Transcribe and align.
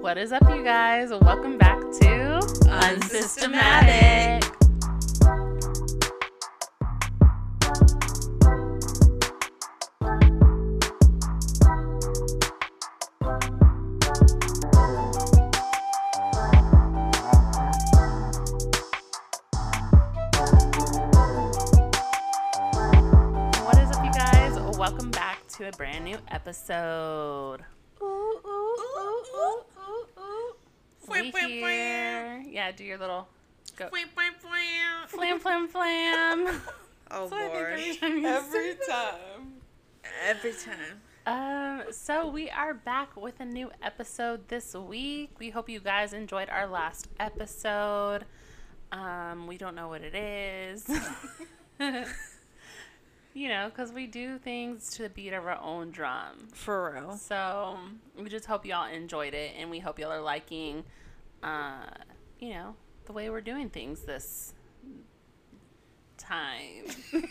What 0.00 0.16
is 0.16 0.32
up, 0.32 0.48
you 0.48 0.64
guys? 0.64 1.10
Welcome 1.10 1.58
back 1.58 1.78
to 1.78 2.40
Unsystematic. 2.66 4.42
What 23.62 23.76
is 23.76 23.90
up, 23.90 24.02
you 24.02 24.10
guys? 24.12 24.58
Welcome 24.78 25.10
back 25.10 25.46
to 25.48 25.68
a 25.68 25.72
brand 25.72 26.06
new 26.06 26.16
episode. 26.28 27.60
Ooh, 28.02 28.06
ooh, 28.06 28.48
ooh, 28.48 29.24
ooh, 29.36 29.62
ooh, 29.78 30.06
ooh. 30.18 30.54
We 31.06 31.30
here. 31.30 32.42
Yeah, 32.48 32.69
do 32.80 32.86
your 32.86 32.96
little 32.96 33.28
go. 33.76 33.88
Flam, 33.88 35.38
flam, 35.38 35.68
flam. 35.68 36.62
Oh 37.12 37.28
That's 37.28 37.32
what 37.32 37.40
I 37.42 37.76
think 37.76 38.00
boy. 38.00 38.28
every 38.28 38.44
time 38.54 38.64
Every 38.64 38.76
time. 38.88 39.52
Every 40.24 40.52
time. 40.52 41.00
Um, 41.26 41.92
so 41.92 42.28
we 42.28 42.48
are 42.50 42.72
back 42.72 43.16
with 43.16 43.40
a 43.40 43.44
new 43.44 43.72
episode 43.82 44.46
this 44.46 44.74
week. 44.74 45.30
We 45.40 45.50
hope 45.50 45.68
you 45.68 45.80
guys 45.80 46.12
enjoyed 46.12 46.48
our 46.48 46.68
last 46.68 47.08
episode. 47.18 48.26
Um, 48.92 49.48
we 49.48 49.58
don't 49.58 49.74
know 49.74 49.88
what 49.88 50.02
it 50.02 50.14
is. 50.14 50.88
you 53.34 53.48
know, 53.48 53.70
because 53.70 53.92
we 53.92 54.06
do 54.06 54.38
things 54.38 54.90
to 54.92 55.02
the 55.02 55.10
beat 55.10 55.32
of 55.32 55.44
our 55.44 55.60
own 55.60 55.90
drum. 55.90 56.46
For 56.52 56.92
real. 56.94 57.16
So 57.16 57.76
we 58.16 58.28
just 58.28 58.46
hope 58.46 58.64
y'all 58.64 58.88
enjoyed 58.88 59.34
it, 59.34 59.54
and 59.58 59.68
we 59.68 59.80
hope 59.80 59.98
y'all 59.98 60.12
are 60.12 60.22
liking, 60.22 60.84
uh, 61.42 61.86
you 62.40 62.50
know, 62.50 62.74
the 63.04 63.12
way 63.12 63.30
we're 63.30 63.40
doing 63.40 63.68
things 63.68 64.00
this 64.00 64.54
time. 66.16 66.86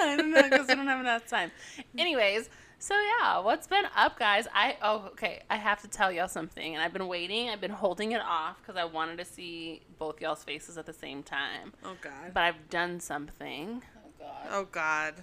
I 0.00 0.16
don't 0.16 0.30
know 0.30 0.42
because 0.42 0.68
I 0.70 0.74
don't 0.74 0.86
have 0.86 1.00
enough 1.00 1.26
time. 1.26 1.50
Anyways, 1.96 2.48
so 2.78 2.94
yeah, 2.94 3.38
what's 3.38 3.66
been 3.66 3.84
up, 3.96 4.18
guys? 4.18 4.46
I 4.54 4.76
oh 4.82 5.08
okay, 5.12 5.42
I 5.48 5.56
have 5.56 5.80
to 5.82 5.88
tell 5.88 6.12
y'all 6.12 6.28
something, 6.28 6.74
and 6.74 6.82
I've 6.82 6.92
been 6.92 7.08
waiting. 7.08 7.48
I've 7.48 7.60
been 7.60 7.70
holding 7.70 8.12
it 8.12 8.20
off 8.20 8.58
because 8.60 8.76
I 8.76 8.84
wanted 8.84 9.18
to 9.18 9.24
see 9.24 9.82
both 9.98 10.20
y'all's 10.20 10.44
faces 10.44 10.76
at 10.76 10.86
the 10.86 10.92
same 10.92 11.22
time. 11.22 11.72
Oh 11.84 11.96
god. 12.00 12.32
But 12.34 12.42
I've 12.42 12.68
done 12.68 13.00
something. 13.00 13.82
Oh 13.96 14.10
god. 14.18 14.48
Oh 14.50 14.64
God! 14.70 15.14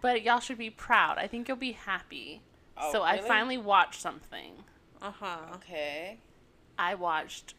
But 0.00 0.22
y'all 0.22 0.40
should 0.40 0.58
be 0.58 0.70
proud. 0.70 1.18
I 1.18 1.28
think 1.28 1.46
you'll 1.48 1.56
be 1.56 1.72
happy. 1.72 2.42
Oh, 2.76 2.90
so 2.90 3.02
I 3.02 3.18
finally 3.18 3.58
watched 3.58 4.00
something. 4.00 4.64
Uh 5.00 5.12
huh. 5.12 5.38
Okay. 5.54 6.18
I 6.78 6.94
watched 6.94 7.54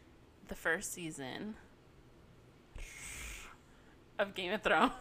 the 0.48 0.54
first 0.54 0.92
season 0.92 1.54
of 4.18 4.34
Game 4.34 4.52
of 4.52 4.62
Thrones. 4.62 4.92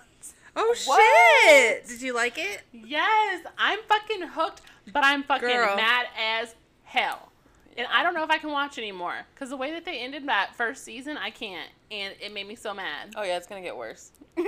Oh 0.56 0.76
What? 0.86 1.02
shit! 1.50 1.88
Did 1.88 2.02
you 2.02 2.14
like 2.14 2.38
it? 2.38 2.62
Yes, 2.72 3.44
I'm 3.58 3.80
fucking 3.88 4.22
hooked, 4.30 4.62
but 4.94 5.04
I'm 5.04 5.24
fucking 5.24 5.48
Girl. 5.48 5.76
mad 5.76 6.06
as 6.20 6.54
hell. 6.84 7.30
And 7.76 7.88
I 7.92 8.04
don't 8.04 8.14
know 8.14 8.24
if 8.24 8.30
I 8.30 8.38
can 8.38 8.52
watch 8.52 8.78
anymore 8.78 9.16
because 9.34 9.50
the 9.50 9.58
way 9.58 9.72
that 9.72 9.84
they 9.84 9.98
ended 10.00 10.28
that 10.28 10.56
first 10.56 10.84
season, 10.84 11.18
I 11.18 11.32
can't, 11.32 11.70
and 11.90 12.14
it 12.22 12.32
made 12.34 12.48
me 12.48 12.56
so 12.56 12.72
mad. 12.74 13.14
Oh 13.16 13.24
yeah, 13.24 13.38
it's 13.38 13.48
gonna 13.48 13.62
get 13.62 13.76
worse. 13.76 14.12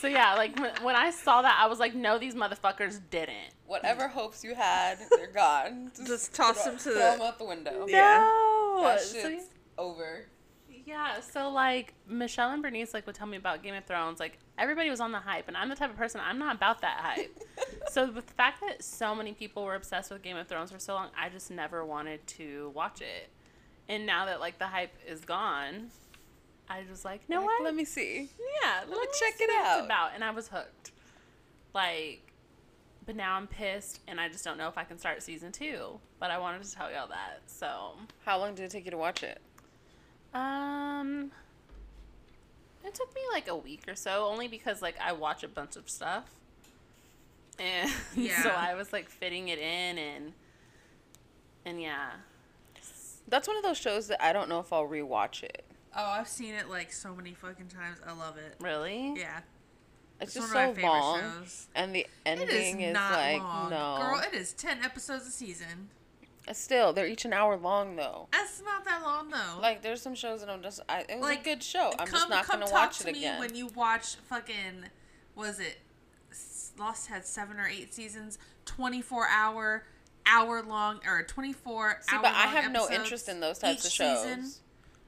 So 0.00 0.08
yeah, 0.08 0.34
like 0.34 0.58
when, 0.60 0.70
when 0.82 0.96
I 0.96 1.10
saw 1.10 1.40
that, 1.40 1.58
I 1.58 1.66
was 1.66 1.78
like, 1.78 1.94
no, 1.94 2.18
these 2.18 2.34
motherfuckers 2.34 3.00
didn't. 3.10 3.54
Whatever 3.66 4.06
hopes 4.06 4.44
you 4.44 4.54
had, 4.54 4.98
they're 5.16 5.28
gone. 5.32 5.92
Just 6.06 6.34
toss 6.34 6.62
them 6.62 6.74
to 6.76 6.82
throw 6.82 6.92
the- 6.92 6.98
them 6.98 7.20
out 7.22 7.38
the 7.38 7.44
window. 7.46 7.86
Yeah. 7.88 8.30
That 8.82 9.00
So, 9.00 9.20
shit's 9.20 9.44
over. 9.78 10.26
Yeah, 10.86 11.20
so 11.20 11.48
like 11.50 11.94
Michelle 12.06 12.50
and 12.50 12.62
Bernice 12.62 12.92
like 12.92 13.06
would 13.06 13.14
tell 13.14 13.26
me 13.26 13.38
about 13.38 13.62
Game 13.62 13.74
of 13.74 13.84
Thrones. 13.86 14.20
Like 14.20 14.38
everybody 14.58 14.90
was 14.90 15.00
on 15.00 15.12
the 15.12 15.18
hype, 15.18 15.48
and 15.48 15.56
I'm 15.56 15.68
the 15.70 15.76
type 15.76 15.90
of 15.90 15.96
person 15.96 16.20
I'm 16.22 16.38
not 16.38 16.56
about 16.56 16.82
that 16.82 16.98
hype. 17.00 17.38
so 17.90 18.10
with 18.10 18.26
the 18.26 18.34
fact 18.34 18.60
that 18.60 18.84
so 18.84 19.14
many 19.14 19.32
people 19.32 19.64
were 19.64 19.74
obsessed 19.76 20.10
with 20.10 20.22
Game 20.22 20.36
of 20.36 20.46
Thrones 20.46 20.70
for 20.70 20.78
so 20.78 20.94
long, 20.94 21.08
I 21.18 21.30
just 21.30 21.50
never 21.50 21.84
wanted 21.84 22.26
to 22.28 22.70
watch 22.74 23.00
it. 23.00 23.30
And 23.88 24.04
now 24.04 24.26
that 24.26 24.40
like 24.40 24.58
the 24.58 24.66
hype 24.66 24.94
is 25.06 25.24
gone, 25.24 25.88
I 26.68 26.82
was 26.88 27.04
like, 27.04 27.28
no 27.28 27.38
Like, 27.38 27.46
what? 27.46 27.62
Let 27.64 27.74
me 27.74 27.84
see. 27.84 28.28
yeah, 28.62 28.80
let, 28.88 28.90
me 28.98 29.06
check 29.18 29.34
it 29.40 29.50
out. 29.64 29.84
About, 29.86 30.10
and 30.14 30.22
I 30.22 30.32
was 30.32 30.48
hooked. 30.48 30.92
Like, 31.74 32.23
but 33.06 33.16
now 33.16 33.34
I'm 33.36 33.46
pissed, 33.46 34.00
and 34.08 34.20
I 34.20 34.28
just 34.28 34.44
don't 34.44 34.56
know 34.58 34.68
if 34.68 34.76
I 34.78 34.84
can 34.84 34.98
start 34.98 35.22
season 35.22 35.52
two. 35.52 35.98
But 36.20 36.30
I 36.30 36.38
wanted 36.38 36.62
to 36.62 36.72
tell 36.74 36.90
y'all 36.90 37.08
that. 37.08 37.40
So, 37.46 37.92
How 38.24 38.38
long 38.38 38.54
did 38.54 38.64
it 38.64 38.70
take 38.70 38.84
you 38.84 38.90
to 38.90 38.96
watch 38.98 39.22
it? 39.22 39.40
um, 40.32 41.30
it 42.84 42.92
took 42.94 43.14
me 43.14 43.20
like 43.32 43.48
a 43.48 43.56
week 43.56 43.82
or 43.88 43.94
so, 43.94 44.26
only 44.26 44.48
because 44.48 44.82
like 44.82 44.96
I 45.00 45.12
watch 45.12 45.42
a 45.44 45.48
bunch 45.48 45.76
of 45.76 45.88
stuff, 45.88 46.24
and 47.58 47.88
so 48.42 48.50
I 48.50 48.74
was 48.74 48.92
like 48.92 49.08
fitting 49.08 49.48
it 49.48 49.58
in, 49.58 49.98
and 49.98 50.32
and 51.64 51.80
yeah, 51.80 52.10
That's 53.28 53.46
one 53.48 53.56
of 53.56 53.62
those 53.62 53.78
shows 53.78 54.08
that 54.08 54.22
I 54.22 54.32
don't 54.32 54.48
know 54.48 54.60
if 54.60 54.72
I'll 54.72 54.86
rewatch 54.88 55.42
it. 55.44 55.64
Oh, 55.96 56.04
I've 56.04 56.28
seen 56.28 56.54
it 56.54 56.68
like 56.68 56.92
so 56.92 57.14
many 57.14 57.32
fucking 57.34 57.68
times. 57.68 57.98
I 58.06 58.12
love 58.12 58.36
it. 58.36 58.56
really, 58.60 59.14
Yeah. 59.16 59.40
It's, 60.24 60.36
It's 60.36 60.44
just 60.44 60.52
so 60.52 60.74
long, 60.82 61.20
shows. 61.20 61.66
and 61.74 61.94
the 61.94 62.06
ending 62.26 62.80
is 62.80 62.94
like 62.94 63.40
long. 63.42 63.70
no. 63.70 63.96
Girl, 64.00 64.20
it 64.20 64.34
is 64.34 64.52
10 64.52 64.82
episodes 64.82 65.26
a 65.26 65.30
season. 65.30 65.88
Uh, 66.46 66.52
still, 66.52 66.92
they're 66.92 67.06
each 67.06 67.24
an 67.24 67.32
hour 67.32 67.56
long 67.56 67.96
though. 67.96 68.28
That's 68.32 68.62
not 68.62 68.84
that 68.84 69.02
long 69.02 69.30
though. 69.30 69.60
Like 69.60 69.80
there's 69.82 70.02
some 70.02 70.14
shows 70.14 70.40
that 70.40 70.50
I'm 70.50 70.62
just. 70.62 70.80
I, 70.88 71.00
it 71.08 71.18
was 71.18 71.22
Like, 71.22 71.40
a 71.40 71.44
good 71.44 71.62
show. 71.62 71.90
I'm 71.98 72.06
come, 72.06 72.28
just 72.28 72.28
not 72.28 72.46
gonna 72.48 72.70
watch 72.70 72.98
to 72.98 73.08
it 73.08 73.12
me 73.12 73.18
again. 73.20 73.40
when 73.40 73.54
you 73.54 73.68
watch 73.68 74.16
fucking 74.28 74.84
was 75.34 75.58
it 75.58 75.78
Lost 76.78 77.06
had 77.06 77.24
seven 77.24 77.58
or 77.58 77.66
eight 77.68 77.94
seasons, 77.94 78.36
twenty 78.66 79.00
four 79.00 79.26
hour, 79.28 79.84
hour 80.26 80.60
long 80.62 81.00
or 81.06 81.22
twenty 81.22 81.52
four. 81.52 81.98
See, 82.02 82.16
but 82.16 82.26
I 82.26 82.46
have 82.48 82.70
no 82.72 82.90
interest 82.90 83.28
in 83.28 83.40
those 83.40 83.58
types 83.58 83.84
of 83.86 83.92
shows. 83.92 84.60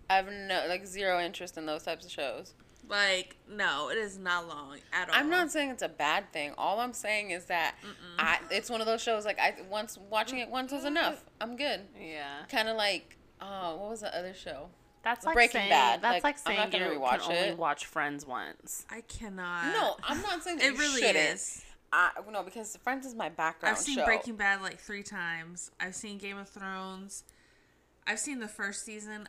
I 0.08 0.14
have 0.16 0.28
no 0.28 0.64
like 0.68 0.86
zero 0.86 1.20
interest 1.20 1.58
in 1.58 1.66
those 1.66 1.82
types 1.82 2.06
of 2.06 2.12
shows. 2.12 2.54
Like 2.88 3.36
no, 3.50 3.88
it 3.90 3.98
is 3.98 4.16
not 4.18 4.46
long 4.48 4.76
at 4.92 5.08
all. 5.08 5.14
I'm 5.16 5.28
not 5.28 5.50
saying 5.50 5.70
it's 5.70 5.82
a 5.82 5.88
bad 5.88 6.32
thing. 6.32 6.52
All 6.56 6.78
I'm 6.80 6.92
saying 6.92 7.30
is 7.30 7.46
that 7.46 7.74
I 8.18 8.38
it's 8.50 8.70
one 8.70 8.80
of 8.80 8.86
those 8.86 9.02
shows 9.02 9.24
like 9.24 9.38
I 9.40 9.54
once 9.68 9.98
watching 10.10 10.38
it 10.38 10.48
once 10.48 10.70
was 10.72 10.84
enough. 10.84 11.24
I'm 11.40 11.56
good. 11.56 11.80
yeah. 12.00 12.44
Kind 12.48 12.68
of 12.68 12.76
like 12.76 13.16
oh, 13.40 13.76
what 13.76 13.90
was 13.90 14.00
the 14.00 14.16
other 14.16 14.34
show? 14.34 14.68
That's 15.02 15.24
like 15.24 15.34
Breaking 15.34 15.60
saying, 15.60 15.70
Bad, 15.70 16.02
That's 16.02 16.24
like, 16.24 16.24
like, 16.24 16.36
I'm 16.36 16.42
saying 16.46 16.58
not 16.58 16.70
gonna 16.72 16.92
you 16.92 16.98
rewatch 17.00 17.20
can 17.20 17.36
only 17.36 17.48
it. 17.50 17.58
watch 17.58 17.86
Friends 17.86 18.26
once. 18.26 18.84
I 18.90 19.02
cannot. 19.02 19.72
No, 19.72 19.96
I'm 20.02 20.20
not 20.22 20.42
saying 20.42 20.58
that 20.58 20.66
It 20.66 20.72
you 20.74 20.78
really 20.80 21.00
shouldn't. 21.00 21.16
is. 21.34 21.64
I, 21.92 22.10
no, 22.32 22.42
because 22.42 22.76
Friends 22.82 23.06
is 23.06 23.14
my 23.14 23.28
background 23.28 23.76
I've 23.76 23.82
seen 23.82 23.98
show. 23.98 24.04
Breaking 24.04 24.34
Bad 24.34 24.62
like 24.62 24.80
three 24.80 25.04
times. 25.04 25.70
I've 25.78 25.94
seen 25.94 26.18
Game 26.18 26.36
of 26.38 26.48
Thrones. 26.48 27.22
I've 28.04 28.18
seen 28.18 28.40
the 28.40 28.48
first 28.48 28.84
season 28.84 29.28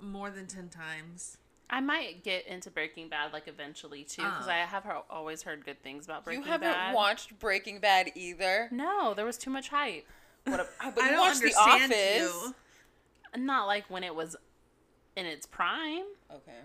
more 0.00 0.30
than 0.30 0.46
ten 0.46 0.68
times. 0.70 1.36
I 1.72 1.80
might 1.80 2.22
get 2.22 2.46
into 2.46 2.70
Breaking 2.70 3.08
Bad 3.08 3.32
like 3.32 3.48
eventually 3.48 4.04
too, 4.04 4.22
because 4.22 4.46
Uh. 4.46 4.50
I 4.50 4.56
have 4.58 4.84
he- 4.84 4.90
always 5.10 5.42
heard 5.42 5.64
good 5.64 5.82
things 5.82 6.04
about 6.04 6.22
Breaking 6.24 6.42
Bad. 6.42 6.46
you 6.46 6.52
haven't 6.52 6.72
Bad. 6.72 6.94
watched 6.94 7.38
Breaking 7.38 7.80
Bad 7.80 8.12
either. 8.14 8.68
No, 8.70 9.14
there 9.14 9.24
was 9.24 9.38
too 9.38 9.50
much 9.50 9.70
hype. 9.70 10.06
What 10.44 10.60
a, 10.60 10.68
but 10.94 10.98
I 11.02 11.06
you 11.06 11.10
don't 11.12 11.20
watched 11.20 11.40
The 11.40 11.54
understand 11.56 11.92
Office. 11.92 12.54
you. 13.34 13.42
Not 13.42 13.66
like 13.66 13.88
when 13.88 14.04
it 14.04 14.14
was 14.14 14.36
in 15.16 15.24
its 15.24 15.46
prime. 15.46 16.04
Okay, 16.30 16.58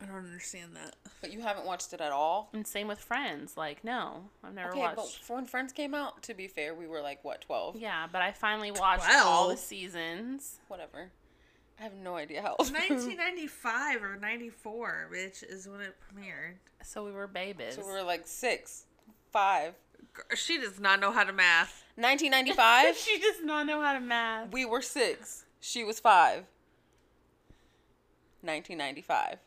I 0.00 0.04
don't 0.06 0.16
understand 0.16 0.76
that. 0.76 0.94
but 1.20 1.32
you 1.32 1.40
haven't 1.40 1.66
watched 1.66 1.92
it 1.92 2.00
at 2.00 2.12
all. 2.12 2.48
And 2.52 2.64
same 2.66 2.86
with 2.86 3.00
Friends. 3.00 3.56
Like, 3.56 3.82
no, 3.82 4.30
I've 4.44 4.54
never 4.54 4.70
Okay, 4.70 4.78
watched. 4.80 5.26
but 5.26 5.34
when 5.34 5.46
Friends 5.46 5.72
came 5.72 5.92
out, 5.94 6.22
to 6.24 6.34
be 6.34 6.46
fair, 6.46 6.72
we 6.74 6.86
were 6.86 7.00
like 7.00 7.24
what 7.24 7.40
twelve? 7.40 7.74
Yeah, 7.76 8.06
but 8.12 8.22
I 8.22 8.30
finally 8.30 8.70
watched 8.70 9.08
all 9.10 9.48
the 9.48 9.56
seasons. 9.56 10.60
Whatever. 10.68 11.10
I 11.78 11.82
have 11.82 11.94
no 11.94 12.16
idea 12.16 12.40
how 12.42 12.50
old. 12.58 12.72
1995 12.72 14.02
or 14.02 14.16
94, 14.16 15.08
which 15.10 15.42
is 15.42 15.68
when 15.68 15.80
it 15.80 15.94
premiered. 16.00 16.54
So 16.82 17.04
we 17.04 17.12
were 17.12 17.26
babies. 17.26 17.74
so 17.74 17.86
we 17.86 17.92
were 17.92 18.02
like 18.02 18.26
six, 18.26 18.86
five. 19.32 19.74
She 20.34 20.58
does 20.58 20.80
not 20.80 21.00
know 21.00 21.12
how 21.12 21.24
to 21.24 21.32
math. 21.32 21.84
1995. 21.96 22.96
she 22.96 23.18
does 23.18 23.44
not 23.44 23.66
know 23.66 23.82
how 23.82 23.92
to 23.92 24.00
math. 24.00 24.50
we 24.52 24.64
were 24.64 24.80
six. 24.80 25.44
She 25.60 25.84
was 25.84 26.00
five. 26.00 26.44
1995. 28.42 29.38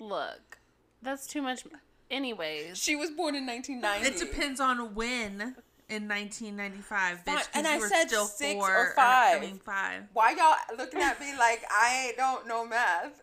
Look, 0.00 0.58
that's 1.02 1.26
too 1.26 1.42
much. 1.42 1.64
Anyways, 2.10 2.78
She 2.78 2.96
was 2.96 3.10
born 3.10 3.34
in 3.34 3.46
1990. 3.46 4.08
It 4.08 4.18
depends 4.18 4.60
on 4.60 4.94
when 4.94 5.56
in 5.88 6.06
1995, 6.08 7.18
bitch. 7.18 7.24
Fine, 7.24 7.36
'cause 7.36 7.48
and 7.54 7.66
I 7.66 7.78
said 7.78 8.08
still 8.08 8.26
six 8.26 8.54
four, 8.54 8.70
or 8.74 8.92
I 8.98 9.32
five. 9.32 9.40
mean, 9.42 9.58
five. 9.58 10.02
Why 10.12 10.32
y'all 10.32 10.76
looking 10.76 11.00
at 11.00 11.20
me 11.20 11.36
like 11.38 11.64
I 11.70 12.12
don't 12.16 12.46
know 12.46 12.66
math? 12.66 13.22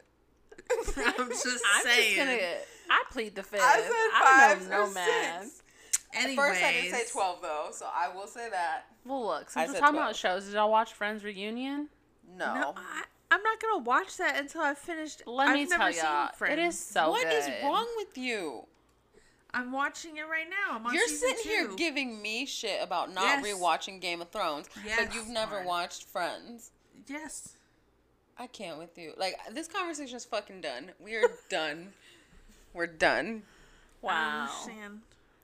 I'm 0.97 1.29
just 1.29 1.63
I'm 1.75 1.83
saying. 1.83 2.15
just 2.15 2.17
gonna. 2.17 2.55
I 2.89 3.03
plead 3.11 3.35
the 3.35 3.43
fifth. 3.43 3.61
I 3.61 3.81
said 3.81 3.91
I 3.91 4.21
five 4.23 4.59
don't 4.59 4.69
know 4.69 4.75
or 4.83 4.87
no 4.87 4.93
math. 4.93 5.43
six. 5.43 5.61
Anyways, 6.13 6.37
First, 6.37 6.63
I 6.63 6.71
did 6.71 6.91
say 6.93 7.03
12, 7.11 7.41
though, 7.41 7.67
so 7.73 7.87
I 7.93 8.07
will 8.15 8.27
say 8.27 8.49
that. 8.49 8.85
Well, 9.05 9.25
look, 9.25 9.47
I 9.55 9.65
since 9.65 9.73
we're 9.73 9.79
talking 9.79 9.95
12. 9.95 9.95
about 9.95 10.15
shows, 10.15 10.45
did 10.45 10.53
y'all 10.53 10.71
watch 10.71 10.93
Friends 10.93 11.25
Reunion? 11.25 11.89
No. 12.37 12.53
No, 12.53 12.73
I, 12.77 13.03
I'm 13.31 13.43
not 13.43 13.59
gonna 13.61 13.83
watch 13.83 14.15
that 14.17 14.37
until 14.39 14.61
I've 14.61 14.77
finished. 14.77 15.23
Let 15.27 15.49
I've 15.49 15.55
me 15.55 15.65
never 15.65 15.91
tell 15.91 15.91
y'all, 15.91 16.27
it 16.29 16.35
Friends. 16.35 16.75
is 16.75 16.79
so 16.79 17.09
What 17.09 17.23
good. 17.23 17.33
is 17.33 17.49
wrong 17.63 17.87
with 17.97 18.17
you? 18.17 18.65
I'm 19.55 19.71
watching 19.71 20.17
it 20.17 20.23
right 20.29 20.45
now. 20.49 20.75
I'm 20.75 20.85
on 20.85 20.93
You're 20.93 21.07
season 21.07 21.29
sitting 21.37 21.51
here 21.51 21.67
giving 21.75 22.21
me 22.21 22.45
shit 22.45 22.83
about 22.83 23.11
not 23.13 23.23
Yes. 23.41 23.45
rewatching 23.45 24.01
Game 24.01 24.21
of 24.21 24.29
Thrones, 24.29 24.67
Yes. 24.85 24.99
but 25.05 25.15
you've 25.15 25.29
never 25.29 25.57
Fine. 25.59 25.65
watched 25.65 26.03
Friends. 26.03 26.71
Yes. 27.07 27.53
I 28.37 28.47
can't 28.47 28.77
with 28.77 28.97
you. 28.97 29.13
Like 29.17 29.35
this 29.51 29.67
conversation 29.69 30.17
is 30.17 30.25
fucking 30.25 30.59
done. 30.61 30.91
We 30.99 31.15
are 31.15 31.23
done. 31.49 31.93
We're 32.73 32.85
done. 32.87 33.43
I 34.03 34.05
Wow. 34.05 34.41
understand. 34.41 35.01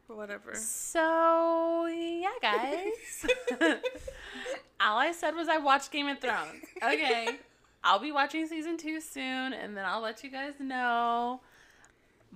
Whatever. 0.07 0.55
So 0.55 1.85
yeah, 1.85 2.31
guys. 2.41 3.25
All 4.81 4.97
I 4.97 5.13
said 5.13 5.35
was 5.35 5.47
I 5.47 5.57
watched 5.57 5.89
Game 5.91 6.07
of 6.09 6.19
Thrones. 6.19 6.65
Okay. 6.83 7.39
I'll 7.83 7.99
be 7.99 8.11
watching 8.11 8.45
season 8.45 8.75
two 8.77 8.99
soon, 8.99 9.53
and 9.53 9.75
then 9.77 9.85
I'll 9.85 10.01
let 10.01 10.21
you 10.23 10.29
guys 10.29 10.53
know. 10.59 11.39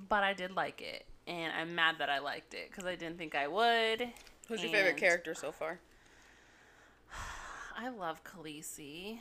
But 0.09 0.23
I 0.23 0.33
did 0.33 0.55
like 0.55 0.81
it, 0.81 1.05
and 1.27 1.53
I'm 1.53 1.75
mad 1.75 1.95
that 1.99 2.09
I 2.09 2.19
liked 2.19 2.53
it 2.53 2.69
because 2.69 2.85
I 2.85 2.95
didn't 2.95 3.17
think 3.17 3.35
I 3.35 3.47
would. 3.47 4.09
Who's 4.47 4.61
your 4.61 4.71
favorite 4.71 4.97
character 4.97 5.33
so 5.33 5.51
far? 5.51 5.79
I 7.77 7.89
love 7.89 8.23
Khaleesi. 8.23 9.19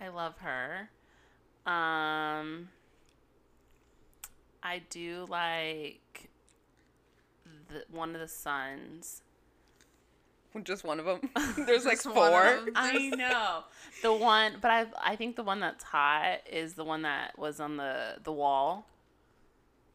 I 0.00 0.08
love 0.08 0.38
her. 0.38 0.90
Um, 1.66 2.68
I 4.62 4.82
do 4.88 5.26
like 5.28 6.30
the 7.68 7.84
one 7.90 8.14
of 8.14 8.20
the 8.20 8.28
sons. 8.28 9.22
Just 10.64 10.84
one 10.84 10.98
of 10.98 11.06
them. 11.06 11.30
There's 11.66 11.84
like 11.84 12.02
Just 12.02 12.06
one 12.06 12.32
of 12.32 12.32
four. 12.32 12.68
I 12.74 13.08
know 13.10 13.64
the 14.02 14.12
one, 14.12 14.54
but 14.60 14.70
I 14.70 14.86
I 15.00 15.16
think 15.16 15.36
the 15.36 15.44
one 15.44 15.60
that's 15.60 15.84
hot 15.84 16.40
is 16.50 16.74
the 16.74 16.84
one 16.84 17.02
that 17.02 17.38
was 17.38 17.60
on 17.60 17.76
the 17.76 18.16
the 18.22 18.32
wall. 18.32 18.86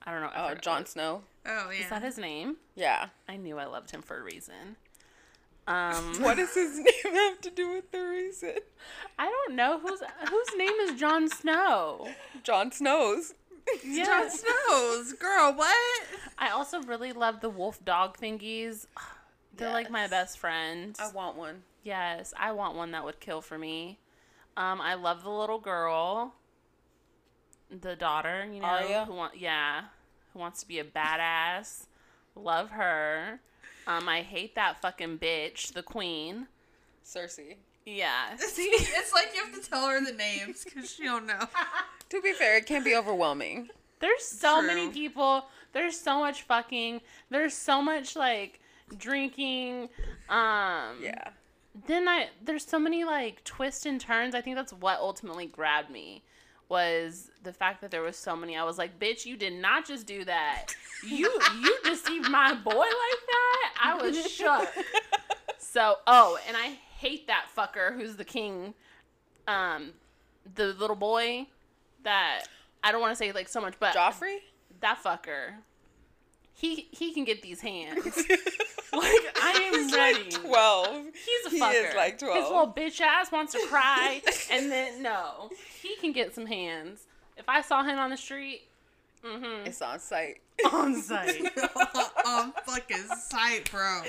I 0.06 0.12
don't 0.12 0.22
know. 0.22 0.28
I 0.34 0.52
Oh, 0.52 0.56
Jon 0.56 0.86
Snow. 0.86 1.24
Oh 1.46 1.69
yeah. 1.72 1.84
Is 1.84 1.90
that 1.90 2.02
his 2.04 2.18
name? 2.18 2.57
Yeah. 2.75 3.07
I 3.28 3.38
knew 3.38 3.57
I 3.57 3.66
loved 3.66 3.92
him 3.92 4.02
for 4.02 4.18
a 4.18 4.24
reason. 4.24 4.75
Um, 5.68 6.22
What 6.22 6.38
does 6.38 6.54
his 6.54 6.78
name 6.78 6.86
have 7.16 7.42
to 7.42 7.50
do 7.50 7.74
with 7.74 7.92
the 7.92 7.98
reason? 8.00 8.54
I 9.18 9.25
don't 9.25 9.56
know 9.56 9.80
whose 9.80 10.00
whose 10.30 10.48
name 10.56 10.74
is 10.84 11.00
Jon 11.00 11.28
Snow. 11.28 12.07
Jon 12.44 12.72
Snow's. 12.72 13.34
Yeah. 13.84 14.06
Jon 14.06 14.30
Snow's 14.30 15.13
girl. 15.13 15.54
What? 15.56 15.75
I 16.38 16.50
also 16.50 16.84
really 16.84 17.13
love 17.13 17.42
the 17.42 17.50
wolf 17.50 17.84
dog 17.84 18.16
thingies. 18.19 18.86
They're 19.57 19.72
like 19.72 19.90
my 19.90 20.06
best 20.07 20.38
friends. 20.38 21.00
I 21.00 21.10
want 21.12 21.36
one. 21.36 21.63
yes, 21.84 22.31
I 22.40 22.52
want 22.52 22.75
one 22.75 22.92
that 22.92 23.04
would 23.04 23.19
kill 23.19 23.42
for 23.42 23.57
me. 23.57 23.98
Um, 24.56 24.80
I 24.80 24.94
love 24.94 25.24
the 25.24 25.31
little 25.31 25.57
girl, 25.60 26.36
the 27.72 27.96
daughter. 27.96 28.48
You 28.52 28.60
know, 28.60 28.68
Arya? 28.68 29.06
who 29.06 29.16
want 29.16 29.40
yeah, 29.40 29.86
who 30.35 30.39
wants 30.41 30.59
to 30.61 30.67
be 30.67 30.79
a 30.79 30.83
badass. 30.83 31.85
Love 32.35 32.71
her. 32.71 33.39
Um, 33.87 34.09
I 34.09 34.21
hate 34.21 34.53
that 34.55 34.81
fucking 34.81 35.17
bitch, 35.19 35.71
the 35.73 35.81
queen. 35.81 36.47
Cersei. 37.05 37.55
Yeah. 37.85 38.35
See, 38.37 38.63
it's 38.63 39.13
like 39.13 39.29
you 39.33 39.43
have 39.45 39.53
to 39.63 39.67
tell 39.69 39.87
her 39.87 40.03
the 40.03 40.11
names 40.11 40.63
because 40.65 40.91
she 40.93 41.03
don't 41.03 41.25
know. 41.25 41.39
To 42.09 42.21
be 42.21 42.33
fair, 42.33 42.57
it 42.57 42.67
can 42.67 42.83
be 42.83 42.95
overwhelming. 42.95 43.69
There's 43.99 44.23
so 44.23 44.59
True. 44.59 44.67
many 44.67 44.89
people. 44.89 45.45
There's 45.73 45.99
so 45.99 46.19
much 46.19 46.43
fucking. 46.43 47.01
There's 47.31 47.55
so 47.55 47.81
much 47.81 48.15
like 48.15 48.59
drinking. 48.95 49.89
Um, 50.29 50.99
Yeah. 51.01 51.29
Then 51.87 52.07
I 52.07 52.27
there's 52.43 52.63
so 52.63 52.77
many 52.77 53.03
like 53.03 53.43
twists 53.43 53.87
and 53.87 53.99
turns. 53.99 54.35
I 54.35 54.41
think 54.41 54.55
that's 54.55 54.71
what 54.71 54.99
ultimately 54.99 55.47
grabbed 55.47 55.89
me 55.89 56.21
was 56.69 57.29
the 57.44 57.53
fact 57.53 57.81
that 57.81 57.91
there 57.91 58.01
was 58.01 58.17
so 58.17 58.35
many. 58.35 58.57
I 58.57 58.63
was 58.63 58.77
like, 58.77 59.00
bitch, 59.00 59.25
you 59.25 59.38
did 59.38 59.53
not 59.53 59.85
just 59.85 60.07
do 60.07 60.23
that. 60.25 60.67
You 61.06 61.31
you 61.62 61.77
deceived 61.83 62.29
my 62.29 62.53
boy 62.53 62.71
like 62.73 63.21
that. 63.27 63.73
I 63.83 64.00
was 64.01 64.31
shook. 64.31 64.67
So 65.59 65.97
oh, 66.07 66.39
and 66.47 66.56
I 66.57 66.77
hate 66.97 67.27
that 67.27 67.45
fucker 67.56 67.95
who's 67.95 68.15
the 68.15 68.25
king. 68.25 68.73
Um, 69.47 69.91
the 70.56 70.67
little 70.67 70.95
boy 70.95 71.47
that 72.03 72.45
I 72.83 72.91
don't 72.91 73.01
want 73.01 73.11
to 73.11 73.15
say 73.15 73.31
like 73.31 73.47
so 73.47 73.61
much, 73.61 73.75
but 73.79 73.95
Joffrey? 73.95 74.38
that 74.81 75.03
fucker. 75.03 75.53
He 76.56 76.88
he 76.92 77.13
can 77.13 77.24
get 77.25 77.42
these 77.42 77.62
hands. 77.62 78.24
Like 78.94 79.04
I 79.44 79.72
am 79.74 79.84
He's 79.84 79.94
ready. 79.94 80.24
like 80.24 80.30
12. 80.31 81.06
He's 81.25 81.54
a 81.54 81.56
fucker. 81.57 81.72
He 81.72 81.78
is 81.80 81.96
like 81.96 82.18
12. 82.18 82.36
His 82.38 82.46
little 82.46 82.72
bitch 82.74 83.02
ass 83.02 83.30
wants 83.30 83.52
to 83.52 83.60
cry, 83.68 84.22
and 84.52 84.72
then 84.72 85.04
no, 85.04 85.50
he 85.81 85.98
can 85.98 86.13
get 86.13 86.34
some 86.34 86.46
hands. 86.46 87.02
If 87.36 87.50
I 87.50 87.62
saw 87.62 87.84
him 87.84 88.00
on 88.00 88.10
the 88.10 88.16
street, 88.16 88.62
mm-hmm, 89.22 89.66
It's 89.68 89.81
on 89.81 90.00
site. 90.00 90.38
on 90.72 90.96
site. 91.02 91.42
on 92.25 92.54
fucking 92.66 93.04
sight, 93.19 93.69
bro. 93.69 94.04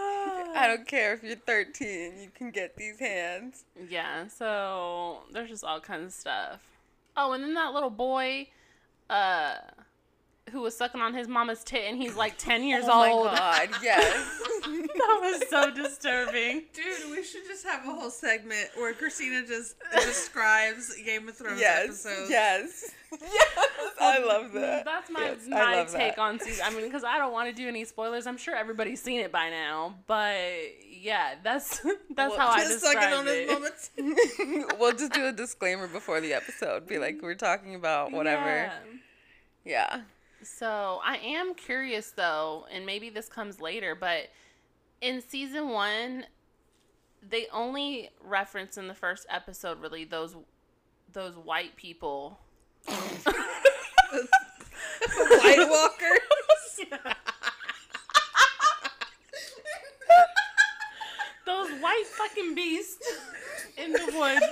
I 0.00 0.64
don't 0.66 0.88
care 0.88 1.14
if 1.14 1.22
you're 1.22 1.36
13, 1.36 2.18
you 2.20 2.30
can 2.34 2.50
get 2.50 2.76
these 2.76 2.98
hands. 2.98 3.62
yeah, 3.88 4.26
so 4.26 5.20
there's 5.32 5.48
just 5.50 5.62
all 5.62 5.78
kinds 5.78 6.06
of 6.06 6.12
stuff. 6.12 6.60
Oh, 7.16 7.34
and 7.34 7.44
then 7.44 7.54
that 7.54 7.72
little 7.72 7.90
boy, 7.90 8.48
uh, 9.08 9.54
who 10.52 10.60
was 10.60 10.76
sucking 10.76 11.00
on 11.00 11.14
his 11.14 11.26
mama's 11.26 11.64
tit, 11.64 11.84
and 11.88 11.96
he's 11.96 12.16
like 12.16 12.36
ten 12.38 12.60
oh 12.62 12.64
years 12.64 12.84
oh 12.86 13.12
old. 13.12 13.26
my 13.26 13.34
god, 13.36 13.68
yes. 13.82 14.40
that 14.64 15.18
was 15.22 15.48
so 15.48 15.70
disturbing. 15.74 16.62
Dude, 16.72 17.10
we 17.10 17.22
should 17.24 17.44
just 17.46 17.64
have 17.66 17.86
a 17.86 17.90
whole 17.92 18.10
segment 18.10 18.68
where 18.76 18.92
Christina 18.94 19.42
just 19.46 19.74
describes 19.94 20.94
Game 21.04 21.28
of 21.28 21.36
Thrones 21.36 21.60
yes, 21.60 21.84
episodes. 22.06 22.30
yes. 22.30 22.90
Yes, 23.22 23.58
I 24.00 24.18
love 24.18 24.52
that. 24.54 24.84
That's 24.84 25.08
my 25.08 25.20
Yes, 25.20 25.46
my 25.48 25.84
take 25.84 26.16
that. 26.16 26.18
on 26.18 26.40
season. 26.40 26.64
I 26.66 26.70
mean, 26.70 26.84
because 26.86 27.04
I 27.04 27.16
don't 27.18 27.32
want 27.32 27.48
to 27.48 27.54
do 27.54 27.68
any 27.68 27.84
spoilers. 27.84 28.26
I'm 28.26 28.36
sure 28.36 28.56
everybody's 28.56 29.00
seen 29.00 29.20
it 29.20 29.30
by 29.30 29.50
now, 29.50 29.94
but 30.08 30.34
yeah, 31.00 31.34
that's 31.44 31.78
that's 32.10 32.36
Well, 32.36 32.38
how 32.38 32.48
I 32.48 32.58
Just 32.64 32.80
sucking 32.80 33.00
describe 33.00 33.18
on 33.20 33.26
his 33.26 33.36
it. 33.36 33.48
mama's 33.48 34.78
we'll 34.80 34.92
just 34.96 35.12
do 35.12 35.26
a 35.26 35.32
disclaimer 35.32 35.86
before 35.86 36.20
the 36.20 36.32
episode. 36.34 36.88
Be 36.88 36.98
like, 36.98 37.22
we're 37.22 37.34
talking 37.36 37.74
about 37.76 38.10
whatever. 38.10 38.46
Yeah. 38.46 38.72
Yeah. 39.64 40.00
So 40.44 41.00
I 41.02 41.16
am 41.16 41.54
curious 41.54 42.10
though, 42.10 42.66
and 42.70 42.84
maybe 42.84 43.08
this 43.08 43.28
comes 43.28 43.60
later, 43.60 43.94
but 43.94 44.28
in 45.00 45.22
season 45.22 45.70
one, 45.70 46.26
they 47.26 47.46
only 47.52 48.10
reference 48.22 48.76
in 48.76 48.86
the 48.86 48.94
first 48.94 49.26
episode 49.30 49.80
really 49.80 50.04
those 50.04 50.36
those 51.12 51.36
white 51.36 51.76
people. 51.76 52.38
White 52.86 52.98
Walkers. 55.68 56.20
Those 61.46 61.70
white 61.80 62.04
fucking 62.06 62.54
beasts 62.54 63.06
in 63.76 63.92
the 63.92 63.98
woods. 64.14 64.44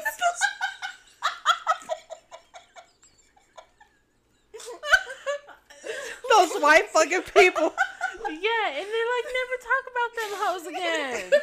Those 6.37 6.63
white 6.63 6.89
fucking 6.91 7.23
people. 7.35 7.75
Yeah, 8.25 8.69
and 8.69 8.87
they 8.87 9.05
like 9.15 9.27
never 9.41 9.57
talk 9.59 9.85
about 9.91 10.11
them 10.17 10.31
hoes 10.39 10.67
again. 10.67 11.31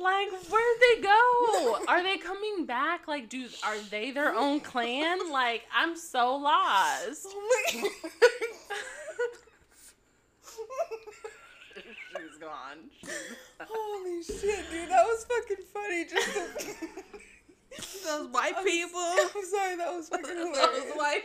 Like, 0.00 0.30
where'd 0.48 0.80
they 0.80 1.02
go? 1.02 1.78
Are 1.88 2.04
they 2.04 2.18
coming 2.18 2.66
back? 2.66 3.08
Like, 3.08 3.28
do 3.28 3.48
are 3.64 3.78
they 3.90 4.12
their 4.12 4.32
own 4.32 4.60
clan? 4.60 5.32
Like, 5.32 5.64
I'm 5.76 5.96
so 5.96 6.36
lost. 6.36 7.26
She's 12.14 12.38
gone. 12.38 12.78
Holy 13.60 14.22
shit, 14.22 14.70
dude, 14.70 14.88
that 14.88 15.04
was 15.04 15.24
fucking 15.24 15.64
funny. 15.74 16.04
Just 16.04 16.32
to... 16.32 16.76
Those 18.04 18.28
white 18.28 18.64
people. 18.64 19.00
I'm 19.00 19.44
sorry, 19.44 19.76
that 19.78 19.92
was 19.92 20.08
fucking 20.08 20.32
Those 20.32 20.54
white, 20.94 21.24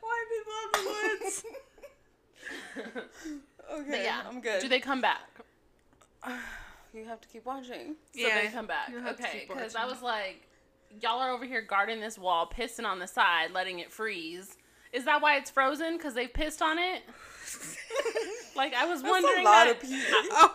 white 0.00 0.26
people 0.30 0.54
in 0.62 0.70
the 0.72 0.80
woods. 0.86 1.44
Okay, 3.72 3.90
But 3.90 4.02
yeah, 4.02 4.22
I'm 4.28 4.40
good. 4.40 4.60
Do 4.62 4.68
they 4.68 4.80
come 4.80 5.00
back? 5.00 5.20
You 6.94 7.04
have 7.04 7.20
to 7.20 7.28
keep 7.28 7.44
watching. 7.44 7.96
So 8.14 8.26
Yeah, 8.26 8.40
they 8.40 8.48
come 8.48 8.66
back. 8.66 8.88
you 8.90 8.98
have 9.00 9.16
to 9.18 9.22
Okay, 9.22 9.44
because 9.46 9.74
I 9.76 9.84
was 9.84 10.00
like, 10.00 10.48
y'all 11.02 11.18
are 11.20 11.30
over 11.30 11.44
here 11.44 11.60
guarding 11.60 12.00
this 12.00 12.16
wall, 12.18 12.48
pissing 12.50 12.86
on 12.86 13.00
the 13.00 13.06
side, 13.06 13.50
letting 13.52 13.80
it 13.80 13.92
freeze. 13.92 14.56
Is 14.94 15.04
that 15.04 15.20
why 15.20 15.36
it's 15.36 15.50
frozen? 15.50 15.98
Because 15.98 16.14
they 16.14 16.26
pissed 16.26 16.62
on 16.62 16.78
it? 16.78 17.02
Like 18.56 18.72
I 18.72 18.86
was 18.86 19.02
That's 19.02 19.10
wondering 19.12 19.40
a 19.42 19.44
lot 19.44 19.66
that. 19.66 19.76
of 19.76 19.80
people. 19.82 20.00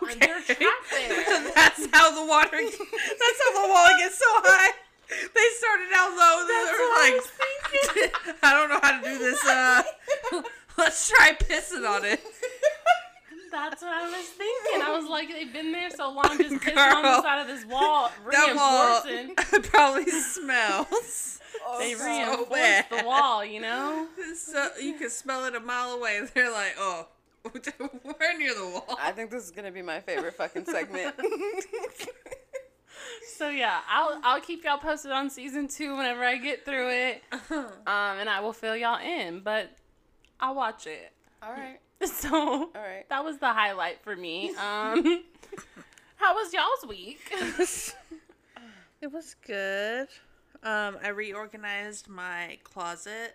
Okay. 0.08 0.18
They're 0.18 0.40
trapped 0.42 0.90
there. 0.90 1.52
That's 1.54 1.86
how 1.92 2.10
the 2.10 2.26
water. 2.28 2.58
That's 2.60 3.38
how 3.44 3.62
the 3.62 3.68
wall 3.72 3.88
gets 4.00 4.18
so 4.18 4.26
high. 4.42 4.72
They 5.08 5.48
started 5.58 5.90
out 5.94 6.10
low. 6.10 6.46
That's 6.48 6.70
they 6.70 6.82
what 6.82 6.98
I 6.98 7.10
were 7.10 7.16
was 7.16 7.30
thinking. 7.30 8.12
like, 8.26 8.36
I 8.42 8.52
don't 8.52 8.68
know 8.70 8.80
how 8.82 9.00
to 9.00 9.08
do 9.08 9.18
this. 9.18 9.44
Uh, 9.46 9.82
let's 10.78 11.08
try 11.08 11.32
pissing 11.32 11.88
on 11.88 12.04
it. 12.04 12.20
That's 13.50 13.82
what 13.82 13.92
I 13.92 14.06
was 14.06 14.26
thinking. 14.28 14.82
I 14.82 14.98
was 14.98 15.08
like, 15.10 15.28
they've 15.28 15.52
been 15.52 15.72
there 15.72 15.90
so 15.90 16.10
long, 16.10 16.38
just 16.38 16.54
pissing 16.54 16.94
on 16.94 17.02
the 17.02 17.22
side 17.22 17.40
of 17.42 17.46
this 17.46 17.66
wall, 17.66 18.10
That 18.30 18.56
wall 18.56 19.60
probably 19.64 20.10
smells. 20.10 21.38
They 21.78 21.94
so 21.94 22.06
reinforced 22.06 22.50
bad. 22.50 22.86
the 22.90 23.06
wall, 23.06 23.44
you 23.44 23.60
know. 23.60 24.06
So 24.34 24.70
you 24.80 24.94
can 24.94 25.10
smell 25.10 25.44
it 25.44 25.54
a 25.54 25.60
mile 25.60 25.90
away. 25.90 26.20
They're 26.34 26.50
like, 26.50 26.74
oh, 26.78 27.08
we're 27.44 28.38
near 28.38 28.54
the 28.54 28.64
wall. 28.64 28.98
I 28.98 29.12
think 29.12 29.30
this 29.30 29.44
is 29.44 29.50
gonna 29.50 29.70
be 29.70 29.82
my 29.82 30.00
favorite 30.00 30.34
fucking 30.34 30.64
segment. 30.64 31.14
So 33.36 33.48
yeah, 33.48 33.80
I'll 33.88 34.20
I'll 34.22 34.40
keep 34.40 34.64
y'all 34.64 34.78
posted 34.78 35.10
on 35.10 35.28
season 35.28 35.66
two 35.68 35.96
whenever 35.96 36.22
I 36.24 36.36
get 36.36 36.64
through 36.64 36.90
it, 36.90 37.22
um, 37.50 37.66
and 37.86 38.28
I 38.28 38.40
will 38.40 38.52
fill 38.52 38.76
y'all 38.76 39.00
in. 39.00 39.40
But 39.40 39.70
I'll 40.42 40.54
watch 40.54 40.86
it. 40.86 41.12
All 41.42 41.52
right. 41.52 41.78
So 42.04 42.34
All 42.34 42.70
right. 42.74 43.08
that 43.10 43.24
was 43.24 43.38
the 43.38 43.52
highlight 43.52 44.02
for 44.02 44.16
me. 44.16 44.48
Um, 44.58 45.22
how 46.16 46.34
was 46.34 46.52
y'all's 46.52 46.84
week? 46.88 47.20
It 49.00 49.12
was 49.12 49.34
good. 49.44 50.06
Um, 50.62 50.96
I 51.02 51.08
reorganized 51.08 52.08
my 52.08 52.58
closet 52.62 53.34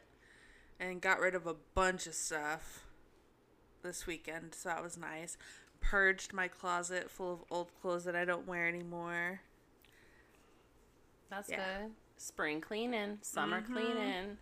and 0.80 1.02
got 1.02 1.20
rid 1.20 1.36
of 1.36 1.46
a 1.46 1.56
bunch 1.76 2.08
of 2.08 2.14
stuff 2.14 2.86
this 3.84 4.08
weekend, 4.08 4.54
so 4.56 4.70
that 4.70 4.82
was 4.82 4.98
nice. 4.98 5.38
Purged 5.82 6.32
my 6.34 6.48
closet 6.48 7.10
full 7.12 7.34
of 7.34 7.40
old 7.52 7.72
clothes 7.82 8.06
that 8.06 8.16
I 8.16 8.24
don't 8.24 8.48
wear 8.48 8.66
anymore. 8.68 9.42
That's 11.30 11.50
Yeah. 11.50 11.82
good. 11.82 11.92
Spring 12.18 12.62
cleaning, 12.62 13.20
summer 13.22 13.62
cleaning. 13.62 14.38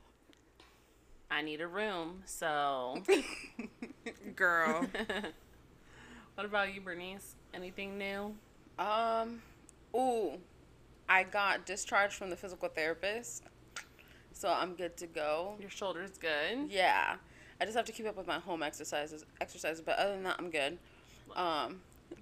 I 1.29 1.41
need 1.41 1.61
a 1.61 1.67
room, 1.67 2.21
so. 2.25 3.01
Girl. 4.35 4.85
what 6.35 6.45
about 6.45 6.73
you, 6.73 6.81
Bernice? 6.81 7.35
Anything 7.53 7.97
new? 7.97 8.35
Um, 8.77 9.41
ooh, 9.95 10.33
I 11.07 11.23
got 11.23 11.65
discharged 11.65 12.13
from 12.13 12.29
the 12.29 12.35
physical 12.35 12.69
therapist, 12.69 13.43
so 14.33 14.49
I'm 14.49 14.75
good 14.75 14.97
to 14.97 15.07
go. 15.07 15.55
Your 15.59 15.69
shoulder's 15.69 16.17
good. 16.17 16.69
Yeah, 16.69 17.15
I 17.59 17.65
just 17.65 17.77
have 17.77 17.85
to 17.85 17.91
keep 17.91 18.07
up 18.07 18.17
with 18.17 18.27
my 18.27 18.39
home 18.39 18.61
exercises. 18.61 19.25
Exercises, 19.39 19.81
but 19.85 19.97
other 19.97 20.13
than 20.13 20.23
that, 20.23 20.35
I'm 20.39 20.49
good. 20.51 20.77
Um, 21.35 21.81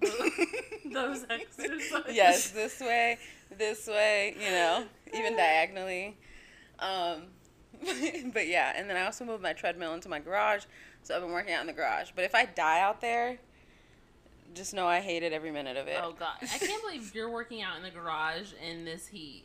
Those 0.92 1.26
exercises. 1.28 2.14
yes, 2.14 2.50
this 2.50 2.80
way, 2.80 3.18
this 3.56 3.86
way, 3.86 4.36
you 4.40 4.50
know, 4.50 4.84
even 5.12 5.36
diagonally. 5.36 6.16
Um, 6.78 7.24
but 8.32 8.46
yeah, 8.46 8.72
and 8.76 8.88
then 8.88 8.96
I 8.96 9.04
also 9.04 9.24
moved 9.24 9.42
my 9.42 9.52
treadmill 9.52 9.94
into 9.94 10.08
my 10.08 10.18
garage, 10.20 10.64
so 11.02 11.14
I've 11.14 11.22
been 11.22 11.32
working 11.32 11.52
out 11.54 11.60
in 11.60 11.66
the 11.66 11.72
garage. 11.72 12.10
But 12.14 12.24
if 12.24 12.34
I 12.34 12.44
die 12.46 12.80
out 12.80 13.00
there, 13.00 13.38
just 14.54 14.74
know 14.74 14.86
I 14.86 15.00
hated 15.00 15.32
every 15.32 15.50
minute 15.50 15.76
of 15.76 15.88
it. 15.88 15.98
Oh 16.02 16.12
god, 16.12 16.36
I 16.42 16.58
can't 16.58 16.82
believe 16.82 17.14
you're 17.14 17.30
working 17.30 17.62
out 17.62 17.76
in 17.76 17.82
the 17.82 17.90
garage 17.90 18.52
in 18.66 18.84
this 18.84 19.08
heat. 19.08 19.44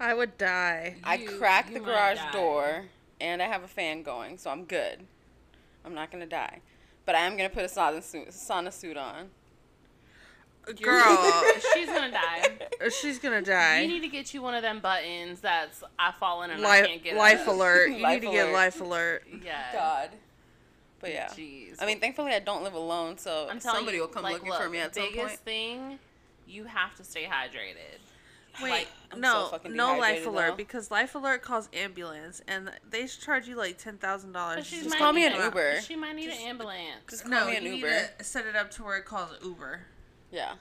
I 0.00 0.14
would 0.14 0.36
die. 0.38 0.96
I 1.04 1.16
You- 1.16 1.38
cracked 1.38 1.68
you 1.68 1.74
the 1.74 1.80
garage 1.84 2.18
die. 2.18 2.32
door, 2.32 2.84
and 3.20 3.42
I 3.42 3.46
have 3.46 3.62
a 3.62 3.68
fan 3.68 4.02
going, 4.02 4.38
so 4.38 4.50
I'm 4.50 4.64
good. 4.64 5.06
I'm 5.84 5.94
not 5.94 6.10
gonna 6.10 6.26
die, 6.26 6.60
but 7.04 7.14
I 7.14 7.20
am 7.20 7.36
gonna 7.36 7.50
put 7.50 7.64
a 7.64 7.68
sauna 7.68 8.02
suit, 8.02 8.28
sauna 8.28 8.72
suit 8.72 8.96
on. 8.96 9.30
Girl, 10.80 11.42
She's 11.74 11.86
gonna 11.88 12.10
die. 12.12 12.48
she's 13.00 13.18
gonna 13.18 13.38
You 13.38 13.42
die. 13.44 13.86
need 13.86 14.00
to 14.02 14.08
get 14.08 14.32
you 14.32 14.42
one 14.42 14.54
of 14.54 14.62
them 14.62 14.78
buttons 14.80 15.40
that's 15.40 15.82
I 15.98 16.12
fallen 16.20 16.50
and 16.50 16.64
I 16.64 16.68
Life, 16.68 16.86
can't 16.86 17.02
get 17.02 17.16
life 17.16 17.40
up. 17.42 17.48
alert. 17.48 17.90
You 17.90 17.98
Life 18.02 18.20
need 18.22 18.26
to 18.28 18.32
get 18.32 18.44
alert. 18.46 18.52
life 18.54 18.80
alert. 18.80 19.24
Yeah. 19.44 19.72
God. 19.72 20.10
But 21.00 21.10
yeah. 21.12 21.26
Jeez. 21.28 21.76
I 21.82 21.86
mean, 21.86 21.98
thankfully 21.98 22.32
I 22.32 22.38
don't 22.38 22.62
live 22.62 22.74
alone, 22.74 23.18
so 23.18 23.50
somebody 23.58 23.96
you, 23.96 24.02
will 24.02 24.08
come 24.08 24.22
like, 24.22 24.34
looking 24.34 24.50
look, 24.50 24.62
for 24.62 24.68
me 24.68 24.78
at 24.78 24.94
some 24.94 25.02
point. 25.02 25.14
The 25.16 25.20
biggest 25.22 25.42
thing, 25.42 25.98
you 26.46 26.64
have 26.64 26.94
to 26.96 27.02
stay 27.04 27.24
hydrated. 27.24 27.98
Wait, 28.62 28.70
Like, 28.70 28.88
I'm 29.10 29.20
no, 29.20 29.48
so 29.50 29.68
no 29.70 29.96
life 29.98 30.18
dehydrated, 30.18 30.26
alert 30.28 30.48
though. 30.50 30.56
because 30.56 30.90
life 30.92 31.14
alert 31.16 31.42
calls 31.42 31.68
ambulance 31.72 32.40
and 32.46 32.70
they 32.88 33.06
charge 33.08 33.48
you 33.48 33.56
like 33.56 33.78
ten 33.78 33.96
thousand 33.98 34.30
dollars. 34.32 34.70
Just 34.70 34.96
call 34.96 35.12
me 35.12 35.26
an 35.26 35.34
Uber. 35.42 35.80
She 35.80 35.96
might 35.96 36.14
need 36.14 36.28
Just- 36.28 36.40
an 36.42 36.46
ambulance. 36.48 36.78
Just 37.10 37.22
call 37.22 37.30
No, 37.32 37.46
me 37.46 37.52
you 37.52 37.58
an 37.58 37.64
need 37.64 37.76
Uber. 37.80 38.10
to 38.18 38.24
set 38.24 38.46
it 38.46 38.54
up 38.54 38.70
to 38.72 38.84
where 38.84 38.98
it 38.98 39.06
calls 39.06 39.30
Uber. 39.42 39.80
Yeah. 40.32 40.54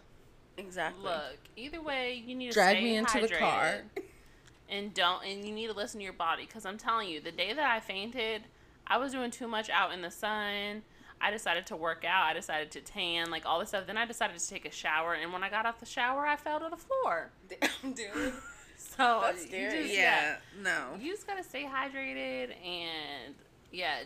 Exactly. 0.57 1.03
Look, 1.03 1.37
either 1.55 1.81
way, 1.81 2.21
you 2.23 2.35
need 2.35 2.49
to 2.49 2.53
Drag 2.53 2.75
stay 2.77 2.83
me 2.83 2.95
into 2.97 3.19
the 3.21 3.29
car. 3.29 3.81
and 4.69 4.93
don't 4.93 5.23
and 5.25 5.43
you 5.45 5.53
need 5.53 5.67
to 5.67 5.73
listen 5.73 5.99
to 5.99 6.03
your 6.05 6.13
body 6.13 6.45
because 6.45 6.65
i'm 6.65 6.77
telling 6.77 7.09
you 7.09 7.19
the 7.19 7.31
day 7.31 7.51
that 7.51 7.65
i 7.69 7.81
fainted 7.81 8.41
i 8.87 8.95
was 8.97 9.11
doing 9.11 9.29
too 9.29 9.45
much 9.47 9.69
out 9.69 9.91
in 9.91 10.01
the 10.01 10.09
sun 10.09 10.81
i 11.19 11.29
decided 11.29 11.65
to 11.65 11.75
work 11.75 12.05
out 12.07 12.23
i 12.23 12.31
decided 12.33 12.71
to 12.71 12.79
tan 12.79 13.29
like 13.29 13.45
all 13.45 13.59
this 13.59 13.67
stuff 13.67 13.85
then 13.85 13.97
i 13.97 14.05
decided 14.05 14.37
to 14.39 14.49
take 14.49 14.63
a 14.65 14.71
shower 14.71 15.13
and 15.13 15.33
when 15.33 15.43
i 15.43 15.49
got 15.49 15.65
off 15.65 15.77
the 15.81 15.85
shower 15.85 16.25
i 16.25 16.37
fell 16.37 16.57
to 16.57 16.69
the 16.69 16.77
floor 16.77 17.31
Damn, 17.49 17.91
dude. 17.91 18.33
so 18.77 19.19
That's 19.25 19.41
you 19.43 19.47
scary. 19.49 19.81
just, 19.83 19.93
Yeah, 19.93 20.37
no. 20.63 20.85
you 21.01 21.11
just 21.11 21.27
gotta 21.27 21.43
stay 21.43 21.65
hydrated 21.65 22.51
and 22.65 23.35
yeah 23.73 24.03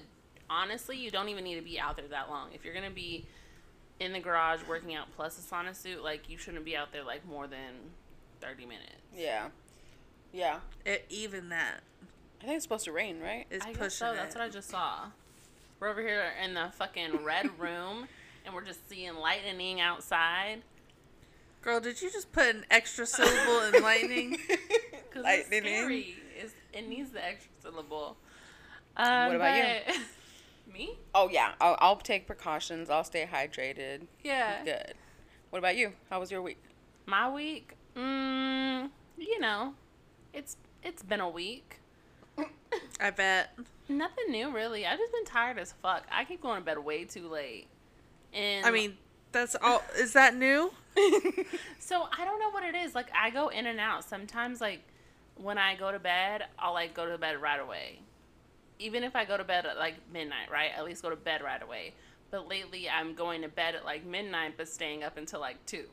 honestly 0.50 0.98
you 0.98 1.12
don't 1.12 1.30
even 1.30 1.44
need 1.44 1.58
to 1.58 1.62
be 1.62 1.80
out 1.80 1.96
there 1.96 2.08
that 2.08 2.32
long 2.32 2.48
if 2.56 2.66
you're 2.66 2.74
gonna 2.74 2.90
be 2.90 3.28
in 4.00 4.12
the 4.14 4.20
garage 4.20 4.60
working 4.68 4.94
out 4.96 5.08
plus 5.16 5.38
a 5.38 5.42
sauna 5.42 5.76
suit 5.76 6.04
like 6.04 6.30
you 6.30 6.38
shouldn't 6.38 6.66
be 6.66 6.76
out 6.76 6.92
there 6.92 7.04
like 7.04 7.26
more 7.28 7.48
than 7.48 7.74
30 8.42 8.66
minutes 8.66 8.92
Yeah. 9.16 9.48
Yeah. 10.34 10.60
It, 10.86 11.06
even 11.10 11.50
that 11.50 11.80
I 12.42 12.46
think 12.46 12.58
it's 12.58 12.64
supposed 12.66 12.86
to 12.86 12.92
rain, 12.92 13.20
right? 13.22 13.46
It's 13.50 13.66
I 13.66 13.72
pushing 13.72 13.90
so. 13.90 14.12
it. 14.12 14.16
That's 14.18 14.36
what 14.36 14.44
I 14.44 14.50
just 14.50 14.70
saw. 14.70 15.06
We're 15.80 15.88
over 15.90 16.02
here 16.02 16.26
in 16.44 16.54
the 16.54 16.70
fucking 16.74 17.24
red 17.24 17.50
room, 17.60 18.08
and 18.46 18.54
we're 18.54 18.64
just 18.66 18.88
seeing 18.88 19.16
lightning 19.16 19.80
outside. 19.82 20.62
Girl, 21.62 21.80
did 21.80 22.02
you 22.02 22.12
just 22.12 22.32
put 22.34 22.54
an 22.54 22.66
extra 22.70 23.08
syllable 23.08 23.62
in 23.74 23.82
lightning? 23.82 24.38
Cause 25.12 25.24
Lightning. 25.24 25.64
it's 25.64 25.68
scary. 25.80 26.16
It's, 26.38 26.54
it 26.74 26.88
needs 26.88 27.10
the 27.12 27.26
extra 27.26 27.50
syllable. 27.64 28.18
Um, 28.98 29.28
What 29.28 29.36
about 29.38 29.58
you? 29.88 29.94
but- 30.66 30.74
Me? 30.74 30.98
Oh 31.14 31.30
yeah, 31.30 31.54
I'll, 31.62 31.78
I'll 31.80 31.96
take 31.98 32.28
precautions. 32.28 32.90
I'll 32.90 33.04
stay 33.04 33.28
hydrated. 33.32 34.08
Yeah. 34.24 34.64
Good. 34.64 34.94
What 35.50 35.60
about 35.60 35.78
you? 35.78 35.94
How 36.10 36.20
was 36.20 36.32
your 36.32 36.42
week? 36.42 36.58
My 37.06 37.30
week, 37.32 37.76
mm, 37.96 38.90
you 39.18 39.40
know, 39.40 39.74
it's 40.34 40.58
it's 40.84 41.04
been 41.04 41.20
a 41.22 41.30
week. 41.30 41.80
I 43.00 43.12
bet. 43.12 43.58
Nothing 43.88 44.32
new 44.32 44.52
really. 44.52 44.86
I've 44.86 44.98
just 45.00 45.12
been 45.14 45.26
tired 45.26 45.60
as 45.60 45.74
fuck. 45.82 46.06
I 46.12 46.26
keep 46.26 46.42
going 46.42 46.60
to 46.60 46.66
bed 46.66 46.80
way 46.80 47.06
too 47.06 47.28
late. 47.30 47.68
And 48.34 48.66
I 48.66 48.72
mean, 48.72 48.98
that's 49.32 49.56
all. 49.62 49.82
Is 49.98 50.14
that 50.14 50.36
new? 50.36 50.72
So 51.80 52.08
I 52.18 52.26
don't 52.26 52.40
know 52.40 52.50
what 52.50 52.64
it 52.64 52.74
is. 52.74 52.96
Like 52.96 53.08
I 53.16 53.30
go 53.30 53.50
in 53.50 53.68
and 53.68 53.80
out. 53.80 54.04
Sometimes 54.04 54.60
like 54.60 54.82
when 55.36 55.58
I 55.60 55.76
go 55.76 55.92
to 55.92 56.00
bed, 56.00 56.46
I'll 56.58 56.74
like 56.74 56.96
go 56.96 57.06
to 57.06 57.18
bed 57.20 57.40
right 57.40 57.60
away. 57.60 58.00
Even 58.80 59.04
if 59.04 59.16
I 59.16 59.26
go 59.26 59.38
to 59.38 59.44
bed 59.44 59.66
at 59.66 59.78
like 59.78 59.96
midnight, 60.12 60.52
right? 60.52 60.72
At 60.78 60.86
least 60.86 61.02
go 61.02 61.10
to 61.10 61.16
bed 61.16 61.42
right 61.42 61.62
away. 61.62 61.94
But 62.32 62.48
lately 62.48 62.90
I'm 62.90 63.14
going 63.14 63.42
to 63.44 63.48
bed 63.48 63.76
at 63.76 63.86
like 63.86 64.06
midnight 64.06 64.56
but 64.58 64.68
staying 64.68 65.04
up 65.04 65.18
until 65.18 65.40
like 65.40 65.64
2. 65.66 65.86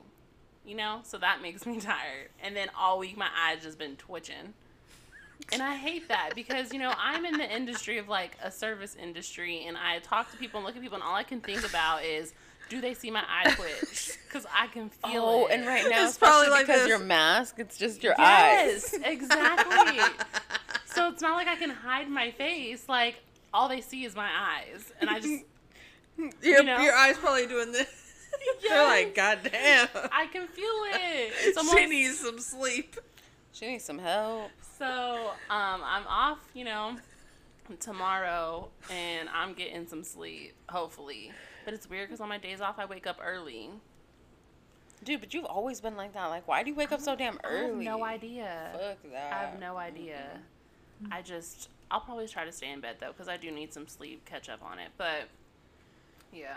You 0.64 0.74
know? 0.76 1.00
So 1.04 1.18
that 1.18 1.42
makes 1.42 1.66
me 1.66 1.80
tired. 1.80 2.30
And 2.42 2.56
then 2.56 2.68
all 2.78 2.98
week 2.98 3.16
my 3.16 3.28
eyes 3.36 3.62
just 3.62 3.78
been 3.78 3.96
twitching. 3.96 4.54
And 5.50 5.62
I 5.62 5.76
hate 5.76 6.08
that 6.08 6.30
because 6.34 6.72
you 6.72 6.78
know 6.78 6.92
I'm 6.96 7.24
in 7.24 7.36
the 7.36 7.54
industry 7.54 7.98
of 7.98 8.08
like 8.08 8.36
a 8.42 8.50
service 8.50 8.94
industry, 8.94 9.64
and 9.66 9.76
I 9.76 9.98
talk 9.98 10.30
to 10.30 10.36
people 10.36 10.58
and 10.58 10.66
look 10.66 10.76
at 10.76 10.82
people, 10.82 10.96
and 10.96 11.02
all 11.02 11.14
I 11.14 11.24
can 11.24 11.40
think 11.40 11.66
about 11.68 12.04
is, 12.04 12.32
do 12.72 12.80
they 12.80 12.94
see 12.94 13.10
my 13.10 13.22
eye 13.28 13.50
twitch? 13.54 14.18
Because 14.32 14.46
I 14.50 14.66
can 14.68 14.88
feel 14.88 15.10
it. 15.12 15.18
Oh, 15.18 15.46
it. 15.46 15.52
and 15.52 15.66
right 15.66 15.84
now, 15.90 16.06
It's 16.06 16.16
probably 16.16 16.46
especially 16.46 16.50
like 16.52 16.66
because 16.66 16.80
this. 16.80 16.88
your 16.88 16.98
mask, 17.00 17.56
it's 17.58 17.76
just 17.76 18.02
your 18.02 18.14
eyes. 18.18 18.94
Yes, 18.94 18.98
exactly. 19.04 19.98
so 20.86 21.10
it's 21.10 21.20
not 21.20 21.34
like 21.36 21.48
I 21.48 21.56
can 21.56 21.68
hide 21.68 22.08
my 22.08 22.30
face. 22.30 22.88
Like 22.88 23.16
all 23.52 23.68
they 23.68 23.82
see 23.82 24.04
is 24.04 24.16
my 24.16 24.30
eyes, 24.34 24.90
and 25.02 25.10
I 25.10 25.20
just 25.20 25.44
Your, 26.42 26.62
know? 26.62 26.78
your 26.80 26.94
eyes 26.94 27.18
probably 27.18 27.46
doing 27.46 27.72
this. 27.72 27.88
They're 28.66 28.82
like, 28.84 29.14
God 29.14 29.40
damn. 29.44 29.88
I 30.10 30.26
can 30.32 30.46
feel 30.48 30.64
it. 30.94 31.32
It's 31.42 31.58
almost 31.58 31.76
she 31.76 31.86
needs 31.86 32.18
some 32.18 32.38
sleep. 32.38 32.96
She 33.52 33.66
needs 33.66 33.84
some 33.84 33.98
help. 33.98 34.50
so. 34.78 34.86
Um, 35.50 35.82
I'm 35.84 36.06
off. 36.08 36.38
You 36.54 36.64
know, 36.64 36.96
tomorrow, 37.80 38.68
and 38.90 39.28
I'm 39.28 39.52
getting 39.52 39.86
some 39.86 40.02
sleep. 40.04 40.54
Hopefully, 40.70 41.32
but 41.64 41.74
it's 41.74 41.88
weird 41.88 42.08
because 42.08 42.20
on 42.20 42.28
my 42.28 42.38
days 42.38 42.60
off 42.60 42.78
I 42.78 42.84
wake 42.84 43.06
up 43.06 43.18
early. 43.24 43.70
Dude, 45.04 45.20
but 45.20 45.34
you've 45.34 45.44
always 45.44 45.80
been 45.80 45.96
like 45.96 46.14
that. 46.14 46.26
Like, 46.26 46.46
why 46.46 46.62
do 46.62 46.70
you 46.70 46.76
wake 46.76 46.92
up 46.92 47.00
so 47.00 47.16
damn 47.16 47.38
I 47.44 47.48
have 47.52 47.70
early? 47.70 47.84
no 47.84 48.04
idea. 48.04 48.70
Fuck 48.72 49.12
that. 49.12 49.32
I 49.32 49.38
have 49.50 49.60
no 49.60 49.76
idea. 49.76 50.22
I 51.10 51.22
just 51.22 51.68
I'll 51.90 52.00
probably 52.00 52.28
try 52.28 52.44
to 52.44 52.52
stay 52.52 52.70
in 52.70 52.80
bed 52.80 52.96
though 53.00 53.08
because 53.08 53.28
I 53.28 53.36
do 53.36 53.50
need 53.50 53.72
some 53.74 53.86
sleep, 53.86 54.24
catch 54.24 54.48
up 54.48 54.62
on 54.64 54.78
it. 54.78 54.90
But 54.96 55.28
yeah, 56.32 56.56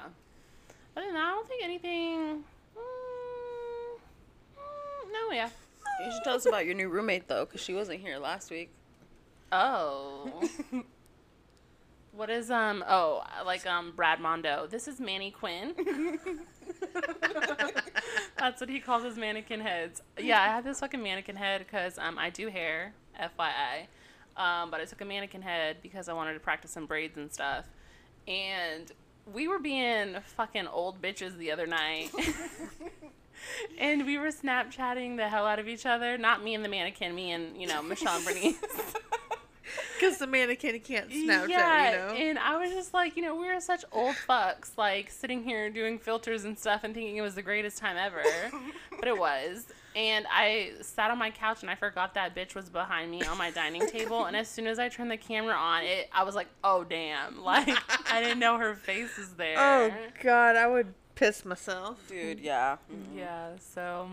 other 0.95 1.07
than 1.07 1.15
that, 1.15 1.25
I 1.25 1.31
don't 1.31 1.47
think 1.47 1.63
anything. 1.63 2.43
Mm, 2.77 3.99
mm, 4.55 5.11
no, 5.11 5.35
yeah. 5.35 5.49
You 6.05 6.11
should 6.11 6.23
tell 6.23 6.35
us 6.35 6.45
about 6.45 6.65
your 6.65 6.75
new 6.75 6.89
roommate 6.89 7.27
though, 7.27 7.45
because 7.45 7.61
she 7.61 7.73
wasn't 7.73 7.99
here 7.99 8.17
last 8.17 8.51
week. 8.51 8.69
Oh, 9.51 10.41
What 12.15 12.29
is 12.29 12.49
um? 12.49 12.83
Oh, 12.87 13.23
like 13.45 13.65
um, 13.65 13.91
Brad 13.93 14.21
Mondo. 14.21 14.67
This 14.69 14.87
is 14.87 15.01
Manny 15.01 15.31
Quinn. 15.31 15.73
That's 18.37 18.61
what 18.61 18.69
he 18.69 18.79
calls 18.79 19.03
his 19.03 19.17
mannequin 19.17 19.59
heads. 19.59 20.01
Yeah, 20.17 20.41
I 20.41 20.47
had 20.47 20.63
this 20.63 20.79
fucking 20.79 21.03
mannequin 21.03 21.35
head 21.35 21.65
because 21.65 21.97
um, 21.97 22.17
I 22.17 22.29
do 22.29 22.47
hair, 22.47 22.93
FYI. 23.21 23.87
Um, 24.37 24.71
but 24.71 24.79
I 24.79 24.85
took 24.85 25.01
a 25.01 25.05
mannequin 25.05 25.41
head 25.41 25.77
because 25.81 26.07
I 26.07 26.13
wanted 26.13 26.35
to 26.35 26.39
practice 26.39 26.71
some 26.71 26.85
braids 26.85 27.17
and 27.17 27.33
stuff. 27.33 27.65
And 28.29 28.89
we 29.33 29.49
were 29.49 29.59
being 29.59 30.15
fucking 30.37 30.67
old 30.67 31.01
bitches 31.01 31.37
the 31.37 31.51
other 31.51 31.67
night. 31.67 32.11
and 33.77 34.05
we 34.05 34.17
were 34.17 34.29
Snapchatting 34.29 35.17
the 35.17 35.27
hell 35.27 35.45
out 35.45 35.59
of 35.59 35.67
each 35.67 35.85
other. 35.85 36.17
Not 36.17 36.43
me 36.43 36.55
and 36.55 36.63
the 36.63 36.69
mannequin, 36.69 37.13
me 37.13 37.31
and, 37.31 37.59
you 37.59 37.67
know, 37.67 37.81
Michelle 37.81 38.15
and 38.15 38.25
Bernice. 38.25 38.55
Because 39.99 40.17
the 40.17 40.27
mannequin 40.27 40.77
can't 40.81 41.09
Snapchat, 41.09 41.47
yeah, 41.49 41.91
you 41.91 41.97
know? 41.97 42.29
and 42.29 42.39
I 42.39 42.57
was 42.57 42.71
just 42.71 42.93
like, 42.93 43.15
you 43.15 43.23
know, 43.23 43.33
we 43.33 43.47
were 43.47 43.61
such 43.61 43.85
old 43.93 44.15
fucks, 44.27 44.71
like 44.77 45.09
sitting 45.09 45.41
here 45.43 45.69
doing 45.69 45.97
filters 45.99 46.43
and 46.43 46.59
stuff 46.59 46.83
and 46.83 46.93
thinking 46.93 47.15
it 47.15 47.21
was 47.21 47.35
the 47.35 47.41
greatest 47.41 47.77
time 47.77 47.95
ever. 47.97 48.21
but 48.99 49.07
it 49.07 49.17
was. 49.17 49.67
And 49.95 50.25
I 50.29 50.73
sat 50.81 51.11
on 51.11 51.17
my 51.17 51.31
couch 51.31 51.61
and 51.61 51.69
I 51.69 51.75
forgot 51.75 52.13
that 52.15 52.35
bitch 52.35 52.55
was 52.55 52.69
behind 52.69 53.09
me 53.09 53.23
on 53.23 53.37
my 53.37 53.51
dining 53.51 53.87
table. 53.87 54.25
And 54.25 54.35
as 54.35 54.49
soon 54.49 54.67
as 54.67 54.79
I 54.79 54.89
turned 54.89 55.09
the 55.09 55.17
camera 55.17 55.55
on, 55.55 55.83
it 55.83 56.09
I 56.11 56.23
was 56.23 56.35
like, 56.35 56.47
oh 56.63 56.83
damn. 56.83 57.39
Like 57.45 57.69
I 58.11 58.21
didn't 58.21 58.39
know 58.39 58.57
her 58.57 58.75
face 58.75 59.17
was 59.17 59.29
there. 59.35 59.57
oh, 59.57 59.91
God, 60.21 60.57
I 60.57 60.67
would 60.67 60.93
piss 61.15 61.45
myself. 61.45 62.05
Dude, 62.09 62.39
yeah. 62.41 62.77
Mm-hmm. 62.91 63.17
Yeah, 63.19 63.51
so 63.59 64.09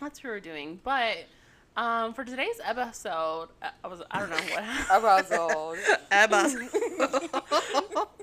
that's 0.00 0.20
what 0.20 0.24
we 0.24 0.30
were 0.30 0.40
doing. 0.40 0.80
But 0.82 1.26
um, 1.76 2.12
for 2.12 2.24
today's 2.24 2.60
episode, 2.64 3.48
uh, 3.62 3.70
I 3.82 3.88
was 3.88 4.02
I 4.10 4.20
don't 4.20 4.30
know 4.30 4.36
what 4.36 4.90
Arousal. 5.02 5.76
Abba. 6.10 6.68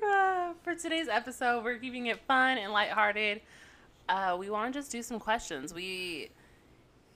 Uh, 0.04 0.54
for 0.64 0.76
today's 0.76 1.08
episode, 1.08 1.64
we're 1.64 1.78
keeping 1.78 2.08
it 2.08 2.20
fun 2.28 2.58
and 2.58 2.72
lighthearted. 2.72 3.42
Uh, 4.08 4.36
we 4.40 4.50
want 4.50 4.74
to 4.74 4.80
just 4.80 4.92
do 4.92 5.02
some 5.02 5.20
questions. 5.20 5.74
We 5.74 6.30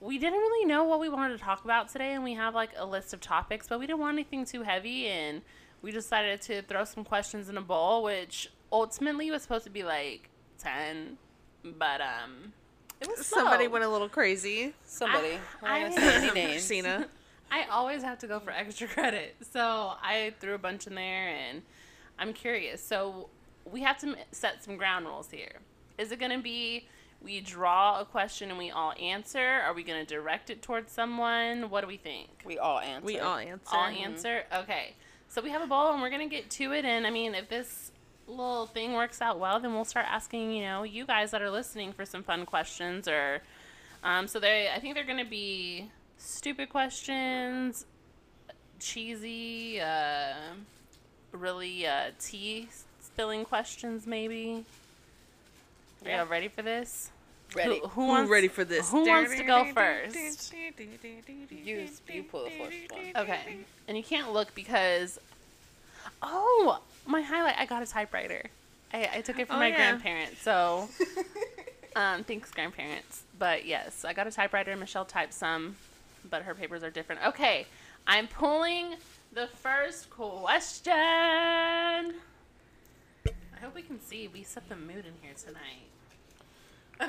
we 0.00 0.18
didn't 0.18 0.38
really 0.40 0.66
know 0.66 0.84
what 0.84 1.00
we 1.00 1.08
wanted 1.08 1.38
to 1.38 1.42
talk 1.42 1.64
about 1.64 1.88
today, 1.88 2.14
and 2.14 2.24
we 2.24 2.34
have 2.34 2.54
like 2.54 2.70
a 2.76 2.84
list 2.84 3.14
of 3.14 3.20
topics, 3.20 3.68
but 3.68 3.78
we 3.78 3.86
didn't 3.86 4.00
want 4.00 4.14
anything 4.14 4.44
too 4.44 4.62
heavy, 4.62 5.06
and 5.06 5.40
we 5.82 5.92
decided 5.92 6.42
to 6.42 6.62
throw 6.62 6.84
some 6.84 7.04
questions 7.04 7.48
in 7.48 7.56
a 7.56 7.62
bowl, 7.62 8.02
which 8.02 8.50
ultimately 8.72 9.30
was 9.30 9.42
supposed 9.42 9.64
to 9.64 9.70
be 9.70 9.84
like 9.84 10.28
ten, 10.58 11.16
but 11.62 12.00
um, 12.00 12.52
it 13.00 13.08
was 13.08 13.26
Somebody 13.26 13.66
went 13.66 13.84
a 13.84 13.88
little 13.88 14.08
crazy. 14.08 14.74
Somebody. 14.84 15.38
I- 15.62 15.78
I'm 15.78 15.90
not 15.90 15.98
gonna 15.98 16.10
say 16.10 16.16
any 16.16 16.30
I- 16.30 16.34
names. 16.34 16.52
Christina. 16.52 17.08
I 17.50 17.66
always 17.70 18.02
have 18.02 18.18
to 18.18 18.26
go 18.26 18.40
for 18.40 18.50
extra 18.50 18.88
credit. 18.88 19.36
So 19.52 19.92
I 20.02 20.34
threw 20.40 20.54
a 20.54 20.58
bunch 20.58 20.86
in 20.86 20.94
there 20.94 21.28
and 21.28 21.62
I'm 22.18 22.32
curious. 22.32 22.82
So 22.82 23.28
we 23.70 23.82
have 23.82 23.98
to 24.00 24.16
set 24.32 24.64
some 24.64 24.76
ground 24.76 25.06
rules 25.06 25.30
here. 25.30 25.52
Is 25.96 26.10
it 26.10 26.18
going 26.18 26.32
to 26.32 26.42
be 26.42 26.86
we 27.22 27.40
draw 27.40 28.00
a 28.00 28.04
question 28.04 28.50
and 28.50 28.58
we 28.58 28.70
all 28.70 28.92
answer? 29.00 29.62
Are 29.64 29.72
we 29.72 29.82
going 29.82 30.04
to 30.04 30.14
direct 30.14 30.50
it 30.50 30.62
towards 30.62 30.92
someone? 30.92 31.70
What 31.70 31.82
do 31.82 31.86
we 31.86 31.96
think? 31.96 32.28
We 32.44 32.58
all 32.58 32.80
answer. 32.80 33.06
We 33.06 33.18
all 33.20 33.36
answer. 33.38 33.76
All 33.76 33.84
mm-hmm. 33.84 34.04
answer? 34.04 34.42
Okay. 34.52 34.94
So 35.28 35.40
we 35.40 35.50
have 35.50 35.62
a 35.62 35.66
bowl 35.66 35.92
and 35.92 36.02
we're 36.02 36.10
going 36.10 36.28
to 36.28 36.34
get 36.34 36.50
to 36.50 36.72
it. 36.72 36.84
And 36.84 37.06
I 37.06 37.10
mean, 37.10 37.34
if 37.34 37.48
this 37.48 37.92
little 38.26 38.66
thing 38.66 38.94
works 38.94 39.20
out 39.20 39.38
well, 39.38 39.60
then 39.60 39.74
we'll 39.74 39.84
start 39.84 40.06
asking, 40.08 40.52
you 40.52 40.62
know, 40.62 40.82
you 40.82 41.04
guys 41.04 41.30
that 41.32 41.42
are 41.42 41.50
listening 41.50 41.92
for 41.92 42.04
some 42.04 42.22
fun 42.22 42.46
questions 42.46 43.06
or. 43.08 43.40
Um, 44.02 44.28
so 44.28 44.38
they, 44.38 44.68
I 44.74 44.80
think 44.80 44.94
they're 44.94 45.04
going 45.04 45.24
to 45.24 45.30
be 45.30 45.90
stupid 46.18 46.68
questions, 46.68 47.86
cheesy, 48.78 49.80
uh, 49.80 50.34
really 51.32 51.86
uh, 51.86 52.10
tea 52.20 52.68
spilling 53.00 53.44
questions, 53.44 54.06
maybe. 54.06 54.64
Are 56.04 56.08
Yeah. 56.08 56.18
y'all 56.18 56.26
ready 56.26 56.48
for 56.48 56.60
this? 56.62 57.10
Ready. 57.54 57.78
Who, 57.78 57.86
who 57.86 57.88
Who 58.02 58.06
wants, 58.08 58.30
ready 58.30 58.48
for 58.48 58.64
this? 58.64 58.90
Who 58.90 59.06
wants 59.06 59.36
to 59.36 59.44
go 59.44 59.64
first? 59.72 60.52
You, 60.54 61.88
you 62.12 62.22
pull 62.24 62.44
the 62.44 62.50
first 62.50 62.92
one. 62.92 63.12
Okay. 63.16 63.58
And 63.88 63.96
you 63.96 64.02
can't 64.02 64.32
look 64.32 64.54
because. 64.54 65.18
Oh, 66.22 66.80
my 67.06 67.20
highlight. 67.22 67.56
I 67.58 67.66
got 67.66 67.82
a 67.82 67.86
typewriter. 67.86 68.42
I, 68.92 69.08
I 69.16 69.20
took 69.20 69.38
it 69.38 69.46
from 69.46 69.56
Oh, 69.56 69.58
my 69.60 69.68
yeah. 69.68 69.76
grandparents. 69.76 70.42
So, 70.42 70.88
um, 71.96 72.24
thanks, 72.24 72.50
grandparents. 72.50 73.22
But 73.38 73.66
yes, 73.66 74.04
I 74.04 74.12
got 74.12 74.26
a 74.26 74.30
typewriter. 74.30 74.76
Michelle 74.76 75.04
typed 75.04 75.32
some, 75.34 75.76
but 76.30 76.42
her 76.42 76.54
papers 76.54 76.82
are 76.82 76.90
different. 76.90 77.26
Okay. 77.26 77.66
I'm 78.06 78.26
pulling 78.28 78.94
the 79.32 79.48
first 79.48 80.10
question. 80.10 80.92
I 80.94 82.12
hope 83.60 83.74
we 83.74 83.82
can 83.82 84.00
see. 84.00 84.28
We 84.28 84.42
set 84.42 84.68
the 84.68 84.76
mood 84.76 85.04
in 85.06 85.12
here 85.22 85.32
tonight. 85.42 85.88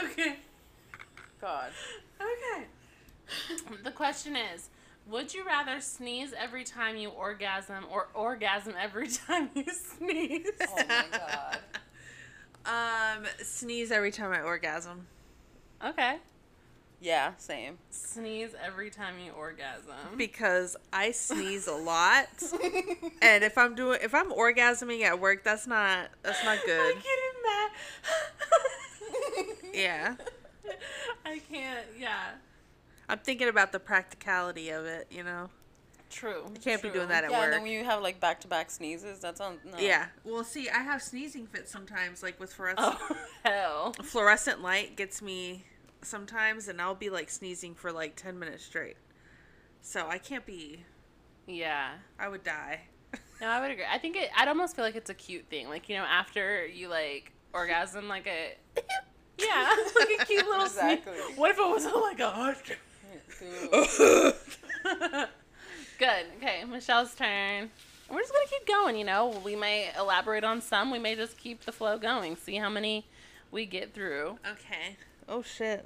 Okay. 0.04 0.38
God. 1.42 1.72
Okay. 2.20 2.66
The 3.84 3.92
question 3.92 4.36
is 4.36 4.70
Would 5.08 5.34
you 5.34 5.44
rather 5.46 5.80
sneeze 5.82 6.34
every 6.38 6.64
time 6.64 6.96
you 6.98 7.10
orgasm 7.10 7.86
or 7.92 8.08
orgasm 8.14 8.74
every 8.80 9.08
time 9.10 9.50
you 9.54 9.66
sneeze? 9.66 10.48
Oh 10.68 10.76
my 10.88 11.06
god. 11.12 11.60
Um, 12.66 13.26
sneeze 13.44 13.92
every 13.92 14.12
time 14.12 14.32
I 14.32 14.42
orgasm. 14.42 15.06
Okay. 15.86 16.18
Yeah, 17.00 17.34
same. 17.38 17.78
Sneeze 17.92 18.56
every 18.66 18.90
time 18.90 19.16
you 19.24 19.32
orgasm. 19.34 19.94
because 20.18 20.76
I 20.92 21.12
sneeze 21.12 21.68
a 21.68 21.74
lot, 21.76 22.28
and 23.22 23.44
if 23.44 23.60
I'm 23.60 23.76
doing 23.76 24.00
if 24.02 24.16
I'm 24.16 24.32
orgasming 24.32 25.04
at 25.04 25.20
work, 25.20 25.44
that's 25.44 25.68
not 25.68 26.08
that's 26.24 26.44
not 26.44 26.58
good. 26.66 26.80
I 26.80 26.94
get 26.94 27.20
in 27.30 27.44
that. 27.44 27.74
Yeah, 29.74 30.16
I 31.26 31.40
can't. 31.52 31.86
Yeah. 32.00 32.30
I'm 33.10 33.20
thinking 33.20 33.48
about 33.48 33.72
the 33.72 33.80
practicality 33.80 34.70
of 34.70 34.86
it. 34.86 35.08
You 35.10 35.24
know, 35.24 35.50
True. 36.10 36.44
you 36.54 36.60
can't 36.62 36.82
be 36.82 36.90
doing 36.90 37.08
that 37.10 37.24
at 37.24 37.32
yeah, 37.32 37.38
and 37.38 37.46
work. 37.46 37.52
then 37.54 37.62
when 37.64 37.72
you 37.72 37.84
have 37.84 38.02
like 38.02 38.20
back 38.20 38.42
to 38.42 38.48
back 38.48 38.72
sneezes, 38.72 39.20
that 39.20 39.38
sounds 39.38 39.60
no. 39.66 39.78
Yeah, 39.78 40.08
Well, 40.24 40.44
see, 40.44 40.70
I 40.70 40.80
have 40.80 41.02
sneezing 41.02 41.48
fits 41.48 41.72
sometimes, 41.72 42.24
like 42.24 42.40
with 42.40 42.54
fluorescent. 42.54 42.80
Oh, 43.00 43.16
hell. 43.44 43.94
fluorescent 44.04 44.62
light 44.62 44.96
gets 44.96 45.22
me 45.22 45.64
sometimes, 46.02 46.68
and 46.68 46.82
I'll 46.82 46.96
be 46.96 47.10
like 47.10 47.30
sneezing 47.30 47.76
for 47.76 47.92
like 47.92 48.16
ten 48.16 48.38
minutes 48.40 48.64
straight. 48.66 48.98
So 49.82 50.08
I 50.08 50.18
can't 50.18 50.46
be. 50.46 50.84
Yeah. 51.48 51.90
I 52.20 52.28
would 52.28 52.44
die. 52.44 52.82
No, 53.42 53.48
I 53.50 53.60
would 53.60 53.70
agree. 53.70 53.84
I 53.92 53.98
think 53.98 54.16
it. 54.16 54.30
I'd 54.36 54.48
almost 54.48 54.78
feel 54.78 54.86
like 54.86 54.96
it's 54.96 55.10
a 55.10 55.14
cute 55.14 55.50
thing. 55.50 55.68
Like 55.68 55.90
you 55.90 55.98
know, 55.98 56.04
after 56.06 56.66
you 56.66 56.88
like 56.88 57.34
orgasm, 57.52 58.08
like 58.08 58.28
a 58.28 58.56
yeah, 59.38 59.76
like 60.00 60.22
a 60.22 60.26
cute 60.26 60.46
little 60.46 60.64
Exactly. 60.66 61.14
sneeze. 61.26 61.38
What 61.38 61.52
if 61.52 61.58
it 61.60 61.68
was 61.70 61.84
like 61.86 62.20
a 62.22 62.30
hush? 62.32 62.58
Good. 65.98 66.26
Okay, 66.38 66.64
Michelle's 66.68 67.16
turn. 67.16 67.70
We're 68.10 68.20
just 68.20 68.34
gonna 68.34 68.46
keep 68.50 68.68
going. 68.68 68.98
You 68.98 69.06
know, 69.06 69.42
we 69.44 69.56
may 69.56 69.92
elaborate 69.98 70.44
on 70.44 70.62
some. 70.62 70.92
We 70.92 71.00
may 71.00 71.16
just 71.16 71.38
keep 71.38 71.62
the 71.66 71.72
flow 71.72 71.98
going. 71.98 72.36
See 72.36 72.56
how 72.56 72.70
many 72.70 73.06
we 73.52 73.66
get 73.66 73.94
through. 73.94 74.38
Okay. 74.50 74.98
Oh 75.28 75.42
shit. 75.42 75.86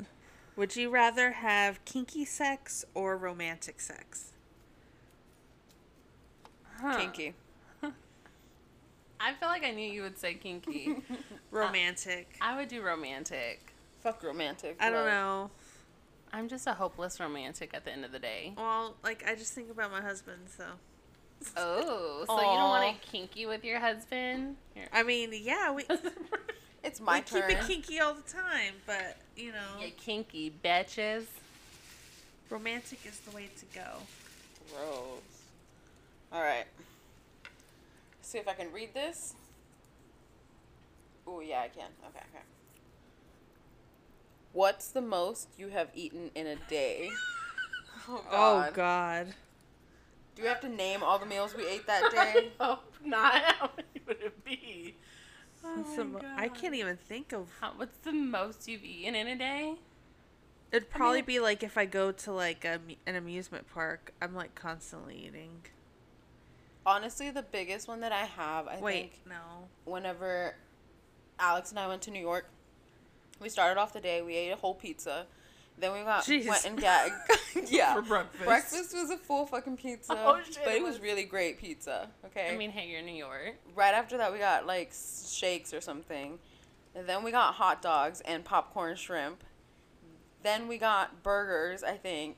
Would 0.56 0.76
you 0.76 0.90
rather 0.90 1.32
have 1.32 1.84
kinky 1.86 2.26
sex 2.26 2.84
or 2.94 3.16
romantic 3.16 3.80
sex? 3.80 4.34
Huh. 6.82 6.98
Kinky. 6.98 7.34
I 9.20 9.34
feel 9.34 9.48
like 9.48 9.64
I 9.64 9.72
knew 9.72 9.90
you 9.90 10.02
would 10.02 10.18
say 10.18 10.34
kinky. 10.34 10.98
Romantic. 11.52 12.36
I 12.42 12.56
would 12.58 12.68
do 12.68 12.82
romantic. 12.82 13.74
Fuck 14.02 14.24
romantic. 14.24 14.78
I 14.80 14.90
don't 14.90 15.06
know. 15.06 15.50
I'm 16.32 16.48
just 16.48 16.68
a 16.68 16.74
hopeless 16.74 17.20
romantic 17.20 17.72
at 17.74 17.86
the 17.86 17.92
end 17.92 18.06
of 18.06 18.12
the 18.12 18.20
day. 18.20 18.54
Well, 18.58 18.96
like 19.04 19.24
I 19.28 19.36
just 19.36 19.54
think 19.54 19.70
about 19.72 19.92
my 19.92 20.02
husband, 20.02 20.40
so. 20.56 20.66
Oh, 21.56 22.26
so 22.28 22.36
you 22.36 22.42
don't 22.42 22.70
want 22.70 23.02
to 23.02 23.08
kinky 23.10 23.46
with 23.46 23.64
your 23.64 23.80
husband? 23.80 24.58
Here. 24.76 24.88
I 24.92 25.04
mean, 25.04 25.32
yeah, 25.34 25.72
we 25.72 25.86
It's 26.84 27.00
my 27.02 27.18
we 27.18 27.22
turn. 27.40 27.50
keep 27.50 27.58
it 27.60 27.68
kinky 27.68 28.00
all 28.00 28.14
the 28.14 28.22
time, 28.22 28.74
but 28.86 29.18
you 29.36 29.52
know, 29.52 29.84
You 29.84 29.92
kinky 29.92 30.54
bitches. 30.64 31.26
romantic 32.50 33.00
is 33.06 33.20
the 33.22 33.32
way 33.36 33.50
to 33.58 33.66
go. 33.74 33.88
Gross. 34.72 35.22
All 36.32 36.42
right. 36.42 36.66
See 38.22 38.38
if 38.38 38.48
I 38.48 38.54
can 38.54 38.72
read 38.72 38.94
this. 38.94 39.34
Oh 41.26 41.40
yeah, 41.42 41.62
I 41.62 41.68
can. 41.70 41.90
Okay, 42.10 42.24
okay. 42.34 42.44
What's 44.54 44.88
the 44.90 45.02
most 45.02 45.50
you 45.58 45.70
have 45.70 45.90
eaten 45.94 46.32
in 46.36 46.48
a 46.48 46.56
day? 46.56 47.10
Oh 48.08 48.24
Oh 48.32 48.32
God. 48.32 48.74
God. 48.74 49.34
Do 50.36 50.42
we 50.44 50.48
have 50.48 50.62
to 50.62 50.70
name 50.70 51.04
all 51.04 51.20
the 51.20 51.26
meals 51.26 51.54
we 51.56 51.68
ate 51.68 51.86
that 51.88 52.12
day? 52.12 52.52
I 52.60 52.78
not. 53.04 53.34
How 53.60 53.70
many 53.76 54.02
would 54.08 54.22
it 54.22 54.44
be? 54.44 54.96
Oh 55.64 55.84
my 55.98 56.04
mo- 56.04 56.22
I 56.38 56.48
can't 56.48 56.74
even 56.76 56.98
think 56.98 57.34
of. 57.34 57.50
How, 57.60 57.74
what's 57.76 57.98
the 58.00 58.14
most 58.14 58.68
you've 58.68 58.84
eaten 58.84 59.16
in 59.16 59.28
a 59.28 59.36
day? 59.36 59.76
It'd 60.72 60.90
probably 60.90 61.18
mean- 61.20 61.26
be 61.26 61.40
like 61.40 61.64
if 61.64 61.78
I 61.78 61.86
go 61.86 62.12
to 62.12 62.32
like 62.32 62.64
a, 62.66 62.80
an 63.06 63.16
amusement 63.16 63.68
park, 63.74 64.14
I'm 64.22 64.34
like 64.36 64.56
constantly 64.56 65.26
eating. 65.28 65.62
honestly, 66.86 67.30
the 67.30 67.44
biggest 67.44 67.88
one 67.88 68.00
that 68.02 68.12
I 68.12 68.26
have, 68.26 68.68
I 68.68 68.80
Wait, 68.80 69.02
think, 69.02 69.20
no. 69.28 69.68
whenever 69.86 70.56
Alex 71.40 71.72
and 71.72 71.80
I 71.80 71.88
went 71.88 72.02
to 72.04 72.12
New 72.12 72.22
York, 72.22 72.46
we 73.40 73.50
started 73.50 73.80
off 73.80 73.94
the 73.94 74.00
day. 74.02 74.22
We 74.22 74.36
ate 74.36 74.52
a 74.52 74.56
whole 74.56 74.74
pizza. 74.76 75.26
Then 75.78 75.94
we 75.94 76.00
got 76.04 76.26
Jeez. 76.26 76.46
went 76.48 76.66
and 76.66 76.80
got 76.82 77.10
yeah. 77.70 77.96
For 77.96 78.02
breakfast. 78.02 78.44
Breakfast 78.46 78.94
was 78.96 79.10
a 79.12 79.18
full 79.18 79.46
fucking 79.46 79.78
pizza, 79.78 80.14
Oh, 80.14 80.40
shit, 80.46 80.60
but 80.66 80.74
it 80.76 80.84
was 80.84 80.96
was. 80.96 81.02
really 81.02 81.24
great 81.24 81.58
pizza. 81.58 82.10
Okay. 82.26 82.50
I 82.54 82.58
mean, 82.58 82.70
hey, 82.72 82.90
you're 82.90 83.00
in 83.00 83.06
New 83.06 83.14
York. 83.16 83.56
right 83.76 83.94
after 83.94 84.18
that, 84.18 84.34
we 84.34 84.40
got 84.40 84.66
like 84.68 84.92
shakes 85.30 85.74
or 85.74 85.80
something. 85.82 86.38
And 86.96 87.08
then 87.08 87.24
we 87.24 87.32
got 87.32 87.54
hot 87.54 87.82
dogs 87.82 88.20
and 88.22 88.44
popcorn 88.44 88.96
shrimp. 88.98 89.44
Then 90.44 90.68
we 90.68 90.78
got 90.78 91.24
burgers, 91.24 91.84
I 91.84 91.94
think. 91.94 92.38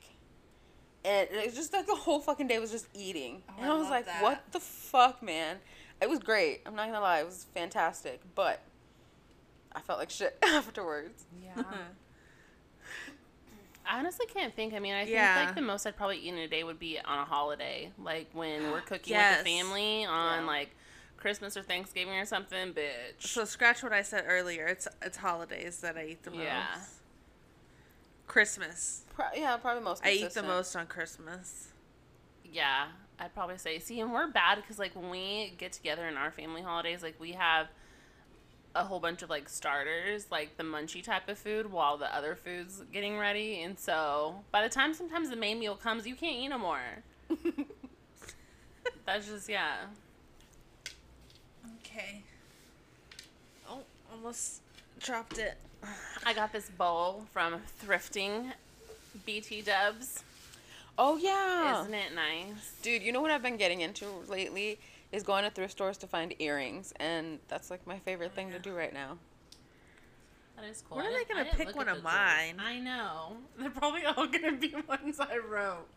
And 1.04 1.28
it 1.32 1.46
was 1.48 1.56
just 1.56 1.74
like 1.74 1.88
the 1.88 1.96
whole 1.96 2.20
fucking 2.20 2.48
day 2.48 2.60
was 2.60 2.70
just 2.72 2.88
eating. 2.94 3.42
Oh, 3.50 3.54
and 3.60 3.72
I 3.72 3.76
I 3.76 3.78
was 3.80 3.90
like, 3.90 4.06
that. 4.06 4.22
what 4.22 4.44
the 4.52 4.60
fuck, 4.60 5.24
man? 5.24 5.58
It 6.00 6.10
was 6.10 6.20
great. 6.20 6.62
I'm 6.66 6.76
not 6.76 6.88
gonna 6.88 7.00
lie, 7.02 7.20
it 7.22 7.26
was 7.26 7.46
fantastic. 7.56 8.22
But 8.36 8.62
I 9.74 9.82
felt 9.82 10.00
like 10.00 10.10
shit 10.10 10.38
afterwards. 10.44 11.26
Yeah. 11.44 11.64
I 13.86 14.00
honestly 14.00 14.26
can't 14.28 14.56
think. 14.56 14.74
I 14.74 14.80
mean, 14.80 14.94
I 14.94 15.04
think 15.06 15.16
Yeah. 15.16 15.44
like 15.46 15.56
the 15.56 15.62
most 15.62 15.86
I'd 15.86 15.96
probably 15.98 16.18
eat 16.20 16.30
in 16.30 16.38
a 16.38 16.48
day 16.48 16.64
would 16.64 16.80
be 16.80 17.00
on 17.00 17.20
a 17.20 17.26
holiday, 17.26 17.92
like 17.98 18.30
when 18.34 18.72
we're 18.72 18.82
cooking 18.86 19.14
Yes. 19.14 19.38
with 19.38 19.46
the 19.46 19.52
family 19.60 20.06
on 20.06 20.42
Yeah. 20.42 20.48
like 20.48 20.70
Christmas 21.18 21.58
or 21.58 21.64
Thanksgiving 21.64 22.14
or 22.14 22.26
something. 22.26 22.74
Bitch. 22.74 23.20
So 23.22 23.44
scratch 23.46 23.84
what 23.84 23.92
I 23.94 24.02
said 24.02 24.26
earlier. 24.28 24.68
It's 24.68 24.88
it's 25.02 25.18
holidays 25.18 25.82
that 25.82 25.98
I 25.98 26.06
eat 26.06 26.24
the 26.24 26.32
most. 26.32 26.42
Yeah. 26.44 26.66
Christmas. 28.28 29.04
Pro- 29.14 29.26
yeah, 29.36 29.58
probably 29.58 29.84
most. 29.84 30.06
I 30.06 30.12
eat 30.12 30.34
the 30.34 30.44
most 30.44 30.76
on 30.76 30.88
Christmas. 30.88 31.70
Yeah, 32.46 32.88
I'd 33.20 33.34
probably 33.34 33.58
say. 33.58 33.80
See, 33.80 34.00
and 34.00 34.14
we're 34.14 34.28
bad 34.28 34.56
because 34.62 34.80
like 34.80 34.96
when 34.96 35.10
we 35.10 35.54
get 35.58 35.74
together 35.74 36.08
in 36.08 36.18
our 36.18 36.32
family 36.32 36.62
holidays, 36.62 37.02
like 37.04 37.20
we 37.20 37.34
have 37.34 37.68
a 38.76 38.84
whole 38.86 39.00
bunch 39.00 39.22
of 39.22 39.30
like 39.30 39.50
starters, 39.50 40.28
like 40.32 40.58
the 40.58 40.64
munchy 40.64 41.04
type 41.04 41.28
of 41.30 41.38
food, 41.38 41.72
while 41.72 41.98
the 41.98 42.14
other 42.16 42.36
food's 42.36 42.82
getting 42.94 43.18
ready. 43.18 43.62
And 43.62 43.78
so 43.78 44.36
by 44.52 44.62
the 44.64 44.70
time 44.70 44.94
sometimes 44.94 45.30
the 45.30 45.36
main 45.36 45.60
meal 45.60 45.76
comes, 45.76 46.08
you 46.08 46.16
can't 46.16 46.36
eat 46.38 46.48
no 46.48 46.58
more. 46.58 46.80
That's 49.06 49.28
just 49.28 49.50
yeah. 49.50 49.76
Okay. 51.86 52.22
Oh, 53.70 53.80
almost 54.12 54.62
dropped 55.00 55.38
it. 55.38 55.56
I 56.26 56.34
got 56.34 56.54
this 56.54 56.70
bowl 56.70 57.26
from 57.32 57.56
Thrifting 57.84 58.52
BT 59.26 59.62
Dubs. 59.62 60.24
Oh 60.98 61.18
yeah, 61.18 61.82
Isn't 61.82 61.94
it 61.94 62.14
nice? 62.14 62.74
dude. 62.84 63.02
You 63.02 63.12
know 63.12 63.22
what 63.22 63.32
I've 63.32 63.42
been 63.42 63.58
getting 63.58 63.82
into 63.82 64.06
lately 64.30 64.78
is 65.12 65.24
going 65.24 65.44
to 65.44 65.50
thrift 65.50 65.72
stores 65.74 65.98
to 66.00 66.08
find 66.08 66.34
earrings, 66.40 66.94
and 66.98 67.40
that's 67.48 67.70
like 67.70 67.86
my 67.86 68.00
favorite 68.00 68.32
oh, 68.34 68.36
thing 68.36 68.52
to 68.52 68.60
do 68.60 68.74
right 68.74 68.94
now. 68.94 69.18
That 70.56 70.66
is 70.66 70.84
cool. 70.88 70.98
When 70.98 71.08
are 71.08 71.12
they 71.12 71.24
gonna 71.24 71.46
pick 71.46 71.76
one 71.76 71.90
of 71.90 71.98
the 71.98 72.02
drawers. 72.02 72.04
mine? 72.04 72.60
I 72.60 72.80
know. 72.80 73.38
They're 73.60 73.70
probably 73.72 74.06
all 74.06 74.28
gonna 74.28 74.54
be 74.54 74.74
ones 74.88 75.20
I 75.20 75.38
wrote. 75.38 75.88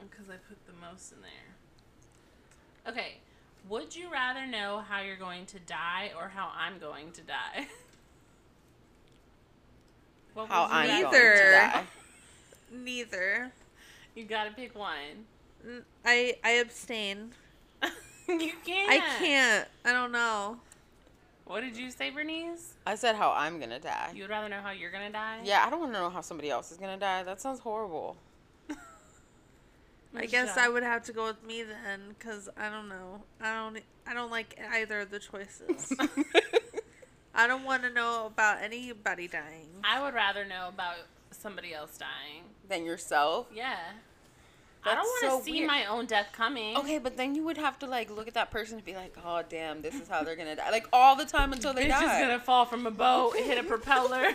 Because 0.00 0.28
I 0.28 0.36
put 0.48 0.58
the 0.66 0.72
most 0.80 1.12
in 1.12 1.18
there. 1.22 2.92
Okay. 2.92 3.18
Would 3.68 3.96
you 3.96 4.10
rather 4.12 4.46
know 4.46 4.82
how 4.86 5.00
you're 5.00 5.16
going 5.16 5.46
to 5.46 5.58
die 5.60 6.10
or 6.18 6.28
how 6.28 6.50
I'm 6.56 6.78
going 6.78 7.12
to 7.12 7.22
die? 7.22 7.66
What 10.34 10.48
How 10.48 10.64
would 10.64 10.72
I'm 10.72 10.88
rather- 10.88 11.02
going 11.02 11.12
to 11.12 11.44
Neither. 11.44 11.60
die. 11.60 11.84
Neither. 12.72 13.52
You 14.16 14.24
gotta 14.24 14.50
pick 14.50 14.74
one. 14.76 15.26
N- 15.64 15.84
I 16.04 16.36
I 16.44 16.50
abstain. 16.52 17.32
you 18.28 18.52
can't. 18.64 18.90
I 18.90 18.98
can't. 19.18 19.68
I 19.84 19.92
don't 19.92 20.12
know. 20.12 20.58
What 21.46 21.60
did 21.60 21.76
you 21.76 21.90
say, 21.90 22.10
Bernice? 22.10 22.74
I 22.86 22.94
said 22.94 23.16
how 23.16 23.32
I'm 23.32 23.60
gonna 23.60 23.78
die. 23.78 24.12
You 24.14 24.22
would 24.22 24.30
rather 24.30 24.48
know 24.48 24.60
how 24.62 24.70
you're 24.70 24.90
gonna 24.90 25.10
die? 25.10 25.40
Yeah, 25.44 25.64
I 25.66 25.70
don't 25.70 25.80
want 25.80 25.92
to 25.92 25.98
know 25.98 26.10
how 26.10 26.22
somebody 26.22 26.50
else 26.50 26.72
is 26.72 26.78
gonna 26.78 26.96
die. 26.96 27.22
That 27.22 27.40
sounds 27.40 27.60
horrible. 27.60 28.16
I 30.16 30.26
guess 30.26 30.56
I 30.56 30.68
would 30.68 30.84
have 30.84 31.02
to 31.04 31.12
go 31.12 31.26
with 31.26 31.42
me 31.44 31.64
then, 31.64 32.14
cause 32.20 32.48
I 32.56 32.70
don't 32.70 32.88
know. 32.88 33.22
I 33.40 33.52
don't. 33.52 33.82
I 34.06 34.14
don't 34.14 34.30
like 34.30 34.58
either 34.72 35.00
of 35.00 35.10
the 35.10 35.18
choices. 35.18 35.92
I 37.34 37.48
don't 37.48 37.64
want 37.64 37.82
to 37.82 37.90
know 37.90 38.26
about 38.26 38.62
anybody 38.62 39.26
dying. 39.26 39.68
I 39.82 40.00
would 40.02 40.14
rather 40.14 40.44
know 40.44 40.68
about 40.68 40.96
somebody 41.32 41.74
else 41.74 41.98
dying. 41.98 42.44
Than 42.68 42.84
yourself. 42.84 43.48
Yeah. 43.52 43.76
I 44.86 44.94
don't 44.94 45.04
want 45.04 45.22
to 45.22 45.30
so 45.30 45.40
see 45.42 45.52
weird. 45.52 45.68
my 45.68 45.86
own 45.86 46.06
death 46.06 46.28
coming. 46.32 46.76
Okay, 46.76 46.98
but 46.98 47.16
then 47.16 47.34
you 47.34 47.42
would 47.44 47.56
have 47.56 47.78
to 47.80 47.86
like 47.86 48.10
look 48.10 48.28
at 48.28 48.34
that 48.34 48.50
person 48.50 48.76
and 48.76 48.84
be 48.84 48.94
like, 48.94 49.16
"Oh, 49.24 49.42
damn, 49.48 49.82
this 49.82 49.94
is 49.94 50.08
how 50.08 50.22
they're 50.22 50.36
gonna 50.36 50.56
die." 50.56 50.70
Like 50.70 50.86
all 50.92 51.16
the 51.16 51.24
time 51.24 51.52
until 51.52 51.72
they 51.72 51.86
Bitch 51.86 51.90
die. 51.90 52.14
is 52.14 52.26
gonna 52.26 52.40
fall 52.40 52.64
from 52.64 52.86
a 52.86 52.90
boat, 52.90 53.34
and 53.36 53.46
hit 53.46 53.58
a 53.58 53.62
propeller. 53.64 54.28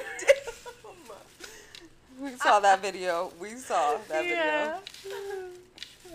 we 2.20 2.32
saw 2.38 2.60
that 2.60 2.82
video. 2.82 3.32
We 3.40 3.56
saw 3.56 3.98
that 4.08 4.26
yeah. 4.26 4.80
video. 5.04 5.50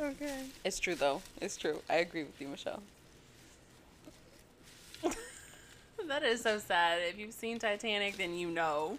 Okay. 0.01 0.45
It's 0.65 0.79
true 0.79 0.95
though. 0.95 1.23
It's 1.41 1.57
true. 1.57 1.81
I 1.89 1.97
agree 1.97 2.25
with 2.25 2.41
you, 2.41 2.49
Michelle. 2.49 2.83
that 6.09 6.23
is 6.23 6.43
so 6.43 6.59
sad. 6.59 7.01
If 7.03 7.19
you've 7.19 7.33
seen 7.33 7.59
Titanic, 7.59 8.17
then 8.17 8.35
you 8.35 8.51
know. 8.51 8.99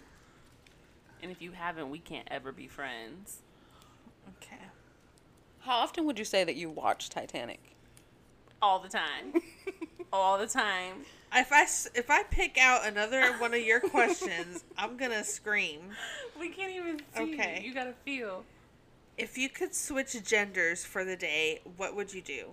And 1.22 1.30
if 1.30 1.42
you 1.42 1.52
haven't, 1.52 1.90
we 1.90 1.98
can't 1.98 2.28
ever 2.30 2.52
be 2.52 2.66
friends. 2.66 3.38
Okay. 5.66 5.70
How 5.72 5.78
often 5.82 6.04
would 6.06 6.18
you 6.18 6.24
say 6.24 6.44
that 6.44 6.56
you 6.56 6.70
watch 6.70 7.08
Titanic? 7.10 7.60
All 8.62 8.78
the 8.78 8.88
time. 8.88 9.42
All 10.12 10.38
the 10.38 10.46
time. 10.46 11.04
If 11.34 11.52
I 11.52 11.62
if 11.98 12.10
I 12.10 12.22
pick 12.22 12.56
out 12.58 12.86
another 12.86 13.32
one 13.34 13.52
of 13.52 13.60
your 13.60 13.80
questions, 13.80 14.64
I'm 14.78 14.96
gonna 14.96 15.24
scream. 15.24 15.80
We 16.38 16.48
can't 16.48 16.72
even 16.72 17.00
see. 17.16 17.34
Okay. 17.34 17.62
You 17.64 17.74
gotta 17.74 17.92
feel. 18.04 18.44
If 19.18 19.36
you 19.36 19.48
could 19.48 19.74
switch 19.74 20.16
genders 20.24 20.84
for 20.84 21.04
the 21.04 21.16
day, 21.16 21.60
what 21.76 21.96
would 21.96 22.14
you 22.14 22.22
do? 22.22 22.50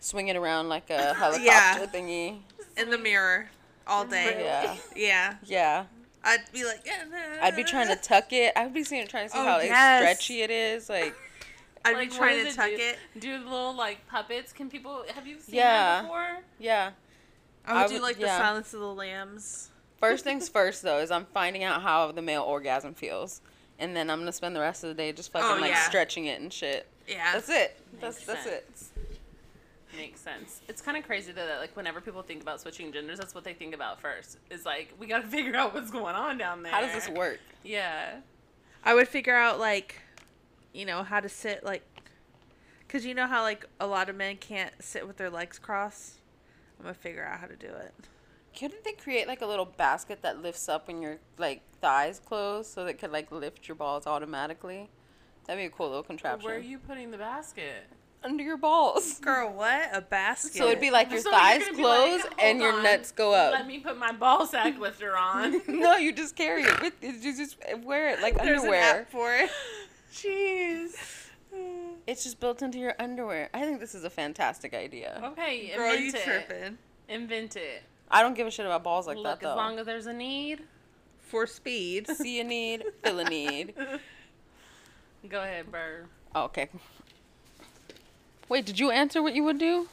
Swing 0.00 0.28
it 0.28 0.36
around 0.36 0.68
like 0.68 0.88
a 0.90 1.14
helicopter 1.14 1.42
Yeah. 1.44 1.86
thingy. 1.86 2.38
In 2.76 2.90
the 2.90 2.98
mirror, 2.98 3.48
all 3.86 4.04
day. 4.04 4.42
Yeah. 4.44 4.76
Yeah. 4.94 5.34
Yeah. 5.44 5.84
I'd 6.24 6.40
be 6.52 6.64
like, 6.64 6.82
yeah, 6.86 7.04
nah, 7.10 7.44
I'd 7.44 7.56
be 7.56 7.64
trying 7.64 7.88
to 7.88 7.96
tuck 7.96 8.32
it. 8.32 8.52
I'd 8.54 8.72
be 8.72 8.84
seeing, 8.84 9.06
trying 9.08 9.26
to 9.26 9.32
see 9.32 9.38
Oh, 9.38 9.44
how 9.44 9.56
like, 9.58 9.66
stretchy 9.66 10.42
it 10.42 10.50
is. 10.52 10.88
Like, 10.88 11.16
I'd 11.84 11.94
Like, 11.96 12.10
be 12.10 12.16
trying 12.16 12.44
does 12.44 12.54
to 12.56 12.62
it 12.62 12.70
tuck 12.70 12.78
do? 12.78 12.84
it. 13.16 13.20
Do 13.20 13.38
little 13.38 13.74
like 13.74 14.06
puppets? 14.06 14.52
Can 14.52 14.68
people 14.70 15.04
have 15.14 15.26
you 15.26 15.40
seen 15.40 15.56
Yeah. 15.56 15.70
that 15.72 16.02
before? 16.02 16.38
yeah. 16.58 16.90
I 17.66 17.82
would 17.84 17.92
I 17.92 17.96
do 17.96 18.02
like 18.02 18.18
yeah. 18.18 18.26
the 18.38 18.42
Silence 18.44 18.74
of 18.74 18.80
the 18.80 18.92
Lambs. 18.94 19.70
First 19.98 20.24
things 20.24 20.48
first, 20.48 20.82
though, 20.82 20.98
is 20.98 21.10
I'm 21.10 21.26
finding 21.26 21.62
out 21.64 21.82
how 21.82 22.10
the 22.12 22.22
male 22.22 22.42
orgasm 22.42 22.94
feels, 22.94 23.40
and 23.78 23.94
then 23.96 24.10
I'm 24.10 24.18
gonna 24.18 24.32
spend 24.32 24.54
the 24.56 24.60
rest 24.60 24.82
of 24.84 24.88
the 24.88 24.94
day 24.94 25.12
just 25.12 25.30
fucking 25.32 25.58
Oh, 25.58 25.60
like 25.60 25.70
yeah. 25.70 25.82
stretching 25.88 26.26
it 26.26 26.40
and 26.40 26.52
shit. 26.52 26.86
Yeah. 27.06 27.32
That's 27.34 27.48
it. 27.48 27.76
That's 28.00 28.16
Makes 28.16 28.26
that's 28.26 28.46
it. 28.46 28.70
Makes 29.96 30.20
sense. 30.20 30.62
It's 30.68 30.80
kind 30.80 30.96
of 30.96 31.04
crazy 31.04 31.32
though 31.32 31.46
that 31.46 31.60
like 31.60 31.76
whenever 31.76 32.00
people 32.00 32.22
think 32.22 32.40
about 32.42 32.60
switching 32.60 32.90
genders, 32.92 33.18
that's 33.18 33.34
what 33.34 33.44
they 33.44 33.52
think 33.52 33.74
about 33.74 34.00
first. 34.00 34.38
Is 34.50 34.64
like 34.64 34.92
we 34.98 35.06
gotta 35.06 35.26
figure 35.28 35.54
out 35.54 35.74
what's 35.74 35.90
going 35.90 36.14
on 36.14 36.38
down 36.38 36.62
there. 36.62 36.72
How 36.72 36.80
does 36.80 36.92
this 36.94 37.08
work? 37.10 37.38
Yeah. 37.62 38.16
I 38.84 38.94
would 38.94 39.06
figure 39.06 39.36
out 39.36 39.60
like, 39.60 39.96
you 40.72 40.86
know, 40.86 41.02
how 41.02 41.20
to 41.20 41.28
sit 41.28 41.64
like, 41.64 41.82
cause 42.88 43.04
you 43.04 43.14
know 43.14 43.26
how 43.26 43.42
like 43.42 43.66
a 43.80 43.86
lot 43.86 44.08
of 44.08 44.16
men 44.16 44.36
can't 44.36 44.72
sit 44.80 45.06
with 45.06 45.16
their 45.16 45.30
legs 45.30 45.58
crossed. 45.58 46.14
I'm 46.78 46.84
gonna 46.84 46.94
figure 46.94 47.24
out 47.24 47.40
how 47.40 47.46
to 47.46 47.56
do 47.56 47.66
it. 47.68 47.92
Couldn't 48.58 48.84
they 48.84 48.92
create 48.92 49.26
like 49.26 49.40
a 49.40 49.46
little 49.46 49.64
basket 49.64 50.20
that 50.22 50.42
lifts 50.42 50.68
up 50.68 50.86
when 50.88 51.00
your 51.00 51.18
like 51.38 51.62
thighs 51.80 52.20
close, 52.24 52.68
so 52.68 52.84
that 52.84 52.90
it 52.90 52.98
could 52.98 53.12
like 53.12 53.30
lift 53.32 53.68
your 53.68 53.74
balls 53.76 54.06
automatically? 54.06 54.90
That'd 55.46 55.60
be 55.60 55.66
a 55.66 55.70
cool 55.70 55.88
little 55.88 56.02
contraption. 56.02 56.44
Where 56.46 56.56
are 56.56 56.60
you 56.60 56.78
putting 56.78 57.10
the 57.10 57.18
basket? 57.18 57.84
Under 58.24 58.44
your 58.44 58.56
balls. 58.56 59.18
Girl, 59.22 59.52
what 59.52 59.88
a 59.92 60.00
basket! 60.00 60.52
So 60.54 60.68
it'd 60.68 60.80
be 60.80 60.90
like 60.92 61.10
your 61.10 61.20
So 61.20 61.30
thighs 61.32 61.62
close 61.74 62.22
like, 62.22 62.42
and 62.42 62.60
"Hold 62.60 62.70
your 62.70 62.72
on, 62.74 62.82
nuts 62.84 63.10
go 63.10 63.32
up. 63.34 63.52
Let 63.52 63.66
me 63.66 63.80
put 63.80 63.98
my 63.98 64.12
ball 64.12 64.46
sack 64.46 64.78
lifter 64.78 65.16
on. 65.16 65.60
no, 65.68 65.96
you 65.96 66.12
just 66.12 66.36
carry 66.36 66.62
it 66.62 66.80
with 66.80 66.92
you. 67.02 67.20
Just 67.20 67.56
wear 67.82 68.10
it 68.10 68.20
like 68.22 68.36
There's 68.36 68.48
an 68.62 68.68
underwear. 68.68 69.00
app 69.00 69.10
for 69.10 69.34
it. 69.34 69.50
Jeez. 70.12 70.92
It's 72.06 72.24
just 72.24 72.40
built 72.40 72.62
into 72.62 72.78
your 72.78 72.94
underwear. 72.98 73.48
I 73.54 73.64
think 73.64 73.80
this 73.80 73.94
is 73.94 74.04
a 74.04 74.10
fantastic 74.10 74.74
idea. 74.74 75.20
Okay, 75.32 75.72
Girl, 75.76 75.94
you 75.94 76.06
invent 76.06 76.14
it. 76.16 76.24
tripping 76.46 76.78
Invent 77.08 77.56
it. 77.56 77.82
I 78.10 78.22
don't 78.22 78.34
give 78.34 78.46
a 78.46 78.50
shit 78.50 78.66
about 78.66 78.82
balls 78.84 79.06
like 79.06 79.16
Look, 79.16 79.24
that 79.24 79.40
though. 79.40 79.50
as 79.52 79.56
long 79.56 79.78
as 79.78 79.86
there's 79.86 80.06
a 80.06 80.12
need, 80.12 80.60
for 81.20 81.46
speed? 81.46 82.06
See 82.08 82.40
a 82.40 82.44
need, 82.44 82.84
fill 83.02 83.18
a 83.20 83.24
need. 83.24 83.74
go 85.28 85.40
ahead, 85.42 85.70
Burr. 85.70 86.06
Oh, 86.34 86.44
okay. 86.44 86.68
Wait, 88.48 88.66
did 88.66 88.78
you 88.78 88.90
answer 88.90 89.22
what 89.22 89.34
you 89.34 89.44
would 89.44 89.58
do? 89.58 89.88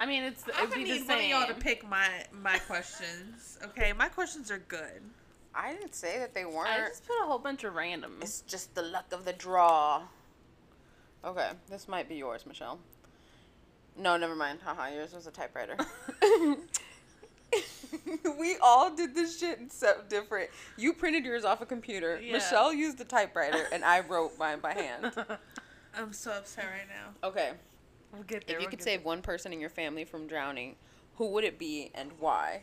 I 0.00 0.06
mean, 0.06 0.22
it's 0.22 0.44
I'm 0.54 0.64
it'd 0.64 0.70
gonna 0.70 0.84
the 0.84 0.92
need 0.92 1.06
one 1.08 1.16
of 1.16 1.20
same. 1.22 1.30
y'all 1.30 1.46
to 1.48 1.54
pick 1.54 1.88
my 1.88 2.08
my 2.32 2.58
questions. 2.58 3.58
Okay, 3.64 3.92
my 3.92 4.08
questions 4.08 4.50
are 4.50 4.58
good. 4.58 5.02
I 5.58 5.72
didn't 5.72 5.94
say 5.94 6.20
that 6.20 6.34
they 6.34 6.44
weren't. 6.44 6.68
I 6.68 6.86
just 6.86 7.04
put 7.04 7.16
a 7.20 7.26
whole 7.26 7.40
bunch 7.40 7.64
of 7.64 7.74
random. 7.74 8.18
It's 8.22 8.42
just 8.42 8.76
the 8.76 8.82
luck 8.82 9.12
of 9.12 9.24
the 9.24 9.32
draw. 9.32 10.02
Okay, 11.24 11.50
this 11.68 11.88
might 11.88 12.08
be 12.08 12.14
yours, 12.14 12.46
Michelle. 12.46 12.78
No, 13.96 14.16
never 14.16 14.36
mind. 14.36 14.60
Haha, 14.64 14.94
yours 14.94 15.12
was 15.12 15.26
a 15.26 15.32
typewriter. 15.32 15.76
we 18.38 18.56
all 18.62 18.94
did 18.94 19.16
this 19.16 19.40
shit 19.40 19.72
so 19.72 19.96
different. 20.08 20.50
You 20.76 20.92
printed 20.92 21.24
yours 21.24 21.44
off 21.44 21.60
a 21.60 21.66
computer. 21.66 22.20
Yeah. 22.22 22.34
Michelle 22.34 22.72
used 22.72 22.98
the 22.98 23.04
typewriter, 23.04 23.66
and 23.72 23.84
I 23.84 24.00
wrote 24.00 24.38
mine 24.38 24.60
by 24.60 24.74
hand. 24.74 25.12
I'm 25.96 26.12
so 26.12 26.32
upset 26.32 26.66
right 26.66 26.88
now. 26.88 27.28
Okay, 27.28 27.50
We'll 28.12 28.22
get 28.22 28.46
there. 28.46 28.56
if 28.56 28.62
you 28.62 28.66
we'll 28.66 28.70
could 28.70 28.82
save 28.82 29.04
one 29.04 29.22
person 29.22 29.52
in 29.52 29.60
your 29.60 29.70
family 29.70 30.04
from 30.04 30.28
drowning, 30.28 30.76
who 31.16 31.26
would 31.32 31.42
it 31.42 31.58
be 31.58 31.90
and 31.94 32.12
why? 32.20 32.62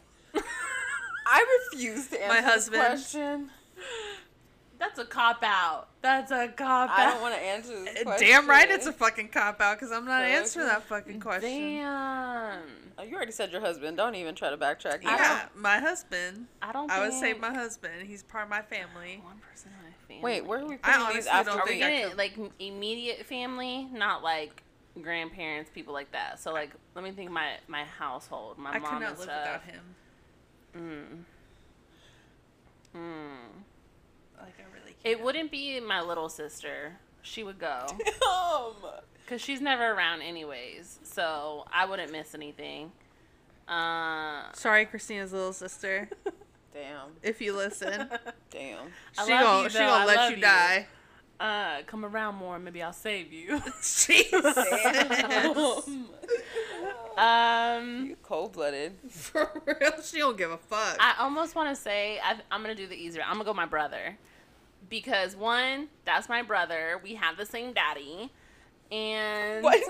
I 1.26 1.60
refuse 1.74 2.08
to 2.10 2.22
answer 2.22 2.28
My 2.34 2.42
this 2.42 2.50
husband. 2.52 2.82
question. 2.84 3.50
That's 4.78 5.00
a 5.00 5.06
cop 5.06 5.40
out. 5.42 5.88
That's 6.02 6.32
a 6.32 6.50
cop 6.50 6.90
out. 6.90 7.00
I 7.00 7.06
don't 7.12 7.22
want 7.22 7.34
to 7.36 7.42
answer 7.42 7.72
this 7.84 8.04
question. 8.04 8.28
Damn 8.28 8.48
right 8.50 8.70
it's 8.70 8.86
a 8.86 8.92
fucking 8.92 9.30
cop 9.30 9.62
out 9.62 9.80
because 9.80 9.92
I'm 9.92 10.04
not 10.06 10.22
Okay. 10.24 10.36
answering 10.36 10.68
that 10.68 10.84
fucking 10.84 11.22
question. 11.22 11.50
Damn. 11.50 12.60
Oh, 12.98 13.04
you 13.04 13.16
already 13.16 13.32
said 13.32 13.52
your 13.52 13.62
husband. 13.62 13.98
Don't 13.98 14.16
even 14.16 14.36
try 14.36 14.50
to 14.50 14.58
backtrack. 14.58 15.02
Yeah, 15.04 15.46
my 15.56 15.80
husband. 15.80 16.48
I 16.62 16.72
don't. 16.74 16.92
I 16.92 17.00
would 17.00 17.14
say 17.14 17.34
my 17.34 17.54
husband. 17.54 18.06
He's 18.06 18.24
part 18.24 18.44
of 18.44 18.50
my 18.50 18.62
family. 18.62 19.22
one 19.24 19.38
person 19.50 19.72
in 19.78 19.86
my 19.86 19.94
family. 20.08 20.24
Wait, 20.24 20.46
where 20.46 20.60
are 20.60 20.66
we 20.68 20.78
I 20.84 20.98
putting 20.98 21.16
these 21.16 21.28
after 21.28 21.52
don't 21.52 21.60
Are 21.62 21.66
we 21.66 21.72
think 21.72 21.84
I 21.84 21.90
getting 21.92 22.10
could- 22.10 22.18
like 22.18 22.38
immediate 22.60 23.26
family, 23.26 23.88
not 23.94 24.24
like 24.24 24.62
grandparents, 25.02 25.72
people 25.74 25.94
like 25.94 26.12
that? 26.12 26.40
So 26.40 26.52
like, 26.54 26.72
let 26.96 27.04
me 27.04 27.12
think 27.12 27.32
my 27.32 27.54
my 27.68 27.84
household, 27.86 28.58
my 28.58 28.72
I 28.72 28.80
mom 28.80 28.92
could 28.92 29.00
not 29.02 29.10
and 29.12 29.20
live 29.20 29.24
stuff. 29.30 29.40
without 29.46 29.64
him. 29.64 29.82
Mm. 30.78 31.24
Hmm. 32.94 33.00
Like 34.40 34.54
I 34.60 34.64
really 34.74 34.96
can't. 35.04 35.06
It 35.20 35.24
wouldn't 35.24 35.52
be 35.52 35.80
my 35.80 36.02
little 36.02 36.30
sister. 36.30 36.94
She 37.22 37.44
would 37.44 37.58
go 37.60 37.88
Um, 38.30 38.74
because 39.24 39.42
she's 39.42 39.60
never 39.62 39.92
around 39.92 40.22
anyways. 40.22 41.00
So 41.04 41.66
I 41.74 41.86
wouldn't 41.86 42.12
miss 42.12 42.36
anything. 42.36 42.92
Uh, 43.68 44.52
Sorry, 44.54 44.86
Christina's 44.86 45.34
little 45.34 45.54
sister. 45.54 46.08
damn, 46.74 47.08
If 47.24 47.42
you 47.42 47.56
listen, 47.56 48.08
damn. 48.52 48.88
I 49.18 49.26
she 49.26 49.32
love 49.34 49.42
gonna 49.44 49.64
you, 49.64 49.70
she 49.70 49.78
though. 49.80 49.86
gonna 49.88 50.04
I 50.04 50.06
let 50.06 50.30
you 50.30 50.36
you. 50.36 50.42
die. 50.44 50.88
Uh, 51.40 51.82
come 51.86 52.06
around 52.06 52.36
more, 52.36 52.58
maybe 52.60 52.82
I'll 52.82 52.94
save 52.94 53.32
you. 53.34 53.62
Jesus. 53.82 54.58
um, 57.18 58.06
You 58.08 58.16
cold 58.24 58.54
blooded. 58.54 58.94
For 59.10 59.50
real, 59.66 60.02
she 60.04 60.20
don't 60.20 60.38
give 60.38 60.52
a 60.52 60.58
fuck. 60.58 60.98
I 61.00 61.16
almost 61.20 61.56
want 61.56 61.76
to 61.76 61.82
say 61.82 62.20
I, 62.24 62.36
I'm 62.52 62.62
gonna 62.62 62.76
do 62.76 62.88
the 62.88 62.96
easier. 62.96 63.24
I'm 63.26 63.34
gonna 63.34 63.46
go 63.46 63.54
my 63.54 63.66
brother 63.66 64.18
because 64.90 65.36
one, 65.36 65.88
that's 66.06 66.30
my 66.30 66.42
brother. 66.42 67.00
We 67.04 67.16
have 67.16 67.38
the 67.38 67.46
same 67.46 67.74
daddy, 67.74 68.32
and 68.92 69.64
What? 69.64 69.82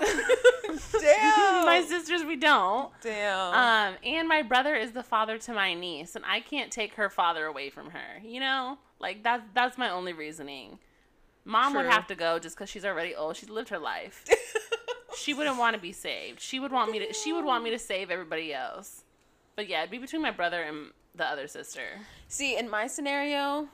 Damn. 1.00 1.66
my 1.66 1.84
sisters 1.86 2.24
we 2.24 2.36
don't. 2.36 2.90
Damn. 3.02 3.54
Um, 3.92 3.96
and 4.04 4.26
my 4.28 4.42
brother 4.42 4.74
is 4.74 4.92
the 4.92 5.02
father 5.02 5.38
to 5.38 5.52
my 5.52 5.74
niece, 5.74 6.16
and 6.16 6.24
I 6.26 6.40
can't 6.40 6.70
take 6.72 6.94
her 6.94 7.10
father 7.10 7.44
away 7.46 7.70
from 7.70 7.90
her. 7.90 8.20
You 8.24 8.40
know, 8.40 8.78
like 9.00 9.22
that's 9.22 9.42
that's 9.54 9.76
my 9.78 9.90
only 9.90 10.12
reasoning. 10.12 10.78
Mom 11.46 11.74
would 11.74 11.86
have 11.86 12.08
to 12.08 12.16
go 12.16 12.40
just 12.40 12.56
because 12.56 12.68
she's 12.68 12.84
already 12.84 13.14
old. 13.14 13.36
She's 13.36 13.48
lived 13.48 13.68
her 13.68 13.78
life. 13.78 14.24
she 15.16 15.32
wouldn't 15.32 15.58
want 15.58 15.76
to 15.76 15.80
be 15.80 15.92
saved. 15.92 16.40
She 16.40 16.58
would 16.58 16.72
want 16.72 16.90
me 16.90 16.98
to. 16.98 17.12
She 17.12 17.32
would 17.32 17.44
want 17.44 17.62
me 17.62 17.70
to 17.70 17.78
save 17.78 18.10
everybody 18.10 18.52
else. 18.52 19.04
But 19.54 19.68
yeah, 19.68 19.80
it'd 19.80 19.92
be 19.92 19.98
between 19.98 20.22
my 20.22 20.32
brother 20.32 20.62
and 20.62 20.90
the 21.14 21.24
other 21.24 21.46
sister. 21.46 22.00
See, 22.26 22.58
in 22.58 22.68
my 22.68 22.88
scenario, 22.88 23.68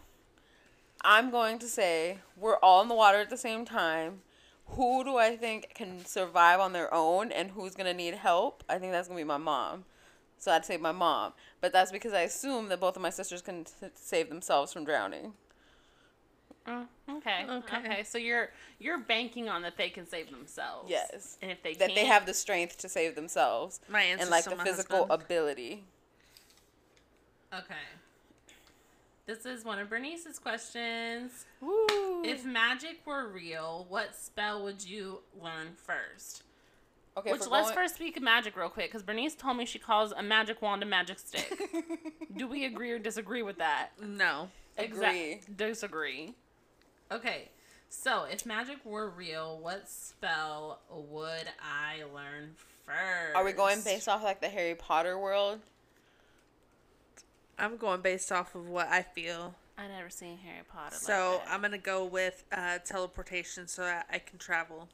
I'm 1.03 1.31
going 1.31 1.59
to 1.61 1.67
say 1.67 2.19
we're 2.37 2.59
all 2.59 2.83
in 2.83 2.89
the 2.89 2.95
water 2.95 3.19
at 3.19 3.31
the 3.31 3.39
same 3.39 3.65
time. 3.65 4.21
Who 4.67 5.03
do 5.03 5.17
I 5.17 5.37
think 5.37 5.73
can 5.75 6.05
survive 6.05 6.61
on 6.61 6.73
their 6.73 6.93
own 6.93 7.33
and 7.33 7.51
who's 7.51 7.75
going 7.75 7.87
to 7.87 7.95
need 7.95 8.15
help? 8.15 8.63
I 8.69 8.79
think 8.79 8.93
that's 8.93 9.09
going 9.09 9.19
to 9.19 9.25
be 9.25 9.29
my 9.29 9.39
mom. 9.39 9.85
So 10.39 10.53
I'd 10.53 10.65
say 10.65 10.77
my 10.77 10.93
mom. 10.93 11.33
But 11.61 11.73
that's 11.73 11.93
because 11.93 12.13
I 12.13 12.23
assume 12.23 12.69
that 12.69 12.81
both 12.81 12.97
of 12.97 13.03
my 13.03 13.11
sisters 13.11 13.43
can 13.43 13.65
t- 13.65 13.89
save 13.95 14.29
themselves 14.29 14.73
from 14.73 14.85
drowning. 14.85 15.35
Mm, 16.67 16.87
okay. 17.17 17.45
Okay. 17.49 17.77
okay. 17.79 18.03
So 18.05 18.19
you're 18.19 18.51
you're 18.79 18.99
banking 18.99 19.49
on 19.49 19.63
that 19.63 19.77
they 19.77 19.89
can 19.89 20.07
save 20.07 20.31
themselves. 20.31 20.89
Yes. 20.91 21.37
And 21.43 21.51
if 21.51 21.63
they 21.63 21.73
That 21.75 21.89
can't, 21.89 21.95
they 21.95 22.07
have 22.07 22.25
the 22.27 22.35
strength 22.35 22.79
to 22.79 22.89
save 22.89 23.15
themselves 23.17 23.81
My 23.89 24.03
answer's 24.03 24.23
and 24.23 24.31
like 24.31 24.45
the 24.45 24.57
physical 24.65 24.99
husband. 25.07 25.23
ability. 25.23 25.85
Okay. 27.53 27.75
This 29.27 29.47
is 29.47 29.65
one 29.65 29.79
of 29.79 29.89
Bernice's 29.89 30.39
questions. 30.39 31.47
Woo. 31.61 32.23
If 32.25 32.45
magic 32.45 32.99
were 33.07 33.29
real, 33.29 33.87
what 33.89 34.15
spell 34.17 34.63
would 34.65 34.85
you 34.85 35.21
learn 35.41 35.75
first? 35.77 36.43
okay, 37.17 37.31
Which 37.31 37.47
let's 37.47 37.69
going- 37.69 37.75
first 37.75 37.95
speak 37.97 38.17
of 38.17 38.23
magic 38.23 38.57
real 38.57 38.69
quick, 38.69 38.87
because 38.91 39.03
Bernice 39.03 39.35
told 39.35 39.57
me 39.59 39.65
she 39.67 39.79
calls 39.79 40.13
a 40.13 40.23
magic 40.23 40.61
wand 40.63 40.83
a 40.83 40.87
magic 40.87 41.19
stick. 41.19 41.61
Do 42.37 42.49
we 42.49 42.65
agree 42.65 42.91
or 42.91 42.99
disagree 42.99 43.43
with 43.43 43.59
that? 43.59 43.91
no. 44.01 44.49
Agree. 44.79 45.41
Disagree. 45.55 46.35
Okay. 47.13 47.49
So, 47.89 48.25
if 48.25 48.47
magic 48.47 48.79
were 48.85 49.09
real, 49.11 49.59
what 49.59 49.89
spell 49.89 50.81
would 50.91 51.47
I 51.61 52.05
learn 52.15 52.55
first? 52.87 53.37
Are 53.37 53.45
we 53.45 53.53
going 53.53 53.83
based 53.83 54.09
off 54.09 54.23
like 54.23 54.41
the 54.41 54.49
Harry 54.49 54.75
Potter 54.75 55.19
world? 55.19 55.61
I'm 57.59 57.77
going 57.77 58.01
based 58.01 58.33
off 58.33 58.55
of 58.55 58.67
what 58.67 58.89
I 58.89 59.03
feel. 59.03 59.55
I 59.77 59.89
never 59.89 60.09
seen 60.11 60.39
Harry 60.39 60.63
Potter. 60.73 60.97
So 60.97 61.41
like. 61.45 61.51
I'm 61.53 61.61
gonna 61.61 61.77
go 61.79 62.05
with 62.05 62.45
uh, 62.51 62.79
teleportation 62.79 63.69
so 63.69 63.83
that 63.83 64.07
I 64.11 64.19
can 64.19 64.39
travel. 64.39 64.89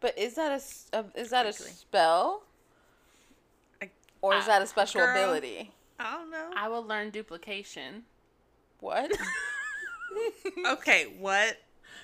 But 0.00 0.16
is 0.18 0.34
that 0.36 0.52
a, 0.52 0.54
s- 0.54 0.86
a- 0.92 1.04
is 1.14 1.30
that 1.30 1.46
a 1.46 1.52
spell 1.52 2.44
I, 3.82 3.90
or 4.22 4.34
is 4.36 4.44
Uh, 4.44 4.48
that 4.48 4.62
a 4.62 4.66
special 4.66 5.00
girl. 5.00 5.10
ability? 5.10 5.72
I 5.98 6.12
don't 6.14 6.30
know. 6.30 6.50
I 6.56 6.68
will 6.68 6.84
learn 6.84 7.10
duplication. 7.10 8.04
What? 8.78 9.10
okay, 10.66 11.06
what 11.18 11.56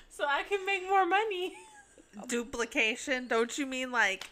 So 0.09 0.25
I 0.27 0.43
can 0.43 0.65
make 0.65 0.83
more 0.87 1.05
money. 1.05 1.53
duplication? 2.27 3.27
Don't 3.27 3.57
you 3.57 3.65
mean 3.65 3.91
like 3.91 4.29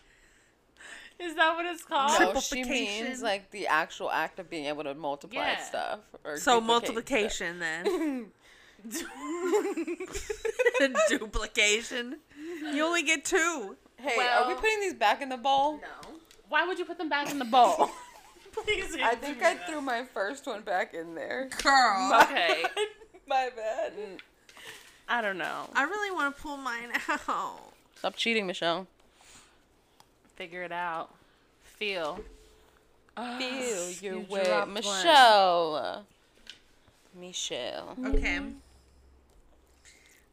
Is 1.19 1.35
that 1.35 1.55
what 1.55 1.65
it's 1.65 1.83
called? 1.83 2.11
no, 2.19 2.39
she 2.39 2.63
means 2.63 3.21
like 3.21 3.51
the 3.51 3.67
actual 3.67 4.09
act 4.11 4.39
of 4.39 4.49
being 4.49 4.65
able 4.65 4.83
to 4.83 4.93
multiply 4.95 5.41
Yeah. 5.43 5.63
stuff. 5.63 5.99
Or 6.23 6.37
so 6.37 6.59
duplicate 6.59 6.67
multiplication 6.67 7.59
then? 7.59 8.25
duplication. 11.09 12.17
You 12.73 12.83
only 12.85 13.03
get 13.03 13.25
two. 13.25 13.35
stuff. 13.97 14.13
Hey, 14.13 14.27
are 14.27 14.47
we 14.47 14.55
putting 14.55 14.81
these 14.81 14.93
back 14.93 15.21
in 15.21 15.29
the 15.29 15.37
bowl? 15.37 15.77
No. 15.77 16.09
Why 16.49 16.67
would 16.67 16.77
you 16.77 16.85
put 16.85 16.97
them 16.97 17.09
back 17.09 17.31
in 17.31 17.39
the 17.39 17.45
bowl? 17.45 17.89
Please. 18.51 18.95
I 19.03 19.15
think 19.15 19.41
I 19.41 19.55
that. 19.55 19.67
threw 19.67 19.81
my 19.81 20.03
first 20.13 20.45
one 20.45 20.61
back 20.61 20.93
in 20.93 21.15
there. 21.15 21.49
Girl. 21.63 22.19
Okay. 22.23 22.63
My 23.27 23.49
bad. 23.55 23.93
I 25.07 25.21
don't 25.21 25.37
know. 25.37 25.69
I 25.73 25.83
really 25.83 26.11
want 26.11 26.35
to 26.35 26.41
pull 26.41 26.57
mine 26.57 26.89
out. 27.09 27.59
Stop 27.97 28.15
cheating, 28.15 28.47
Michelle. 28.47 28.87
Figure 30.35 30.63
it 30.63 30.71
out. 30.71 31.09
Feel. 31.63 32.19
Ah, 33.17 33.37
Feel 33.37 33.91
your 34.01 34.19
you 34.21 34.25
way, 34.29 34.43
dropped 34.43 34.65
one. 34.67 34.73
Michelle. 34.73 36.05
Michelle. 37.17 37.95
Okay. 38.05 38.39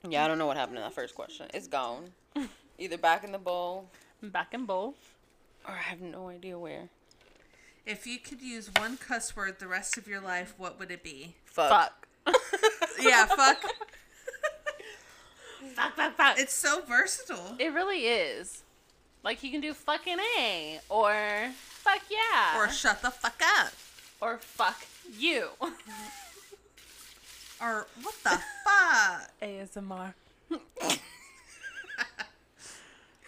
Yeah, 0.09 0.25
I 0.25 0.29
don't 0.29 0.39
know 0.39 0.47
what 0.47 0.57
happened 0.57 0.79
to 0.79 0.83
that 0.83 0.93
first 0.95 1.15
question. 1.15 1.47
It's 1.55 1.69
gone. 1.69 2.11
Either 2.79 2.99
back 2.99 3.23
in 3.25 3.31
the 3.33 3.39
bowl, 3.39 3.89
Back 4.23 4.53
in 4.55 4.65
bowl. 4.67 4.95
or 5.67 5.75
I 5.75 5.79
have 5.83 6.01
no 6.01 6.29
idea 6.29 6.59
where. 6.59 6.89
If 7.87 8.07
you 8.07 8.19
could 8.19 8.41
use 8.43 8.71
one 8.77 8.97
cuss 8.97 9.37
word 9.37 9.59
the 9.61 9.69
rest 9.69 9.97
of 9.97 10.09
your 10.09 10.21
life, 10.21 10.55
what 10.57 10.79
would 10.81 10.91
it 10.91 11.03
be? 11.05 11.35
Fuck. 11.45 11.71
Fuck. 11.71 12.02
Yeah, 13.01 13.27
fuck. 13.27 13.61
fuck, 15.75 15.97
fuck, 15.97 16.17
fuck. 16.17 16.39
It's 16.39 16.53
so 16.55 16.83
versatile. 16.83 17.57
it 17.59 17.73
really 17.73 18.07
is. 18.07 18.63
Like 19.25 19.43
you 19.43 19.51
can 19.51 19.61
do 19.61 19.73
fucking 19.75 20.19
A 20.39 20.81
or 20.89 21.15
fuck 21.57 22.01
yeah 22.11 22.59
Or 22.59 22.69
shut 22.69 23.03
the 23.03 23.11
fuck 23.11 23.41
up. 23.61 23.73
or 24.21 24.39
fuck 24.39 24.81
you. 25.19 25.49
Or 27.61 27.87
what 28.03 28.15
the 28.25 28.41
fuck? 28.65 29.31
ASMR. 29.43 30.15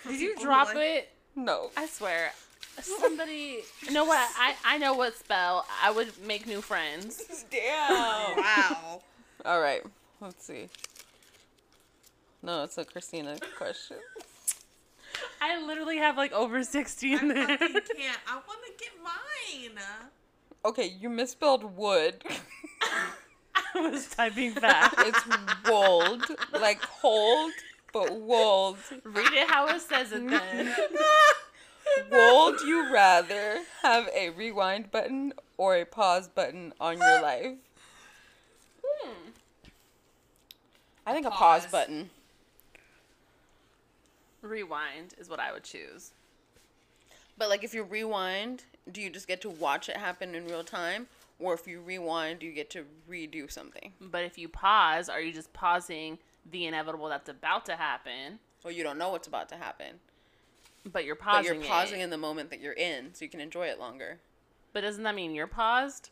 Did 0.08 0.20
you 0.20 0.34
oh 0.38 0.42
drop 0.42 0.68
like- 0.74 0.76
it? 0.76 1.08
No. 1.36 1.70
I 1.76 1.86
swear. 1.86 2.32
Somebody, 2.80 3.60
you 3.82 3.92
know 3.92 4.04
what? 4.04 4.28
I 4.38 4.54
I 4.64 4.78
know 4.78 4.94
what 4.94 5.16
spell 5.16 5.64
I 5.82 5.90
would 5.90 6.12
make 6.26 6.46
new 6.46 6.60
friends. 6.60 7.44
Damn. 7.50 8.36
Wow. 8.36 9.00
All 9.44 9.60
right. 9.60 9.82
Let's 10.20 10.44
see. 10.44 10.68
No, 12.42 12.64
it's 12.64 12.76
a 12.78 12.84
Christina 12.84 13.38
question. 13.56 13.96
I 15.40 15.64
literally 15.64 15.98
have 15.98 16.16
like 16.16 16.32
over 16.32 16.62
sixty 16.62 17.14
I 17.14 17.18
in 17.20 17.28
there. 17.28 17.46
fucking 17.46 17.58
can't. 17.96 18.18
I 18.28 18.34
want 18.34 18.60
to 18.66 18.72
get 18.78 18.90
mine. 19.02 19.78
Okay, 20.66 20.94
you 20.98 21.10
misspelled 21.10 21.76
wood. 21.76 22.22
I 23.54 23.90
was 23.90 24.08
typing 24.08 24.52
fast. 24.52 24.94
it's 24.98 25.20
wold, 25.68 26.24
like 26.52 26.80
hold. 26.82 27.52
but 27.92 28.12
would 28.18 28.78
Read 29.04 29.32
it 29.32 29.48
how 29.48 29.66
it 29.68 29.80
says 29.80 30.12
it 30.12 30.28
then. 30.28 30.74
would 32.10 32.60
you 32.60 32.92
rather 32.92 33.60
have 33.82 34.08
a 34.14 34.30
rewind 34.30 34.90
button 34.90 35.32
or 35.56 35.76
a 35.76 35.84
pause 35.84 36.28
button 36.28 36.72
on 36.80 36.98
your 36.98 37.22
life? 37.22 37.56
Hmm. 38.84 39.30
I 41.06 41.12
think 41.12 41.26
a 41.26 41.30
pause 41.30 41.62
Pause. 41.62 41.72
button. 41.72 42.10
Rewind 44.42 45.14
is 45.18 45.28
what 45.28 45.40
I 45.40 45.52
would 45.52 45.64
choose. 45.64 46.12
But 47.36 47.48
like 47.48 47.64
if 47.64 47.74
you 47.74 47.82
rewind, 47.82 48.64
do 48.90 49.00
you 49.00 49.10
just 49.10 49.26
get 49.26 49.40
to 49.42 49.50
watch 49.50 49.88
it 49.88 49.96
happen 49.96 50.34
in 50.34 50.46
real 50.46 50.64
time? 50.64 51.06
Or 51.40 51.54
if 51.54 51.66
you 51.66 51.80
rewind, 51.80 52.38
do 52.40 52.46
you 52.46 52.52
get 52.52 52.70
to 52.70 52.84
redo 53.10 53.50
something? 53.50 53.92
But 54.00 54.22
if 54.22 54.38
you 54.38 54.48
pause, 54.48 55.08
are 55.08 55.20
you 55.20 55.32
just 55.32 55.52
pausing 55.52 56.18
the 56.48 56.66
inevitable 56.66 57.08
that's 57.08 57.28
about 57.28 57.66
to 57.66 57.76
happen? 57.76 58.38
Or 58.64 58.70
you 58.70 58.82
don't 58.82 58.98
know 58.98 59.10
what's 59.10 59.26
about 59.26 59.48
to 59.48 59.56
happen. 59.56 59.96
But 60.90 61.04
you're 61.04 61.16
pausing. 61.16 61.52
But 61.52 61.60
you're 61.60 61.68
pausing 61.68 62.00
it. 62.00 62.04
in 62.04 62.10
the 62.10 62.18
moment 62.18 62.50
that 62.50 62.60
you're 62.60 62.72
in, 62.72 63.14
so 63.14 63.24
you 63.24 63.30
can 63.30 63.40
enjoy 63.40 63.66
it 63.66 63.78
longer. 63.78 64.18
But 64.72 64.82
doesn't 64.82 65.02
that 65.04 65.14
mean 65.14 65.34
you're 65.34 65.46
paused? 65.46 66.10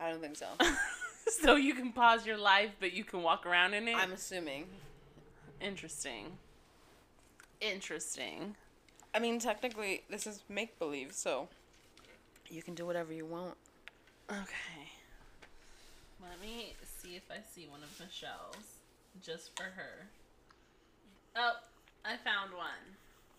I 0.00 0.10
don't 0.10 0.20
think 0.20 0.36
so. 0.36 0.46
so 1.28 1.56
you 1.56 1.74
can 1.74 1.92
pause 1.92 2.26
your 2.26 2.36
life, 2.36 2.70
but 2.80 2.92
you 2.92 3.04
can 3.04 3.22
walk 3.22 3.46
around 3.46 3.74
in 3.74 3.86
it. 3.86 3.96
I'm 3.96 4.12
assuming. 4.12 4.66
Interesting. 5.60 6.38
Interesting. 7.60 8.56
I 9.14 9.20
mean, 9.20 9.38
technically, 9.38 10.02
this 10.10 10.26
is 10.26 10.42
make 10.48 10.78
believe, 10.78 11.12
so 11.12 11.48
you 12.48 12.62
can 12.62 12.74
do 12.74 12.84
whatever 12.84 13.12
you 13.12 13.24
want. 13.24 13.54
Okay. 14.30 14.90
Let 16.20 16.40
me 16.40 16.74
see 16.98 17.16
if 17.16 17.22
I 17.30 17.36
see 17.54 17.66
one 17.70 17.82
of 17.82 17.90
Michelle's 18.00 18.80
just 19.22 19.56
for 19.56 19.64
her. 19.64 20.06
Oh, 21.36 21.52
I 22.04 22.16
found 22.16 22.52
one. 22.54 22.96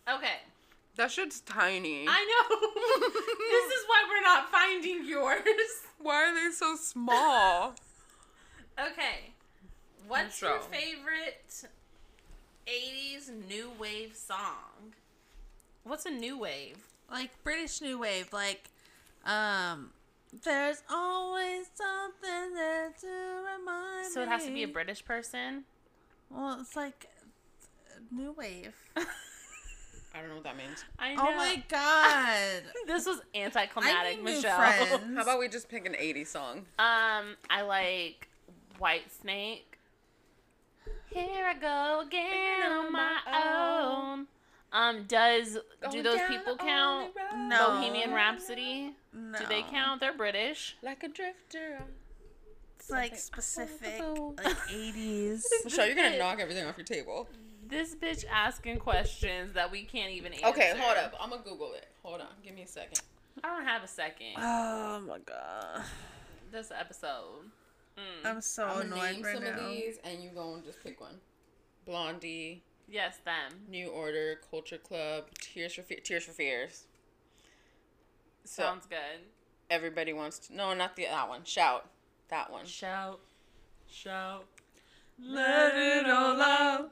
Okay. 0.10 0.38
That 0.96 1.12
shit's 1.12 1.42
tiny. 1.42 2.06
I 2.08 2.48
know. 2.50 2.58
this 3.40 3.80
is 3.80 3.86
why 3.88 4.04
we're 4.10 4.22
not 4.22 4.50
finding 4.52 5.06
yours. 5.06 5.42
Why 6.00 6.30
are 6.30 6.36
they 6.36 6.54
so 6.54 6.76
small? 6.76 7.74
Okay. 8.80 9.34
What's 10.08 10.40
your 10.40 10.58
Michelle. 10.58 10.70
favorite 10.70 11.64
80s 12.68 13.48
new 13.50 13.72
wave 13.80 14.16
song? 14.16 14.94
What's 15.84 16.06
a 16.06 16.12
new 16.12 16.38
wave? 16.38 16.78
like 17.12 17.32
British 17.44 17.82
New 17.82 18.00
Wave, 18.00 18.32
like 18.34 18.70
um 19.26 19.92
there's 20.44 20.84
always 20.90 21.68
something 21.74 22.54
there 22.54 22.92
to 23.02 23.08
remind 23.58 24.08
me. 24.08 24.12
So 24.12 24.22
it 24.22 24.28
has 24.28 24.46
to 24.46 24.52
be 24.54 24.64
a. 24.64 24.68
British 24.68 25.04
person? 25.06 25.64
Well, 26.30 26.58
it's 26.60 26.76
like 26.76 27.08
New 28.12 28.34
Wave. 28.34 28.76
I 30.16 30.20
don't 30.22 30.30
know 30.30 30.36
what 30.36 30.44
that 30.46 30.56
means. 30.58 30.86
I 30.98 31.16
know. 31.16 31.24
oh 31.28 31.36
my 31.36 31.62
god. 31.68 32.64
This 32.88 33.06
was 33.06 33.20
anticlimactic, 33.34 34.24
Michelle. 34.24 34.52
How 34.62 35.22
about 35.22 35.40
we 35.40 35.48
just 35.50 35.68
pick 35.68 35.86
an 35.86 35.94
80s 35.94 36.28
song? 36.28 36.60
Um, 36.80 37.36
I 37.50 37.62
like 37.68 38.28
Whitesnake. 38.80 39.64
Here 41.10 41.46
I 41.46 41.54
go 41.56 42.04
again 42.06 42.72
on 42.72 42.92
my 42.92 43.18
own. 43.34 44.28
Um, 44.72 45.06
does 45.08 45.58
do 45.92 46.04
those 46.04 46.20
people 46.30 46.56
count? 46.58 47.12
No. 47.36 47.68
Bohemian 47.72 48.14
Rhapsody. 48.14 48.94
No. 49.14 49.38
Do 49.40 49.46
they 49.48 49.64
count? 49.64 50.00
They're 50.02 50.14
British. 50.16 50.76
Like 50.84 51.04
a 51.04 51.08
drifter. 51.08 51.80
It's 52.78 52.90
like 52.90 53.18
specific 53.18 54.02
Oh. 54.02 54.36
like 54.44 54.56
80s. 54.68 55.42
Michelle, 55.64 55.88
you're 55.88 55.96
gonna 55.96 56.18
knock 56.18 56.40
everything 56.40 56.66
off 56.68 56.78
your 56.78 56.86
table. 56.86 57.28
This 57.68 57.96
bitch 57.96 58.26
asking 58.32 58.78
questions 58.80 59.54
that 59.54 59.72
we 59.72 59.84
can't 59.84 60.12
even 60.12 60.34
answer. 60.34 60.48
Okay, 60.48 60.74
hold 60.78 60.98
up. 60.98 61.16
I'm 61.20 61.30
gonna 61.32 61.42
Google 61.44 61.74
it. 61.74 61.88
Hold 62.04 62.22
on. 62.22 62.28
Give 62.44 62.54
me 62.54 62.62
a 62.62 62.68
second. 62.68 63.02
I 63.44 63.48
don't 63.56 63.66
have 63.66 63.84
a 63.84 63.88
second. 63.88 64.34
Oh 64.38 65.02
my 65.08 65.18
god. 65.20 65.82
This 66.52 66.72
episode. 66.78 67.50
Mm. 67.98 68.30
I'm 68.30 68.42
so 68.42 68.66
I'm 68.66 68.90
gonna 68.90 68.96
annoyed 68.96 69.14
name 69.16 69.22
right 69.24 69.36
some 69.36 69.44
now. 69.44 69.50
of 69.52 69.70
these, 69.72 69.98
and 70.04 70.24
you 70.24 70.30
go 70.30 70.54
and 70.54 70.64
just 70.64 70.84
pick 70.84 71.00
one. 71.02 71.16
Blondie, 71.86 72.62
Yes, 72.88 73.18
them. 73.26 73.60
New 73.68 73.88
Order, 73.88 74.40
Culture 74.52 74.78
Club, 74.78 75.26
Tears 75.40 75.74
for 75.74 75.82
Fe- 75.82 76.02
Tears 76.04 76.24
for 76.26 76.34
Fears. 76.34 76.84
So 78.44 78.62
Sounds 78.64 78.86
good. 78.86 79.22
everybody 79.72 80.14
wants 80.14 80.38
to. 80.48 80.56
No, 80.56 80.74
not 80.76 80.96
the 80.96 81.06
that 81.06 81.28
one. 81.30 81.44
Shout. 81.46 81.88
That 82.30 82.52
one. 82.52 82.66
Shout, 82.66 83.20
shout. 83.90 84.46
Let 85.20 85.76
it 85.76 86.10
all 86.10 86.40
out. 86.42 86.92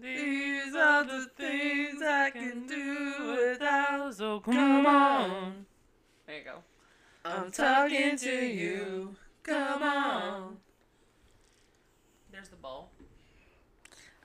These 0.00 0.74
are 0.74 1.04
the 1.04 1.26
things 1.36 2.00
I 2.02 2.30
can 2.30 2.66
do 2.66 3.36
without. 3.50 4.14
So 4.14 4.40
Come 4.40 4.54
come 4.54 4.86
on. 4.86 5.30
on. 5.30 5.66
There 6.26 6.38
you 6.38 6.44
go. 6.44 6.58
I'm 7.24 7.52
talking 7.52 8.16
to 8.16 8.46
you. 8.46 9.14
Come 9.42 9.82
on. 9.82 10.56
There's 12.30 12.48
the 12.48 12.56
bowl. 12.56 12.88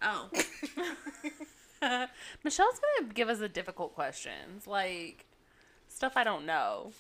Oh. 0.02 0.30
Michelle's 2.44 2.80
gonna 2.80 3.14
give 3.14 3.30
us 3.30 3.40
the 3.40 3.50
difficult 3.50 3.94
questions, 3.94 4.66
like 4.68 5.26
stuff 5.90 6.14
I 6.16 6.24
don't 6.24 6.46
know. 6.46 6.92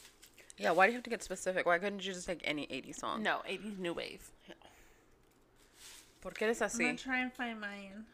Yeah, 0.57 0.71
why 0.71 0.87
do 0.87 0.91
you 0.91 0.97
have 0.97 1.03
to 1.03 1.09
get 1.09 1.23
specific? 1.23 1.65
Why 1.65 1.77
couldn't 1.77 2.05
you 2.05 2.13
just 2.13 2.25
take 2.25 2.41
any 2.43 2.65
80s 2.67 2.99
song? 2.99 3.23
No, 3.23 3.41
80s 3.47 3.77
new 3.77 3.93
wave. 3.93 4.31
¿Por 6.21 6.31
qué 6.33 6.43
eres 6.43 6.61
I'm 6.61 6.79
gonna 6.79 6.97
try 6.97 7.19
and 7.19 7.31
find 7.31 7.61
mine. 7.61 8.05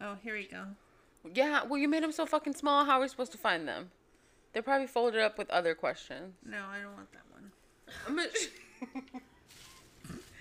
Oh, 0.00 0.16
here 0.22 0.34
we 0.34 0.44
go. 0.46 0.64
Yeah, 1.34 1.64
well, 1.64 1.78
you 1.78 1.88
made 1.88 2.02
them 2.02 2.12
so 2.12 2.24
fucking 2.26 2.54
small. 2.54 2.84
How 2.84 2.98
are 2.98 3.00
we 3.02 3.08
supposed 3.08 3.32
to 3.32 3.38
find 3.38 3.66
them? 3.66 3.90
They're 4.52 4.62
probably 4.62 4.86
folded 4.86 5.20
up 5.20 5.36
with 5.38 5.50
other 5.50 5.74
questions. 5.74 6.34
No, 6.44 6.58
I 6.70 6.80
don't 6.80 6.94
want 6.94 7.08
that 7.12 7.22
one. 7.30 7.50
I'm 8.06 8.18
a- 8.18 8.28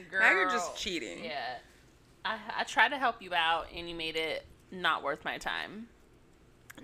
Girl. 0.09 0.21
now 0.21 0.31
you're 0.31 0.49
just 0.49 0.77
cheating. 0.77 1.23
Yeah, 1.25 1.57
I 2.23 2.37
I 2.59 2.63
tried 2.63 2.89
to 2.89 2.97
help 2.97 3.21
you 3.21 3.33
out, 3.33 3.67
and 3.75 3.89
you 3.89 3.95
made 3.95 4.15
it 4.15 4.45
not 4.71 5.03
worth 5.03 5.25
my 5.25 5.37
time. 5.37 5.87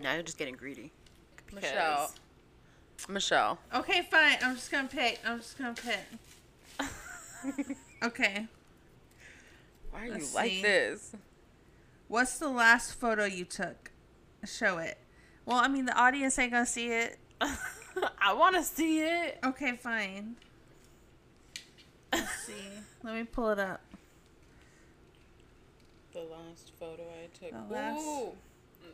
Now 0.01 0.13
you're 0.13 0.23
just 0.23 0.37
getting 0.37 0.55
greedy. 0.55 0.91
Because 1.45 1.61
Michelle. 1.63 2.11
Michelle. 3.07 3.59
Okay, 3.73 4.01
fine. 4.09 4.37
I'm 4.43 4.55
just 4.55 4.71
gonna 4.71 4.87
pick. 4.89 5.19
I'm 5.25 5.37
just 5.39 5.57
gonna 5.57 5.75
pick. 5.75 5.99
Okay. 8.03 8.47
Why 9.91 9.99
are 10.01 10.05
you 10.05 10.11
Let's 10.13 10.33
like 10.35 10.49
see. 10.51 10.61
this? 10.61 11.13
What's 12.13 12.37
the 12.37 12.47
last 12.47 12.93
photo 12.93 13.25
you 13.25 13.43
took? 13.43 13.89
Show 14.45 14.77
it. 14.77 14.99
Well, 15.47 15.57
I 15.57 15.67
mean, 15.67 15.85
the 15.85 15.99
audience 15.99 16.37
ain't 16.37 16.51
gonna 16.51 16.63
see 16.63 16.89
it. 16.89 17.17
I 17.41 18.33
want 18.33 18.55
to 18.55 18.61
see 18.61 18.99
it. 19.01 19.39
Okay, 19.43 19.71
fine. 19.75 20.35
Let's 22.13 22.29
see. 22.45 22.53
Let 23.01 23.15
me 23.15 23.23
pull 23.23 23.49
it 23.49 23.57
up. 23.57 23.81
The 26.11 26.19
last 26.19 26.71
photo 26.79 27.01
I 27.01 27.35
took. 27.35 27.49
The 27.67 27.73
last- 27.73 28.05
Ooh, 28.05 28.33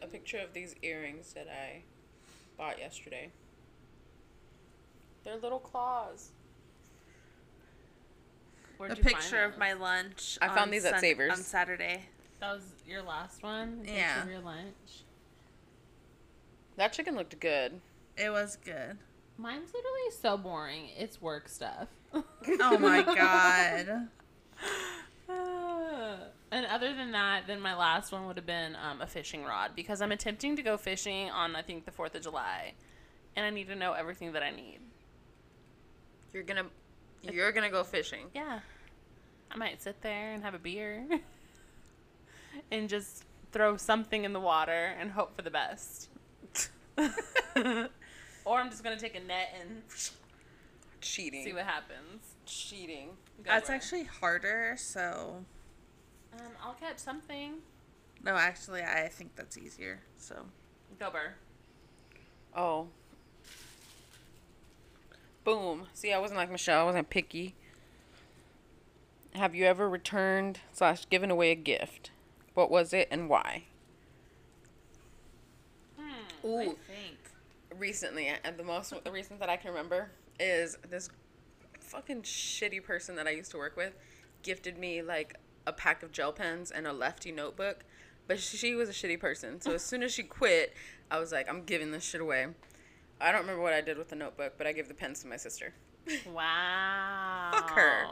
a 0.01 0.07
picture 0.07 0.37
of 0.37 0.53
these 0.53 0.75
earrings 0.81 1.33
that 1.33 1.49
I 1.49 1.81
bought 2.57 2.79
yesterday. 2.79 3.31
They're 5.25 5.35
little 5.35 5.59
claws. 5.59 6.29
Where'd 8.77 8.93
A 8.93 8.95
you 8.95 9.03
find 9.03 9.15
picture 9.17 9.43
of 9.43 9.57
my 9.57 9.73
lunch. 9.73 10.37
I 10.41 10.47
found 10.47 10.71
these 10.71 10.85
at 10.85 10.91
Sun- 10.91 11.01
Savers. 11.01 11.31
on 11.33 11.37
Saturday. 11.39 12.05
That 12.39 12.53
was 12.53 12.63
your 12.87 13.01
last 13.03 13.43
one. 13.43 13.79
Picture 13.79 13.93
Yeah. 13.95 14.23
of 14.23 14.29
your 14.29 14.39
lunch. 14.39 15.03
That 16.77 16.93
chicken 16.93 17.15
looked 17.15 17.37
good. 17.39 17.81
It 18.17 18.29
was 18.29 18.57
good. 18.63 18.97
Mine's 19.37 19.73
literally 19.73 20.11
so 20.21 20.37
boring. 20.37 20.89
It's 20.97 21.21
work 21.21 21.47
stuff. 21.49 21.87
Oh 22.13 22.77
my 22.79 23.01
god. 23.15 24.07
and 26.51 26.65
other 26.65 26.93
than 26.95 27.11
that, 27.11 27.45
then 27.47 27.59
my 27.61 27.75
last 27.75 28.11
one 28.11 28.25
would 28.27 28.37
have 28.37 28.45
been 28.45 28.75
um, 28.75 29.01
a 29.01 29.07
fishing 29.07 29.43
rod 29.43 29.71
because 29.75 30.01
I'm 30.01 30.11
attempting 30.11 30.55
to 30.55 30.61
go 30.61 30.77
fishing 30.77 31.29
on 31.29 31.55
I 31.55 31.61
think 31.61 31.85
the 31.85 31.91
Fourth 31.91 32.15
of 32.15 32.21
July, 32.23 32.73
and 33.35 33.45
I 33.45 33.49
need 33.49 33.67
to 33.67 33.75
know 33.75 33.93
everything 33.93 34.31
that 34.33 34.43
I 34.43 34.51
need. 34.51 34.79
You're 36.33 36.43
gonna, 36.43 36.65
you're 37.23 37.51
gonna 37.51 37.69
go 37.69 37.83
fishing. 37.83 38.27
Yeah, 38.33 38.59
I 39.51 39.57
might 39.57 39.81
sit 39.81 40.01
there 40.01 40.31
and 40.33 40.43
have 40.43 40.53
a 40.53 40.59
beer, 40.59 41.05
and 42.71 42.89
just 42.89 43.25
throw 43.51 43.77
something 43.77 44.23
in 44.25 44.33
the 44.33 44.39
water 44.39 44.95
and 44.99 45.11
hope 45.11 45.35
for 45.35 45.41
the 45.41 45.51
best. 45.51 46.09
or 46.97 48.59
I'm 48.59 48.69
just 48.69 48.83
gonna 48.83 48.99
take 48.99 49.15
a 49.15 49.19
net 49.19 49.55
and 49.59 49.81
Cheating. 51.01 51.43
see 51.43 51.53
what 51.53 51.65
happens. 51.65 52.35
Cheating. 52.45 53.09
Go 53.43 53.51
That's 53.51 53.67
for 53.67 53.73
actually 53.73 54.03
harder, 54.03 54.75
so. 54.77 55.45
Um, 56.33 56.47
I'll 56.63 56.73
catch 56.73 56.97
something. 56.97 57.55
No, 58.23 58.35
actually, 58.35 58.81
I 58.81 59.07
think 59.07 59.35
that's 59.35 59.57
easier, 59.57 60.01
so. 60.17 60.35
Go 60.99 61.09
burr. 61.09 61.33
Oh. 62.55 62.87
Boom. 65.43 65.87
See, 65.93 66.11
I 66.11 66.19
wasn't 66.19 66.37
like 66.37 66.51
Michelle. 66.51 66.81
I 66.81 66.83
wasn't 66.83 67.09
picky. 67.09 67.55
have 69.33 69.55
you 69.55 69.65
ever 69.65 69.89
returned 69.89 70.59
slash 70.73 71.07
given 71.09 71.31
away 71.31 71.51
a 71.51 71.55
gift? 71.55 72.11
What 72.59 72.69
was 72.69 72.91
it 72.91 73.07
and 73.09 73.29
why? 73.29 73.63
Hmm, 75.97 76.03
I 76.43 76.45
Ooh, 76.45 76.75
think. 76.87 77.17
recently, 77.79 78.27
and 78.27 78.57
the 78.57 78.65
most 78.65 78.93
the 79.05 79.11
recent 79.11 79.39
that 79.39 79.47
I 79.47 79.55
can 79.55 79.69
remember 79.71 80.09
is 80.41 80.77
this 80.89 81.07
fucking 81.79 82.23
shitty 82.23 82.83
person 82.83 83.15
that 83.15 83.27
I 83.27 83.29
used 83.29 83.51
to 83.51 83.57
work 83.57 83.77
with 83.77 83.93
gifted 84.43 84.77
me 84.77 85.01
like 85.01 85.37
a 85.65 85.71
pack 85.71 86.03
of 86.03 86.11
gel 86.11 86.33
pens 86.33 86.69
and 86.69 86.85
a 86.85 86.91
lefty 86.91 87.31
notebook. 87.31 87.85
But 88.27 88.41
she 88.41 88.75
was 88.75 88.89
a 88.89 88.91
shitty 88.91 89.21
person. 89.21 89.61
So 89.61 89.71
as 89.75 89.81
soon 89.89 90.03
as 90.03 90.11
she 90.11 90.23
quit, 90.23 90.73
I 91.09 91.17
was 91.17 91.31
like, 91.31 91.47
I'm 91.49 91.63
giving 91.63 91.91
this 91.91 92.03
shit 92.03 92.19
away. 92.19 92.45
I 93.21 93.31
don't 93.31 93.39
remember 93.39 93.61
what 93.61 93.71
I 93.71 93.79
did 93.79 93.97
with 93.97 94.09
the 94.09 94.17
notebook, 94.17 94.55
but 94.57 94.67
I 94.67 94.73
gave 94.73 94.89
the 94.89 94.93
pens 94.93 95.21
to 95.21 95.27
my 95.27 95.37
sister. 95.37 95.73
Wow. 96.29 97.51
Fuck 97.53 97.69
her. 97.69 98.05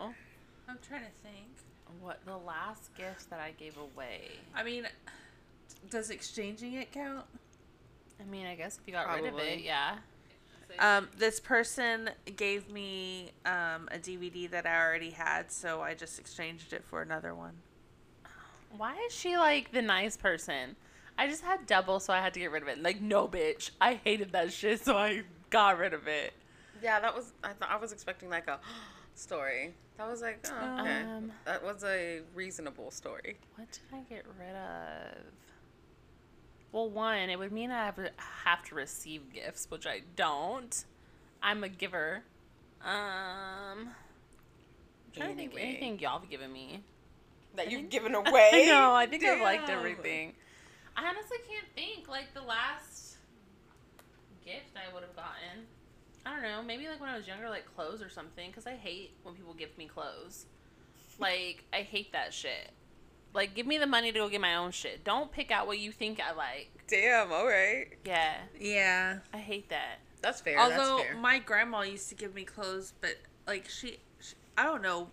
I'm 0.70 0.78
trying 0.88 1.02
to 1.02 1.12
think. 1.22 1.57
What 2.02 2.20
the 2.26 2.38
last 2.38 2.96
gift 2.96 3.30
that 3.30 3.40
I 3.40 3.52
gave 3.52 3.78
away? 3.78 4.22
I 4.56 4.64
mean, 4.64 4.88
does 5.90 6.10
exchanging 6.10 6.74
it 6.74 6.92
count? 6.92 7.26
I 8.20 8.24
mean, 8.26 8.46
I 8.46 8.56
guess 8.56 8.78
if 8.78 8.88
you 8.88 8.94
got 8.94 9.14
rid 9.14 9.32
of 9.32 9.40
it, 9.40 9.62
yeah. 9.62 9.98
Um, 10.80 11.08
this 11.18 11.40
person 11.40 12.10
gave 12.36 12.70
me 12.72 13.32
um, 13.46 13.88
a 13.92 13.98
DVD 13.98 14.50
that 14.52 14.66
I 14.66 14.84
already 14.84 15.12
had, 15.12 15.52
so 15.52 15.82
I 15.82 15.94
just 15.94 16.20
exchanged 16.20 16.74
it 16.74 16.84
for 16.84 17.02
another 17.02 17.34
one. 17.34 17.54
Why 18.76 18.96
is 19.08 19.14
she 19.14 19.38
like 19.38 19.72
the 19.72 19.82
nice 19.82 20.18
person? 20.18 20.76
I 21.18 21.28
just 21.28 21.44
had 21.44 21.66
double, 21.66 22.00
so 22.00 22.14
I 22.14 22.20
had 22.20 22.34
to 22.36 22.40
get 22.40 22.52
rid 22.52 22.62
of 22.62 22.70
it. 22.70 22.82
Like, 22.82 23.02
no, 23.02 23.28
bitch. 23.28 23.72
I 23.82 24.00
hated 24.04 24.34
that 24.34 24.54
shit, 24.54 24.84
so 24.84 24.96
I 24.96 25.24
got 25.50 25.80
rid 25.80 25.94
of 25.94 26.08
it. 26.08 26.34
Yeah, 26.84 27.00
that 27.00 27.16
was. 27.16 27.34
I 27.44 27.54
thought 27.54 27.72
I 27.72 27.78
was 27.78 27.92
expecting 27.92 28.30
like 28.30 28.48
a 28.48 28.60
story. 29.18 29.74
That 29.98 30.08
was 30.08 30.22
like, 30.22 30.46
oh, 30.52 30.80
okay. 30.82 31.02
Um, 31.02 31.32
that 31.46 31.64
was 31.64 31.84
a 31.84 32.22
reasonable 32.36 32.92
story. 32.92 33.38
What 33.56 33.68
did 33.72 33.82
I 33.92 34.02
get 34.14 34.26
rid 34.40 34.56
of? 34.56 35.24
Well, 36.72 36.90
one, 36.90 37.30
it 37.30 37.40
would 37.40 37.52
mean 37.52 37.72
I 37.72 37.86
have 37.86 37.96
to, 37.96 38.12
have 38.46 38.64
to 38.66 38.76
receive 38.76 39.34
gifts, 39.34 39.66
which 39.70 39.88
I 39.88 40.02
don't. 40.16 40.86
I'm 41.42 41.64
a 41.64 41.70
giver. 41.70 42.24
Um, 42.84 42.92
I'm 43.90 43.92
trying 45.16 45.30
to 45.32 45.36
think 45.36 45.54
Anyway. 45.54 45.62
anything 45.62 46.00
y'all 46.00 46.20
have 46.20 46.30
given 46.30 46.52
me. 46.54 46.84
That 47.56 47.68
I 47.68 47.70
you've 47.72 47.80
think- 47.82 47.92
given 47.92 48.14
away. 48.16 48.50
I 48.54 48.66
know. 48.66 48.94
I 48.94 49.08
think 49.08 49.24
I've 49.24 49.42
liked 49.42 49.70
everything. 49.70 50.34
I 50.96 51.08
honestly 51.08 51.38
can't 51.50 51.68
think. 51.76 52.08
Like 52.08 52.34
the 52.36 52.42
last 52.42 53.18
gift 54.46 54.76
I 54.76 54.94
would 54.94 55.02
have 55.04 55.16
gotten. 55.16 55.66
I 56.28 56.34
don't 56.34 56.42
know. 56.44 56.62
Maybe 56.62 56.88
like 56.88 57.00
when 57.00 57.10
I 57.10 57.16
was 57.16 57.28
younger, 57.28 57.50
like 57.50 57.66
clothes 57.76 58.02
or 58.02 58.10
something. 58.10 58.50
Because 58.50 58.68
I 58.68 58.76
hate 58.76 59.12
when 59.24 59.34
people 59.36 59.54
give 59.54 59.78
me 59.78 59.86
clothes. 59.86 60.46
Like 61.20 61.64
I 61.72 61.78
hate 61.78 62.12
that 62.12 62.34
shit. 62.34 62.72
Like 63.34 63.56
give 63.56 63.66
me 63.66 63.78
the 63.78 63.88
money 63.88 64.12
to 64.12 64.20
go 64.20 64.28
get 64.28 64.42
my 64.42 64.56
own 64.56 64.72
shit. 64.72 65.04
Don't 65.04 65.32
pick 65.32 65.52
out 65.52 65.68
what 65.68 65.80
you 65.80 65.92
think 65.92 66.20
I 66.20 66.34
like. 66.34 66.70
Damn. 66.88 67.32
All 67.32 67.46
right. 67.46 67.88
Yeah, 68.06 68.36
Yeah. 68.60 69.20
I 69.34 69.38
hate 69.38 69.70
that. 69.70 70.00
That's 70.22 70.42
fair. 70.42 70.60
Although 70.60 70.98
that's 70.98 71.10
fair. 71.10 71.18
my 71.18 71.40
grandma 71.40 71.82
used 71.82 72.10
to 72.10 72.16
give 72.16 72.34
me 72.34 72.44
clothes, 72.44 72.94
but 73.00 73.16
like 73.46 73.70
she, 73.70 74.00
she, 74.20 74.36
I 74.58 74.64
don't 74.64 74.82
know 74.82 75.10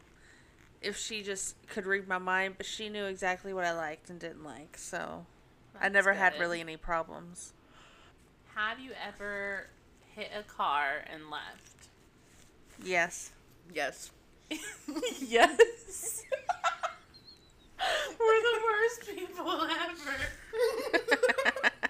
if 0.80 0.96
she 0.98 1.22
just 1.22 1.54
could 1.68 1.86
read 1.86 2.08
my 2.08 2.18
mind, 2.18 2.54
but 2.56 2.66
she 2.66 2.88
knew 2.88 3.04
exactly 3.04 3.52
what 3.52 3.64
I 3.64 3.72
liked 3.72 4.10
and 4.10 4.18
didn't 4.18 4.42
like. 4.42 4.76
So 4.78 5.26
I 5.76 5.84
That's 5.84 5.94
never 5.94 6.12
had 6.14 6.38
really 6.40 6.60
any 6.60 6.76
problems. 6.76 7.52
Have 8.54 8.80
you 8.80 8.92
ever 9.06 9.68
hit 10.14 10.30
a 10.38 10.42
car 10.42 11.04
and 11.12 11.30
left? 11.30 11.88
Yes. 12.82 13.30
yes. 13.72 14.10
yes. 14.50 16.22
We're 18.18 18.42
the 18.42 18.60
worst 18.64 19.06
people 19.14 19.62
ever. 19.62 20.16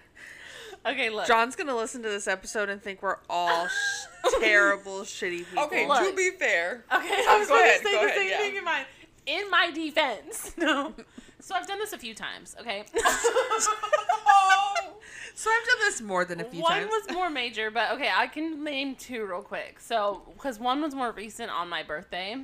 Okay, 0.87 1.09
look. 1.09 1.27
John's 1.27 1.57
gonna 1.57 1.75
listen 1.75 2.03
to 2.03 2.11
this 2.11 2.29
episode 2.29 2.69
and 2.69 2.83
think 2.83 3.01
we're 3.03 3.17
all 3.31 3.67
sh- 3.67 4.05
terrible, 4.41 5.01
shitty 5.01 5.47
people. 5.49 5.65
Okay. 5.65 5.89
Look. 5.89 6.07
To 6.11 6.15
be 6.15 6.29
fair. 6.39 6.85
Okay, 6.95 7.25
I 7.27 7.39
was 7.39 7.49
Go 7.49 7.55
going 7.55 7.65
ahead, 7.67 7.81
to 7.81 7.87
say 7.87 7.93
go 7.95 8.01
the 8.01 8.05
ahead, 8.07 8.19
same 8.19 8.29
yeah. 8.29 8.37
thing 8.37 8.57
in 8.57 8.65
my 8.65 8.85
in 9.25 9.51
my 9.51 9.71
defense. 9.71 10.53
No. 10.59 10.93
So 11.45 11.55
I've 11.55 11.67
done 11.67 11.79
this 11.79 11.93
a 11.93 11.99
few 11.99 12.15
times. 12.15 12.57
Okay. 12.59 12.85
So 15.37 15.51
I've 15.51 15.67
done 15.67 15.79
this 15.81 16.01
more 16.01 16.25
than 16.25 16.41
a 16.41 16.45
few 16.45 16.63
one 16.63 16.71
times. 16.71 16.89
One 16.89 17.01
was 17.03 17.13
more 17.13 17.29
major, 17.29 17.69
but 17.69 17.91
okay, 17.95 18.09
I 18.15 18.29
can 18.29 18.63
name 18.63 18.95
two 18.95 19.27
real 19.27 19.43
quick. 19.43 19.81
So, 19.81 20.23
because 20.33 20.61
one 20.61 20.81
was 20.81 20.95
more 20.95 21.11
recent 21.11 21.51
on 21.51 21.69
my 21.69 21.83
birthday, 21.83 22.37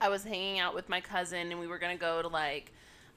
I 0.00 0.08
was 0.08 0.22
hanging 0.22 0.60
out 0.60 0.72
with 0.72 0.88
my 0.88 1.00
cousin, 1.00 1.50
and 1.50 1.58
we 1.58 1.66
were 1.66 1.78
gonna 1.78 1.96
go 1.96 2.22
to 2.22 2.28
like, 2.28 2.72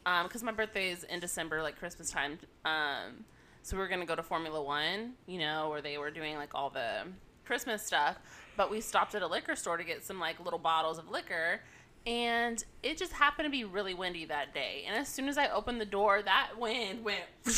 um, 0.08 0.26
because 0.26 0.41
my 0.41 0.52
birthday 0.52 0.89
is 0.89 1.04
in 1.04 1.20
December, 1.20 1.62
like 1.62 1.78
Christmas 1.78 2.10
time. 2.10 2.39
Um, 2.66 3.26
so 3.62 3.78
we 3.78 3.82
were 3.82 3.88
gonna 3.88 4.08
go 4.08 4.16
to 4.16 4.24
Formula 4.24 4.62
One, 4.62 5.14
you 5.28 5.38
know, 5.38 5.70
where 5.70 5.84
they 5.84 6.00
were 6.00 6.10
doing 6.10 6.36
like 6.36 6.56
all 6.56 6.72
the 6.72 7.04
Christmas 7.45 7.86
stuff. 7.86 8.18
But 8.58 8.72
we 8.72 8.82
stopped 8.82 9.14
at 9.14 9.22
a 9.22 9.28
liquor 9.28 9.56
store 9.56 9.78
to 9.78 9.84
get 9.84 10.04
some 10.04 10.20
like 10.20 10.43
little 10.43 10.60
bottles 10.60 10.97
of 10.97 11.12
liquor. 11.12 11.62
And 12.08 12.64
it 12.82 12.97
just 12.97 13.14
happened 13.14 13.45
to 13.45 13.50
be 13.50 13.64
really 13.66 13.93
windy 13.93 14.26
that 14.26 14.54
day. 14.54 14.84
And 14.88 14.95
as 14.95 15.08
soon 15.08 15.28
as 15.28 15.38
I 15.38 15.50
opened 15.50 15.80
the 15.80 15.86
door, 15.86 16.22
that 16.22 16.52
wind 16.58 17.04
went 17.04 17.22
and 17.45 17.54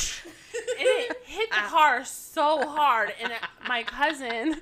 it 0.80 1.22
hit 1.26 1.50
the 1.50 1.56
car 1.68 2.04
so 2.04 2.68
hard. 2.68 3.14
And 3.22 3.32
my 3.68 3.84
cousin 3.84 4.62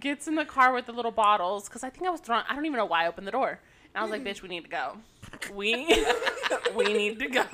gets 0.00 0.28
in 0.28 0.34
the 0.34 0.44
car 0.44 0.72
with 0.72 0.86
the 0.86 0.92
little 0.92 1.10
bottles 1.10 1.68
because 1.68 1.82
i 1.82 1.90
think 1.90 2.06
i 2.06 2.10
was 2.10 2.20
throwing 2.20 2.44
i 2.48 2.54
don't 2.54 2.66
even 2.66 2.78
know 2.78 2.84
why 2.84 3.04
i 3.04 3.08
opened 3.08 3.26
the 3.26 3.32
door. 3.32 3.48
And 3.50 4.00
i 4.00 4.02
was 4.02 4.10
like 4.10 4.22
hmm. 4.22 4.28
bitch 4.28 4.42
we 4.42 4.48
need 4.48 4.64
to 4.64 4.70
go. 4.70 4.98
We 5.52 5.74
we 6.76 6.84
need 6.92 7.18
to 7.20 7.28
go. 7.28 7.46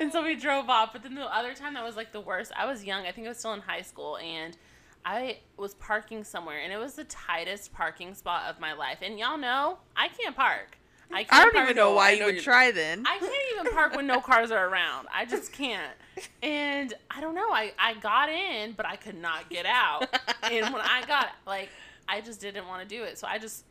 And 0.00 0.10
so 0.10 0.22
we 0.22 0.34
drove 0.34 0.70
off. 0.70 0.94
But 0.94 1.02
then 1.02 1.14
the 1.14 1.24
other 1.24 1.52
time 1.52 1.74
that 1.74 1.84
was 1.84 1.96
like 1.96 2.12
the 2.12 2.20
worst 2.20 2.52
i 2.56 2.66
was 2.66 2.84
young. 2.84 3.04
I 3.04 3.12
think 3.12 3.26
i 3.26 3.30
was 3.30 3.38
still 3.38 3.52
in 3.52 3.60
high 3.60 3.82
school. 3.82 4.16
And 4.16 4.56
i 5.04 5.38
was 5.56 5.74
parking 5.74 6.24
somewhere 6.24 6.60
and 6.60 6.72
it 6.72 6.78
was 6.78 6.94
the 6.94 7.04
tightest 7.04 7.72
parking 7.72 8.14
spot 8.14 8.44
of 8.48 8.60
my 8.60 8.72
life 8.72 8.98
and 9.02 9.18
y'all 9.18 9.38
know 9.38 9.78
i 9.96 10.08
can't 10.08 10.36
park 10.36 10.78
i, 11.10 11.24
can't 11.24 11.32
I 11.32 11.42
don't 11.42 11.54
park 11.54 11.64
even 11.64 11.76
know 11.76 11.94
why 11.94 12.10
you 12.12 12.24
would 12.26 12.40
try 12.40 12.70
then. 12.70 13.04
I 13.06 13.18
can't 13.18 13.32
even 13.58 13.72
park 13.72 13.96
when 13.96 14.06
no 14.06 14.20
cars 14.30 14.50
are 14.50 14.68
around. 14.68 15.08
I 15.14 15.24
just 15.24 15.52
can't. 15.52 15.94
And 16.42 16.92
I 17.10 17.20
don't 17.22 17.34
know. 17.34 17.50
I, 17.50 17.72
I 17.78 17.94
got 17.94 18.28
in, 18.28 18.72
but 18.72 18.84
I 18.84 18.96
could 18.96 19.16
not 19.16 19.48
get 19.48 19.64
out. 19.64 20.06
And 20.42 20.72
when 20.72 20.82
I 20.82 21.04
got, 21.06 21.28
like, 21.46 21.70
I 22.08 22.20
just 22.20 22.40
didn't 22.40 22.66
want 22.66 22.86
to 22.86 22.88
do 22.88 23.04
it. 23.04 23.18
So 23.18 23.26
I 23.26 23.38
just, 23.38 23.64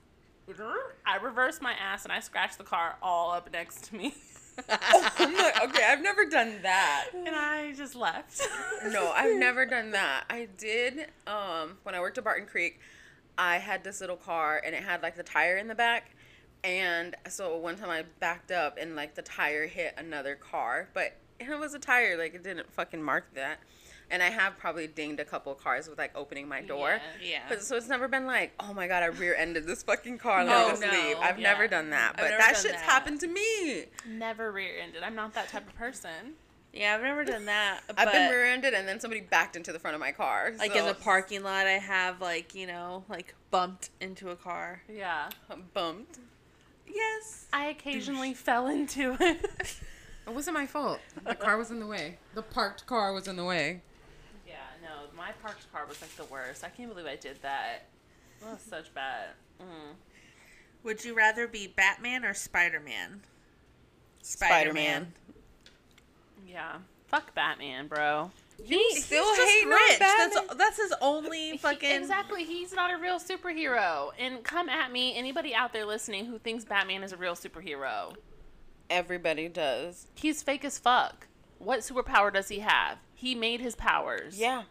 I 1.05 1.17
reversed 1.21 1.61
my 1.61 1.73
ass 1.73 2.05
and 2.05 2.11
I 2.11 2.21
scratched 2.21 2.57
the 2.57 2.63
car 2.63 2.95
all 3.03 3.31
up 3.31 3.51
next 3.51 3.85
to 3.85 3.95
me. 3.95 4.15
I'm 4.69 5.35
okay, 5.69 5.83
I've 5.87 6.01
never 6.01 6.25
done 6.25 6.59
that. 6.63 7.07
And 7.13 7.35
I 7.35 7.73
just 7.73 7.95
left. 7.95 8.41
No, 8.91 9.11
I've 9.11 9.37
never 9.37 9.65
done 9.65 9.91
that. 9.91 10.25
I 10.29 10.47
did 10.57 11.07
um 11.25 11.77
when 11.83 11.95
I 11.95 11.99
worked 11.99 12.17
at 12.17 12.23
Barton 12.23 12.45
Creek. 12.47 12.79
I 13.37 13.57
had 13.57 13.83
this 13.83 14.01
little 14.01 14.15
car 14.15 14.61
and 14.63 14.73
it 14.73 14.83
had 14.83 15.01
like 15.03 15.15
the 15.15 15.23
tire 15.23 15.57
in 15.57 15.67
the 15.67 15.75
back. 15.75 16.11
And 16.63 17.15
so 17.27 17.57
one 17.57 17.75
time 17.75 17.89
I 17.89 18.03
backed 18.19 18.51
up 18.51 18.77
and 18.79 18.95
like 18.95 19.15
the 19.15 19.21
tire 19.21 19.67
hit 19.67 19.93
another 19.97 20.35
car, 20.35 20.89
but 20.93 21.15
it 21.39 21.59
was 21.59 21.73
a 21.73 21.79
tire, 21.79 22.17
like 22.17 22.33
it 22.33 22.43
didn't 22.43 22.71
fucking 22.71 23.01
mark 23.01 23.33
that. 23.35 23.59
And 24.09 24.23
I 24.23 24.29
have 24.29 24.57
probably 24.57 24.87
dinged 24.87 25.19
a 25.19 25.25
couple 25.25 25.53
cars 25.53 25.89
with 25.89 25.97
like 25.97 26.11
opening 26.15 26.47
my 26.47 26.61
door. 26.61 26.99
Yeah. 27.21 27.29
yeah. 27.29 27.41
But 27.49 27.61
so 27.61 27.75
it's 27.75 27.89
never 27.89 28.07
been 28.07 28.25
like, 28.25 28.53
oh 28.59 28.73
my 28.73 28.87
god, 28.87 29.03
I 29.03 29.07
rear-ended 29.07 29.65
this 29.67 29.83
fucking 29.83 30.17
car. 30.17 30.43
No, 30.43 30.49
Let 30.67 30.73
us 30.75 30.79
no. 30.81 30.91
leave. 30.91 31.17
I've 31.19 31.37
Yeah. 31.39 31.51
never 31.51 31.67
done 31.67 31.89
that, 31.89 32.11
I've 32.11 32.15
but 32.17 32.23
never 32.23 32.37
that 32.37 32.53
done 32.53 32.61
shit's 32.61 32.73
that. 32.75 32.83
happened 32.85 33.19
to 33.21 33.27
me. 33.27 33.85
Never 34.07 34.51
rear 34.51 34.71
ended. 34.81 35.03
I'm 35.03 35.15
not 35.15 35.33
that 35.33 35.49
type 35.49 35.67
of 35.67 35.75
person. 35.75 36.35
yeah, 36.73 36.95
I've 36.95 37.01
never 37.01 37.25
done 37.25 37.45
that. 37.45 37.81
I've 37.97 38.11
been 38.11 38.29
rear-ended 38.31 38.73
and 38.73 38.87
then 38.87 38.99
somebody 38.99 39.19
backed 39.21 39.55
into 39.57 39.73
the 39.73 39.79
front 39.79 39.95
of 39.95 39.99
my 39.99 40.11
car. 40.13 40.53
like 40.57 40.75
in 40.75 40.85
the 40.85 40.93
parking 40.93 41.43
lot. 41.43 41.67
I 41.67 41.71
have 41.79 42.21
like 42.21 42.55
you 42.55 42.65
know 42.67 43.03
like 43.09 43.35
bumped 43.51 43.89
into 43.99 44.29
a 44.29 44.35
car. 44.37 44.83
Yeah. 44.89 45.29
I'm 45.49 45.63
bumped. 45.73 46.19
yes. 46.87 47.45
I 47.51 47.65
occasionally 47.67 48.33
fell 48.33 48.67
into 48.67 49.17
it. 49.19 49.77
It 50.27 50.33
wasn't 50.35 50.55
my 50.55 50.65
fault. 50.65 50.99
The 51.25 51.35
car 51.35 51.57
was 51.57 51.71
in 51.71 51.79
the 51.79 51.87
way. 51.87 52.17
The 52.35 52.41
parked 52.41 52.85
car 52.85 53.13
was 53.13 53.29
in 53.29 53.37
the 53.37 53.45
way. 53.45 53.81
Yeah, 55.17 55.23
no, 55.23 55.27
my 55.27 55.31
parked 55.41 55.71
car 55.71 55.85
was 55.87 56.01
like 56.01 56.15
the 56.15 56.25
worst. 56.25 56.63
I 56.63 56.69
can't 56.69 56.89
believe 56.89 57.05
I 57.07 57.15
did 57.15 57.41
that. 57.41 57.87
That 58.41 58.53
was 58.53 58.61
such 58.61 58.93
bad. 58.93 59.29
Mm. 59.61 59.95
Would 60.83 61.03
you 61.03 61.15
rather 61.15 61.47
be 61.47 61.67
Batman 61.67 62.23
or 62.23 62.33
Spider 62.33 62.79
Man? 62.79 63.21
Spider-Man. 64.21 65.13
Yeah. 66.45 66.77
Fuck 67.07 67.33
Batman, 67.33 67.87
bro. 67.87 68.31
You 68.65 68.91
still 68.95 69.23
He's 69.35 69.37
just 69.37 69.65
rich. 69.65 69.99
That's 69.99 70.37
that's 70.55 70.77
his 70.77 70.93
only 71.01 71.51
He- 71.51 71.57
fucking. 71.57 71.89
exactly. 71.91 72.43
He's 72.43 72.73
not 72.73 72.91
a 72.93 72.97
real 72.97 73.19
superhero. 73.19 74.09
And 74.19 74.43
come 74.43 74.67
at 74.67 74.91
me, 74.91 75.15
anybody 75.15 75.53
out 75.55 75.71
there 75.73 75.85
listening 75.85 76.25
who 76.25 76.39
thinks 76.39 76.65
Batman 76.65 77.03
is 77.03 77.13
a 77.13 77.17
real 77.17 77.35
superhero. 77.35 78.15
Everybody 78.89 79.47
does. 79.47 80.07
He's 80.15 80.41
fake 80.43 80.65
as 80.65 80.79
fuck. 80.79 81.27
What 81.59 81.79
superpower 81.81 82.33
does 82.33 82.49
he 82.49 82.59
have? 82.59 82.97
He 83.15 83.35
made 83.35 83.61
his 83.61 83.75
powers. 83.75 84.39
Yeah. 84.39 84.63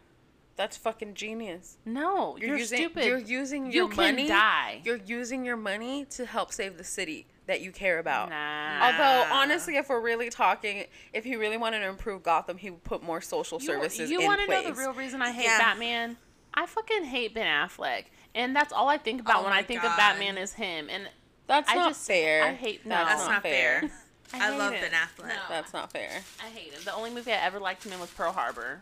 That's 0.57 0.75
fucking 0.75 1.13
genius. 1.13 1.77
No, 1.85 2.35
You're, 2.37 2.49
you're, 2.49 2.57
using 2.57 2.77
stupid. 2.79 3.05
you're 3.05 3.17
using 3.19 3.67
You 3.67 3.71
your 3.71 3.87
can 3.89 4.15
money. 4.15 4.27
die. 4.27 4.81
You're 4.83 4.99
using 5.05 5.45
your 5.45 5.55
money 5.55 6.05
to 6.11 6.25
help 6.25 6.51
save 6.51 6.77
the 6.77 6.83
city 6.83 7.27
that 7.45 7.61
you 7.61 7.71
care 7.71 7.99
about. 7.99 8.29
Nah. 8.29 8.85
Although 8.87 9.33
honestly, 9.33 9.77
if 9.77 9.87
we're 9.87 10.01
really 10.01 10.29
talking, 10.29 10.85
if 11.13 11.23
he 11.23 11.35
really 11.35 11.57
wanted 11.57 11.79
to 11.81 11.87
improve 11.87 12.23
Gotham, 12.23 12.57
he 12.57 12.71
would 12.71 12.83
put 12.83 13.03
more 13.03 13.21
social 13.21 13.59
services 13.59 13.99
in 13.99 14.09
there. 14.09 14.19
you 14.19 14.25
wanna 14.27 14.47
know 14.47 14.63
the 14.63 14.73
real 14.73 14.93
reason 14.93 15.21
I 15.21 15.31
hate 15.31 15.45
Yeah. 15.45 15.59
Batman? 15.59 16.17
I 16.53 16.65
fucking 16.65 17.03
hate 17.05 17.35
Ben 17.35 17.45
Affleck, 17.45 18.05
and 18.33 18.55
that's 18.55 18.73
all 18.73 18.89
I 18.89 18.97
think 18.97 19.21
about 19.21 19.41
Oh 19.41 19.43
when 19.43 19.53
I 19.53 19.61
think 19.61 19.83
God. 19.83 19.91
of 19.91 19.97
Batman 19.97 20.39
is 20.39 20.53
him. 20.53 20.89
And 20.89 21.07
That's 21.45 21.69
I 21.69 21.75
not 21.75 21.89
just- 21.91 22.07
fair. 22.07 22.43
I 22.43 22.53
hate 22.53 22.83
No, 22.83 22.95
that. 22.95 23.05
That's 23.07 23.27
not 23.27 23.43
fair. 23.43 23.83
I, 24.33 24.37
hate 24.37 24.57
love 24.57 24.73
it. 24.73 24.81
Ben 24.81 24.91
Affleck. 24.91 25.27
No. 25.29 25.35
That's 25.47 25.71
not 25.71 25.91
fair. 25.93 26.09
I 26.43 26.49
hate 26.49 26.73
him. 26.73 26.81
The 26.83 26.93
only 26.95 27.11
movie 27.11 27.31
I 27.31 27.35
ever 27.45 27.59
liked 27.59 27.85
him 27.85 27.93
in 27.93 27.99
was 27.99 28.09
Pearl 28.09 28.31
Harbor. 28.33 28.81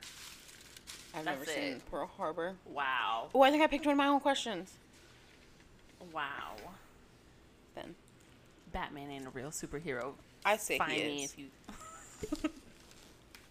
I've 1.16 1.24
That's 1.24 1.40
never 1.40 1.46
seen. 1.46 1.82
Pearl 1.90 2.10
Harbor. 2.18 2.56
Wow. 2.66 3.30
Oh, 3.34 3.42
I 3.42 3.52
think 3.52 3.64
I 3.64 3.68
picked 3.68 3.86
one 3.86 3.94
of 3.94 3.98
my 3.98 4.08
own 4.08 4.20
questions. 4.20 4.74
Wow. 6.14 6.56
Then 7.76 7.96
Batman 8.74 9.10
ain't 9.12 9.26
a 9.28 9.30
real 9.30 9.50
superhero. 9.50 10.14
I 10.44 10.58
say 10.58 10.78
Find 10.78 10.92
he 10.92 11.04
me 11.04 11.24
is. 11.24 11.34
if 11.34 11.40
you. 11.40 12.50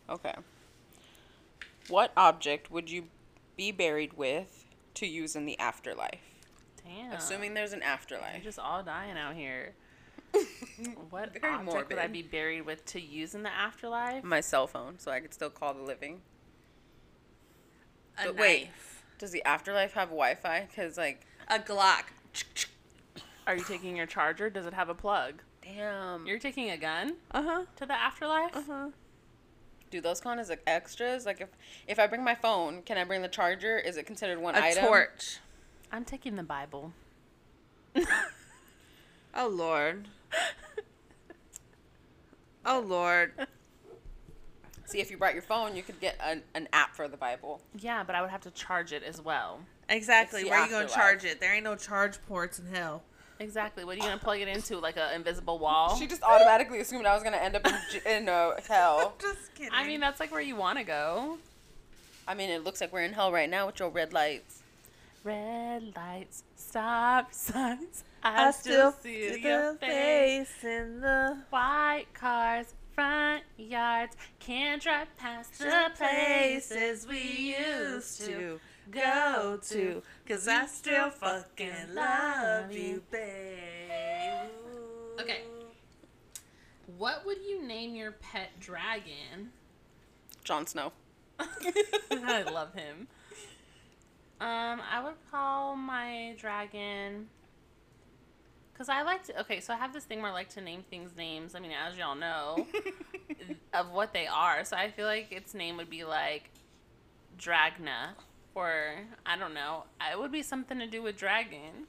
Okay. 0.08 0.34
What 1.88 2.12
object 2.14 2.70
would 2.70 2.90
you 2.90 3.04
be 3.56 3.72
buried 3.72 4.12
with 4.18 4.66
to 4.94 5.06
use 5.06 5.34
in 5.34 5.46
the 5.46 5.58
afterlife? 5.58 6.20
Damn. 6.84 7.12
Assuming 7.12 7.54
there's 7.54 7.72
an 7.72 7.80
You're 7.80 7.88
afterlife. 7.88 8.42
just 8.42 8.58
all 8.58 8.82
dying 8.82 9.16
out 9.16 9.34
here. 9.34 9.72
What 11.10 11.32
Very 11.40 11.54
object 11.54 11.88
would 11.90 11.98
I 11.98 12.08
be 12.08 12.20
buried 12.22 12.66
with 12.66 12.84
to 12.86 13.00
use 13.00 13.34
in 13.34 13.44
the 13.44 13.54
afterlife? 13.54 14.24
My 14.24 14.40
cell 14.40 14.66
phone, 14.66 14.98
so 14.98 15.10
I 15.12 15.20
could 15.20 15.32
still 15.32 15.48
call 15.50 15.72
the 15.72 15.82
living. 15.82 16.20
A 18.18 18.26
But 18.26 18.36
wait. 18.36 18.70
Does 19.18 19.30
the 19.30 19.44
afterlife 19.44 19.92
have 19.94 20.08
Wi-Fi? 20.08 20.68
Cause 20.74 20.96
like, 20.98 21.26
A 21.48 21.58
Glock. 21.58 22.04
Are 23.46 23.56
you 23.56 23.64
taking 23.64 23.96
your 23.96 24.06
charger? 24.06 24.48
Does 24.50 24.66
it 24.66 24.74
have 24.74 24.88
a 24.88 24.94
plug? 24.94 25.42
damn. 25.62 26.26
You're 26.26 26.38
taking 26.38 26.70
a 26.70 26.76
gun 26.76 27.14
Uh 27.30 27.42
huh. 27.42 27.64
to 27.76 27.86
the 27.86 27.94
afterlife? 27.94 28.54
Uh 28.56 28.62
huh. 28.66 28.88
Do 29.90 30.00
those 30.00 30.20
count 30.20 30.40
as 30.40 30.48
like 30.50 30.62
extras? 30.66 31.24
Like 31.24 31.40
if 31.40 31.48
if 31.86 31.98
I 31.98 32.06
bring 32.06 32.22
my 32.24 32.34
phone, 32.34 32.82
can 32.82 32.98
I 32.98 33.04
bring 33.04 33.22
the 33.22 33.28
charger? 33.28 33.78
Is 33.78 33.96
it 33.96 34.04
considered 34.06 34.38
one 34.38 34.54
A 34.56 34.58
item? 34.58 34.84
A 34.84 34.86
torch. 34.88 35.38
I'm 35.92 36.04
taking 36.04 36.36
the 36.36 36.42
Bible. 36.42 36.92
Oh 39.36 39.48
Lord. 39.48 40.06
Oh 42.64 42.78
Lord. 42.80 43.32
See, 44.86 45.00
if 45.00 45.10
you 45.10 45.16
brought 45.16 45.34
your 45.34 45.42
phone, 45.42 45.74
you 45.76 45.82
could 45.82 46.00
get 46.00 46.16
an, 46.22 46.42
an 46.54 46.68
app 46.72 46.94
for 46.94 47.08
the 47.08 47.16
Bible. 47.16 47.60
Yeah, 47.78 48.04
but 48.04 48.14
I 48.14 48.20
would 48.20 48.30
have 48.30 48.42
to 48.42 48.50
charge 48.50 48.92
it 48.92 49.02
as 49.02 49.20
well. 49.20 49.60
Exactly. 49.88 50.44
Where 50.44 50.58
are 50.58 50.66
you 50.66 50.70
gonna 50.70 50.88
charge 50.88 51.24
it? 51.24 51.40
There 51.40 51.54
ain't 51.54 51.64
no 51.64 51.76
charge 51.76 52.18
ports 52.26 52.58
in 52.58 52.66
hell. 52.66 53.02
Exactly. 53.40 53.84
What 53.84 53.94
are 53.94 53.96
you 53.96 54.02
gonna 54.02 54.18
plug 54.18 54.40
it 54.40 54.48
into? 54.48 54.78
Like 54.78 54.96
an 54.96 55.14
invisible 55.14 55.58
wall? 55.58 55.96
She 55.96 56.06
just 56.06 56.22
automatically 56.22 56.80
assumed 56.80 57.06
I 57.06 57.14
was 57.14 57.22
gonna 57.22 57.36
end 57.36 57.56
up 57.56 57.66
in, 57.66 57.74
in 58.06 58.28
uh, 58.28 58.52
hell. 58.68 59.14
Just 59.20 59.54
kidding. 59.54 59.72
I 59.72 59.86
mean, 59.86 60.00
that's 60.00 60.20
like 60.20 60.30
where 60.30 60.40
you 60.40 60.56
want 60.56 60.78
to 60.78 60.84
go. 60.84 61.38
I 62.26 62.34
mean, 62.34 62.50
it 62.50 62.64
looks 62.64 62.80
like 62.80 62.92
we're 62.92 63.02
in 63.02 63.12
hell 63.12 63.32
right 63.32 63.50
now 63.50 63.66
with 63.66 63.78
your 63.80 63.90
red 63.90 64.12
lights. 64.12 64.62
Red 65.24 65.94
lights, 65.96 66.44
stop 66.56 67.32
signs. 67.34 68.04
I, 68.22 68.50
still 68.52 68.92
see 68.92 69.38
your 69.40 69.74
face. 69.74 70.64
in 70.64 71.00
the 71.00 71.36
White 71.50 72.06
cars, 72.14 72.72
front 72.94 73.44
yards. 73.56 74.16
Can't 74.38 74.82
drive 74.82 75.08
past 75.16 75.58
the 75.58 75.90
places 75.96 77.06
we 77.06 77.54
used 77.56 78.20
to 78.22 78.60
go 78.90 79.58
to. 79.68 80.02
Cause 80.28 80.48
I 80.48 80.66
still 80.66 81.10
fucking 81.10 81.94
love 81.94 82.72
you, 82.72 83.02
babe. 83.10 84.50
Okay. 85.20 85.42
What 86.98 87.26
would 87.26 87.38
you 87.48 87.62
name 87.66 87.94
your 87.94 88.12
pet 88.12 88.50
dragon? 88.60 89.50
Jon 90.44 90.66
Snow. 90.66 90.92
I 91.40 92.42
love 92.42 92.74
him. 92.74 93.08
Um, 94.40 94.80
I 94.90 95.02
would 95.02 95.14
call 95.30 95.74
my 95.74 96.34
dragon. 96.38 97.28
Cause 98.76 98.88
I 98.88 99.02
like 99.02 99.22
to. 99.24 99.40
Okay, 99.42 99.60
so 99.60 99.72
I 99.72 99.76
have 99.76 99.92
this 99.92 100.04
thing 100.04 100.20
where 100.20 100.32
I 100.32 100.34
like 100.34 100.48
to 100.50 100.60
name 100.60 100.82
things 100.90 101.10
names. 101.16 101.54
I 101.54 101.60
mean, 101.60 101.70
as 101.70 101.96
y'all 101.96 102.16
know, 102.16 102.66
of 103.72 103.92
what 103.92 104.12
they 104.12 104.26
are. 104.26 104.64
So 104.64 104.76
I 104.76 104.90
feel 104.90 105.06
like 105.06 105.30
its 105.30 105.54
name 105.54 105.76
would 105.76 105.88
be 105.88 106.02
like 106.04 106.50
Dragna, 107.38 108.14
or 108.54 108.96
I 109.24 109.36
don't 109.36 109.54
know. 109.54 109.84
It 110.10 110.18
would 110.18 110.32
be 110.32 110.42
something 110.42 110.78
to 110.80 110.88
do 110.88 111.02
with 111.02 111.16
dragon. 111.16 111.86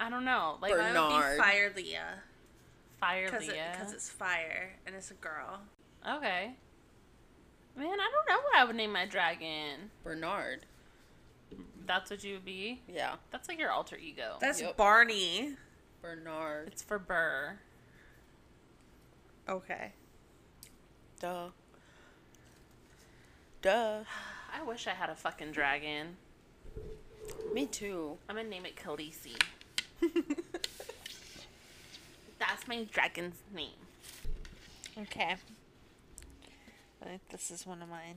I 0.00 0.08
don't 0.08 0.24
know. 0.24 0.56
Like 0.62 0.72
Bernard. 0.72 0.96
I 0.96 1.02
would 1.02 1.10
Nard. 1.10 1.38
Fire 1.38 1.72
Leah. 1.76 2.22
Fire 2.98 3.30
Because 3.30 3.48
it, 3.48 3.56
it's 3.94 4.08
fire 4.08 4.70
and 4.86 4.94
it's 4.96 5.10
a 5.10 5.14
girl. 5.14 5.60
Okay. 6.08 6.54
Man, 7.76 7.86
I 7.86 8.10
don't 8.12 8.28
know 8.28 8.42
what 8.42 8.56
I 8.56 8.64
would 8.64 8.76
name 8.76 8.92
my 8.92 9.06
dragon. 9.06 9.90
Bernard. 10.02 10.66
That's 11.86 12.10
what 12.10 12.22
you 12.24 12.34
would 12.34 12.44
be. 12.44 12.80
Yeah. 12.88 13.14
That's 13.30 13.48
like 13.48 13.58
your 13.58 13.70
alter 13.70 13.96
ego. 13.96 14.36
That's 14.40 14.60
Yep. 14.60 14.76
Barney. 14.76 15.56
Bernard. 16.02 16.68
it's 16.68 16.82
for 16.82 16.98
Burr. 16.98 17.58
Okay. 19.48 19.92
Duh. 21.20 21.48
Duh. 23.62 24.00
I 24.54 24.62
wish 24.64 24.86
I 24.86 24.90
had 24.90 25.10
a 25.10 25.14
fucking 25.14 25.52
dragon. 25.52 26.16
Me 27.52 27.66
too. 27.66 28.16
I'm 28.28 28.36
gonna 28.36 28.48
name 28.48 28.66
it 28.66 28.76
Khaleesi. 28.76 29.40
That's 32.38 32.66
my 32.66 32.84
dragon's 32.84 33.36
name. 33.54 33.70
Okay. 34.98 35.36
I 37.02 37.04
think 37.04 37.20
this 37.30 37.50
is 37.50 37.66
one 37.66 37.82
of 37.82 37.88
mine. 37.88 38.16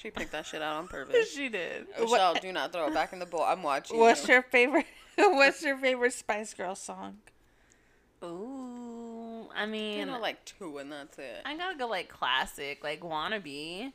She 0.00 0.10
picked 0.10 0.30
that 0.32 0.46
shit 0.46 0.62
out 0.62 0.76
on 0.76 0.86
purpose. 0.88 1.32
she 1.32 1.48
did. 1.48 1.86
Michelle, 2.00 2.34
do 2.34 2.52
not 2.52 2.72
throw 2.72 2.86
it 2.86 2.94
back 2.94 3.12
in 3.12 3.18
the 3.18 3.26
bowl. 3.26 3.42
I'm 3.42 3.62
watching. 3.62 3.98
What's 3.98 4.26
you. 4.28 4.34
your 4.34 4.42
favorite? 4.42 4.86
What's 5.16 5.62
your 5.62 5.76
favorite 5.76 6.12
Spice 6.12 6.54
Girl 6.54 6.74
song? 6.76 7.18
Ooh, 8.22 9.48
I 9.54 9.66
mean, 9.66 9.92
You 9.92 10.06
mean, 10.06 10.14
know, 10.14 10.20
like 10.20 10.44
two, 10.44 10.78
and 10.78 10.90
that's 10.92 11.18
it. 11.18 11.42
I 11.44 11.56
gotta 11.56 11.76
go 11.76 11.86
like 11.86 12.08
classic, 12.08 12.82
like 12.84 13.00
wannabe. 13.00 13.92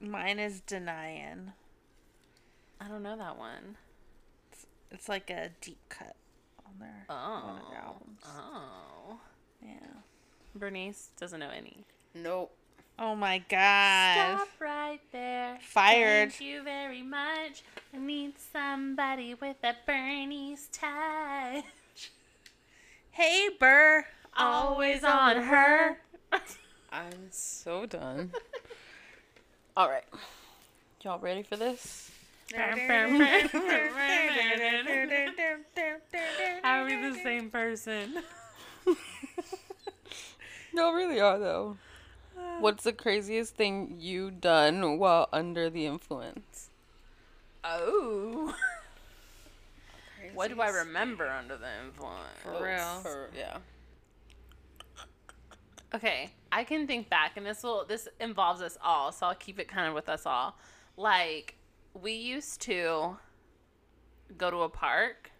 Mine 0.00 0.38
is 0.38 0.60
Denying. 0.60 1.52
I 2.80 2.88
don't 2.88 3.02
know 3.02 3.16
that 3.16 3.38
one. 3.38 3.76
It's 4.90 5.08
like 5.08 5.30
a 5.30 5.50
deep 5.60 5.78
cut 5.88 6.16
on 6.66 6.72
their 6.80 7.06
Oh, 7.08 7.42
one 7.46 7.56
of 7.62 7.70
their 7.70 7.80
oh, 7.82 7.86
albums. 7.86 8.20
oh. 8.26 9.20
Yeah. 9.62 9.86
Bernice 10.54 11.10
doesn't 11.18 11.38
know 11.40 11.50
any. 11.50 11.84
Nope. 12.14 12.54
Oh 12.98 13.14
my 13.14 13.38
god. 13.48 14.36
Stop 14.36 14.48
right 14.60 15.00
there. 15.12 15.58
Fired. 15.62 16.32
Thank 16.32 16.42
you 16.42 16.62
very 16.62 17.02
much. 17.02 17.62
I 17.94 17.98
need 17.98 18.34
somebody 18.52 19.34
with 19.34 19.56
a 19.64 19.74
Bernie's 19.86 20.68
touch. 20.72 21.64
Hey 23.10 23.48
Burr. 23.58 24.04
Always 24.36 25.04
on 25.04 25.42
her. 25.42 25.98
I'm 26.92 27.28
so 27.30 27.86
done. 27.86 28.32
All 29.76 29.88
right. 29.88 30.04
Y'all 31.02 31.18
ready 31.18 31.42
for 31.42 31.56
this? 31.56 32.10
How 32.54 32.62
are 36.64 36.84
we 36.84 36.96
the 36.96 37.18
same 37.24 37.50
person? 37.50 38.22
Y'all 40.74 40.92
really 40.92 41.20
are 41.20 41.38
though. 41.38 41.76
What's 42.60 42.84
the 42.84 42.92
craziest 42.92 43.56
thing 43.56 43.96
you 43.98 44.30
done 44.30 44.98
while 44.98 45.28
under 45.32 45.68
the 45.68 45.86
influence? 45.86 46.70
Oh. 47.64 48.54
What 50.34 50.50
do 50.50 50.60
I 50.60 50.68
remember 50.68 51.28
under 51.28 51.56
the 51.56 51.68
influence? 51.84 52.38
For 52.42 52.64
real. 52.64 53.00
For, 53.02 53.28
yeah. 53.36 53.58
Okay, 55.94 56.30
I 56.50 56.64
can 56.64 56.86
think 56.86 57.10
back, 57.10 57.36
and 57.36 57.44
this 57.44 57.62
will 57.62 57.84
this 57.86 58.08
involves 58.18 58.62
us 58.62 58.78
all, 58.82 59.12
so 59.12 59.26
I'll 59.26 59.34
keep 59.34 59.58
it 59.58 59.68
kind 59.68 59.88
of 59.88 59.94
with 59.94 60.08
us 60.08 60.24
all. 60.24 60.56
Like 60.96 61.56
we 62.00 62.12
used 62.12 62.62
to 62.62 63.16
go 64.38 64.50
to 64.50 64.58
a 64.62 64.68
park. 64.68 65.30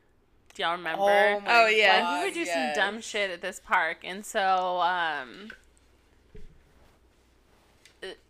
Do 0.55 0.63
y'all 0.63 0.73
remember? 0.73 1.01
my 1.01 1.41
Oh, 1.47 1.67
yeah. 1.67 2.03
Like 2.03 2.19
we 2.19 2.27
would 2.27 2.35
do 2.35 2.41
yes. 2.41 2.77
some 2.77 2.85
dumb 2.85 3.01
shit 3.01 3.31
at 3.31 3.41
this 3.41 3.61
park, 3.65 3.99
and 4.05 4.25
so 4.25 4.83
um, 4.83 5.51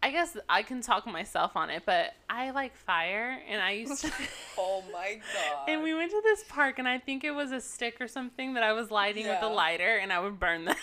I 0.03 0.11
guess 0.11 0.37
I 0.49 0.63
can 0.63 0.83
talk 0.83 1.07
myself 1.07 1.53
on 1.57 1.71
it, 1.71 1.85
but 1.87 2.13
I 2.29 2.51
like 2.51 2.77
fire, 2.77 3.41
and 3.49 3.63
I 3.63 3.73
used 3.73 4.03
to. 4.03 4.13
Oh 4.59 4.85
my 4.93 5.15
god. 5.15 5.69
And 5.69 5.83
we 5.83 5.95
went 5.95 6.11
to 6.11 6.21
this 6.23 6.45
park, 6.49 6.79
and 6.79 6.87
I 6.87 6.99
think 6.99 7.25
it 7.25 7.31
was 7.31 7.53
a 7.53 7.61
stick 7.61 7.97
or 8.01 8.07
something 8.09 8.55
that 8.55 8.63
I 8.63 8.73
was 8.75 8.91
lighting 8.91 9.27
with 9.27 9.43
a 9.43 9.49
lighter, 9.49 9.97
and 9.97 10.13
I 10.13 10.21
would 10.21 10.39
burn 10.39 10.67
them. 10.67 10.77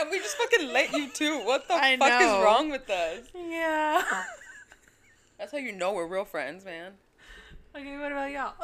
And 0.00 0.10
we 0.10 0.18
just 0.18 0.36
fucking 0.36 0.72
let 0.72 0.92
you 0.92 1.08
too. 1.10 1.44
What 1.44 1.66
the 1.66 1.74
I 1.74 1.96
fuck 1.96 2.20
know. 2.20 2.38
is 2.38 2.44
wrong 2.44 2.70
with 2.70 2.88
us? 2.88 3.26
Yeah. 3.34 4.02
That's 5.38 5.50
how 5.50 5.58
you 5.58 5.72
know 5.72 5.92
we're 5.92 6.06
real 6.06 6.24
friends, 6.24 6.64
man. 6.64 6.92
okay, 7.74 7.98
what 7.98 8.12
about 8.12 8.30
y'all? 8.30 8.54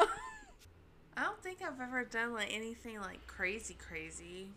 I 1.16 1.22
don't 1.24 1.40
think 1.42 1.58
I've 1.62 1.80
ever 1.80 2.04
done 2.04 2.32
like 2.34 2.52
anything 2.54 3.00
like 3.00 3.26
crazy, 3.26 3.74
crazy. 3.74 4.48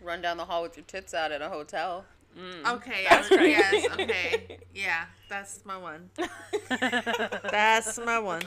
Run 0.00 0.20
down 0.22 0.36
the 0.36 0.44
hall 0.44 0.62
with 0.62 0.76
your 0.76 0.84
tits 0.86 1.14
out 1.14 1.32
at 1.32 1.40
a 1.42 1.48
hotel. 1.48 2.04
Mm. 2.38 2.74
Okay, 2.74 3.06
That's 3.08 3.32
I 3.32 3.44
yes, 3.44 3.86
okay, 3.98 4.58
yeah, 4.74 5.06
that's 5.30 5.64
my 5.64 5.78
one. 5.78 6.10
That's 6.68 7.98
my 7.98 8.18
one. 8.18 8.42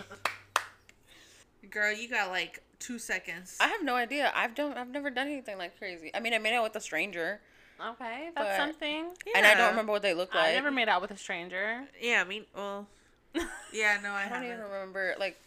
Girl, 1.72 1.92
you 1.94 2.08
got 2.08 2.30
like 2.30 2.62
two 2.80 3.00
seconds. 3.00 3.58
I 3.60 3.68
have 3.68 3.84
no 3.84 3.96
idea. 3.96 4.32
I've 4.36 4.54
done. 4.54 4.74
I've 4.74 4.90
never 4.90 5.10
done 5.10 5.28
anything 5.28 5.58
like 5.58 5.78
crazy. 5.78 6.12
I 6.14 6.20
mean, 6.20 6.34
I 6.34 6.38
made 6.38 6.54
out 6.54 6.64
with 6.64 6.76
a 6.76 6.82
stranger, 6.82 7.40
okay, 7.84 8.30
that's 8.36 8.48
But- 8.50 8.58
something. 8.58 9.08
and 9.36 9.46
I 9.46 9.56
don't 9.56 9.70
remember 9.72 9.92
what 9.92 10.02
they 10.04 10.14
look 10.14 10.36
like. 10.36 10.50
I 10.50 10.54
never 10.54 10.72
made 10.72 10.88
out 10.90 11.02
with 11.02 11.12
a 11.12 11.18
stranger. 11.18 11.82
Yeah, 12.00 12.22
I 12.22 12.28
mean, 12.30 12.46
well, 12.56 12.88
yeah, 13.74 13.98
no, 14.04 14.12
I, 14.12 14.26
I 14.26 14.30
don't 14.30 14.44
even 14.44 14.58
haven't. 14.58 14.72
remember. 14.72 15.16
Like, 15.20 15.40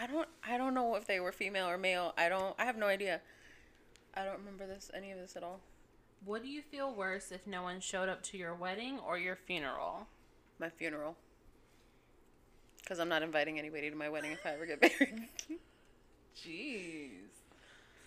I 0.00 0.06
don't. 0.08 0.28
I 0.46 0.58
don't 0.58 0.74
know 0.74 0.96
if 0.96 1.06
they 1.06 1.20
were 1.20 1.30
female 1.32 1.68
or 1.68 1.78
male. 1.78 2.12
I 2.18 2.28
don't. 2.28 2.54
I 2.58 2.64
have 2.64 2.76
no 2.76 2.86
idea. 2.86 3.20
I 4.14 4.24
don't 4.24 4.38
remember 4.38 4.66
this 4.66 4.90
any 4.94 5.10
of 5.12 5.18
this 5.18 5.36
at 5.36 5.42
all. 5.42 5.60
Would 6.26 6.44
you 6.44 6.62
feel 6.62 6.92
worse 6.92 7.32
if 7.32 7.46
no 7.46 7.62
one 7.62 7.80
showed 7.80 8.08
up 8.08 8.22
to 8.24 8.36
your 8.36 8.54
wedding 8.54 8.98
or 9.06 9.18
your 9.18 9.36
funeral? 9.36 10.06
My 10.58 10.68
funeral. 10.68 11.16
Because 12.82 12.98
I'm 13.00 13.08
not 13.08 13.22
inviting 13.22 13.58
anybody 13.58 13.88
to 13.90 13.96
my 13.96 14.08
wedding 14.08 14.32
if 14.32 14.44
I 14.44 14.50
ever 14.50 14.66
get 14.66 14.80
married. 14.82 15.28
Jeez. 16.36 17.10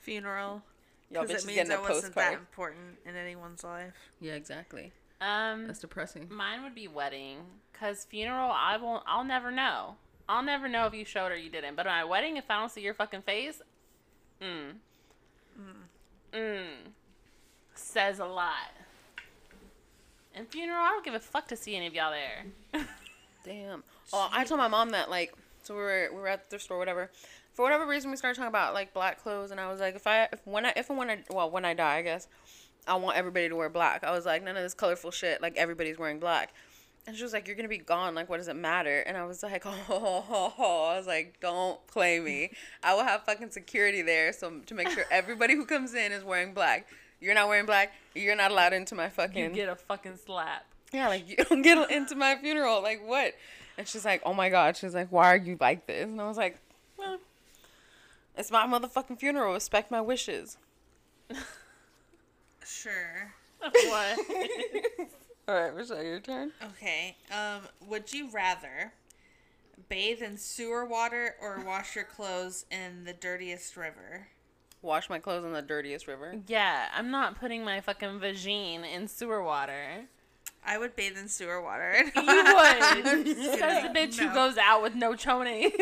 Funeral. 0.01 0.61
Y'all 1.09 1.23
Because 1.23 1.41
bitches 1.41 1.43
it 1.43 1.47
means 1.47 1.55
getting 1.57 1.71
a 1.71 1.75
I 1.75 1.79
wasn't 1.89 2.15
that 2.15 2.21
postcard. 2.25 2.39
important 2.39 2.97
in 3.05 3.15
anyone's 3.15 3.63
life. 3.63 3.93
Yeah, 4.19 4.33
exactly. 4.33 4.91
Um, 5.21 5.67
That's 5.67 5.79
depressing. 5.79 6.27
mine 6.29 6.63
would 6.63 6.75
be 6.75 6.87
wedding, 6.87 7.37
cause 7.71 8.05
funeral 8.09 8.51
I 8.51 8.75
won't. 8.77 9.03
I'll 9.07 9.23
never 9.23 9.51
know. 9.51 9.95
I'll 10.27 10.43
never 10.43 10.67
know 10.67 10.85
if 10.85 10.93
you 10.93 11.05
showed 11.05 11.31
or 11.31 11.37
you 11.37 11.49
didn't. 11.49 11.75
But 11.75 11.85
my 11.85 12.03
wedding, 12.03 12.35
if 12.37 12.45
I 12.49 12.59
don't 12.59 12.69
see 12.71 12.81
your 12.81 12.93
fucking 12.93 13.21
face, 13.21 13.61
mm, 14.41 14.73
mm, 16.33 16.65
says 17.75 18.19
a 18.19 18.25
lot. 18.25 18.71
And 20.35 20.47
funeral, 20.47 20.79
I 20.79 20.89
don't 20.89 21.05
give 21.05 21.13
a 21.13 21.19
fuck 21.19 21.47
to 21.49 21.55
see 21.55 21.75
any 21.75 21.87
of 21.87 21.93
y'all 21.93 22.11
there. 22.11 22.85
Damn. 23.43 23.83
Oh, 24.11 24.29
I 24.31 24.43
told 24.45 24.59
my 24.59 24.67
mom 24.67 24.91
that 24.91 25.09
like 25.09 25.33
so 25.63 25.75
we 25.75 25.81
were 25.81 26.09
we 26.11 26.19
were 26.19 26.27
at 26.27 26.49
the 26.49 26.59
store 26.59 26.77
whatever. 26.77 27.11
For 27.53 27.61
whatever 27.63 27.85
reason 27.85 28.09
we 28.09 28.17
started 28.17 28.35
talking 28.35 28.49
about 28.49 28.73
like 28.73 28.93
black 28.93 29.21
clothes 29.21 29.51
and 29.51 29.59
I 29.59 29.71
was 29.71 29.79
like 29.79 29.95
if 29.95 30.07
I 30.07 30.27
if 30.31 30.45
when 30.45 30.65
I 30.65 30.73
if 30.75 30.89
and 30.89 30.97
when 30.97 31.09
I 31.09 31.23
well 31.29 31.51
when 31.51 31.65
I 31.65 31.73
die 31.73 31.97
I 31.97 32.01
guess 32.01 32.27
I 32.87 32.95
want 32.95 33.17
everybody 33.17 33.47
to 33.49 33.55
wear 33.55 33.69
black. 33.69 34.03
I 34.03 34.11
was 34.11 34.25
like 34.25 34.43
none 34.43 34.57
of 34.57 34.63
this 34.63 34.73
colorful 34.73 35.11
shit 35.11 35.41
like 35.41 35.55
everybody's 35.55 35.99
wearing 35.99 36.19
black. 36.19 36.53
And 37.05 37.15
she 37.17 37.23
was 37.23 37.33
like, 37.33 37.47
"You're 37.47 37.55
gonna 37.57 37.67
be 37.67 37.77
gone. 37.79 38.15
Like, 38.15 38.29
what 38.29 38.37
does 38.37 38.47
it 38.47 38.55
matter?" 38.55 39.01
And 39.01 39.17
I 39.17 39.25
was 39.25 39.43
like, 39.43 39.63
"Oh, 39.65 40.89
I 40.93 40.97
was 40.97 41.05
like, 41.07 41.39
don't 41.41 41.85
play 41.87 42.19
me. 42.19 42.51
I 42.81 42.93
will 42.95 43.03
have 43.03 43.23
fucking 43.23 43.51
security 43.51 44.01
there, 44.01 44.31
so 44.31 44.59
to 44.65 44.73
make 44.73 44.89
sure 44.89 45.03
everybody 45.11 45.53
who 45.55 45.65
comes 45.65 45.93
in 45.93 46.11
is 46.13 46.23
wearing 46.23 46.53
black. 46.53 46.87
You're 47.19 47.35
not 47.35 47.47
wearing 47.49 47.65
black. 47.65 47.93
You're 48.15 48.35
not 48.35 48.51
allowed 48.51 48.73
into 48.73 48.95
my 48.95 49.09
fucking. 49.09 49.43
You 49.43 49.49
get 49.49 49.69
a 49.69 49.75
fucking 49.75 50.17
slap. 50.25 50.65
yeah, 50.93 51.07
like 51.09 51.27
you 51.29 51.35
don't 51.37 51.61
get 51.61 51.89
into 51.91 52.15
my 52.15 52.35
funeral. 52.37 52.81
Like 52.81 53.01
what? 53.05 53.33
And 53.77 53.87
she's 53.87 54.05
like, 54.05 54.21
oh 54.25 54.33
my 54.33 54.49
god. 54.49 54.77
She's 54.77 54.93
like, 54.93 55.07
why 55.11 55.33
are 55.33 55.37
you 55.37 55.57
like 55.59 55.87
this? 55.87 56.03
And 56.03 56.21
I 56.21 56.27
was 56.27 56.37
like, 56.37 56.57
well, 56.97 57.17
it's 58.37 58.51
my 58.51 58.65
motherfucking 58.67 59.19
funeral. 59.19 59.53
Respect 59.53 59.91
my 59.91 60.01
wishes. 60.01 60.57
Sure. 62.65 63.33
what? 63.59 64.19
All 65.47 65.55
right, 65.55 65.75
Michelle, 65.75 66.01
your 66.03 66.19
turn. 66.19 66.51
Okay. 66.63 67.17
Um, 67.31 67.61
would 67.87 68.13
you 68.13 68.29
rather 68.31 68.93
bathe 69.89 70.21
in 70.21 70.37
sewer 70.37 70.85
water 70.85 71.35
or 71.41 71.59
wash 71.65 71.95
your 71.95 72.05
clothes 72.05 72.65
in 72.71 73.03
the 73.03 73.13
dirtiest 73.13 73.75
river? 73.75 74.27
Wash 74.81 75.09
my 75.09 75.19
clothes 75.19 75.43
in 75.45 75.53
the 75.53 75.61
dirtiest 75.61 76.07
river. 76.07 76.35
yeah, 76.47 76.87
I'm 76.95 77.09
not 77.11 77.39
putting 77.39 77.63
my 77.63 77.79
fucking 77.81 78.19
vagine 78.19 78.83
in 78.85 79.07
sewer 79.07 79.41
water. 79.43 80.05
I 80.65 80.77
would 80.77 80.95
bathe 80.95 81.17
in 81.17 81.27
sewer 81.27 81.61
water. 81.61 81.93
You 82.15 82.23
would. 82.25 83.25
Just 83.25 83.59
Says 83.59 83.83
the 83.83 83.89
kidding. 83.89 84.11
bitch 84.11 84.17
who 84.17 84.33
goes 84.33 84.57
out 84.57 84.81
with 84.81 84.95
no 84.95 85.13
chonies. 85.13 85.71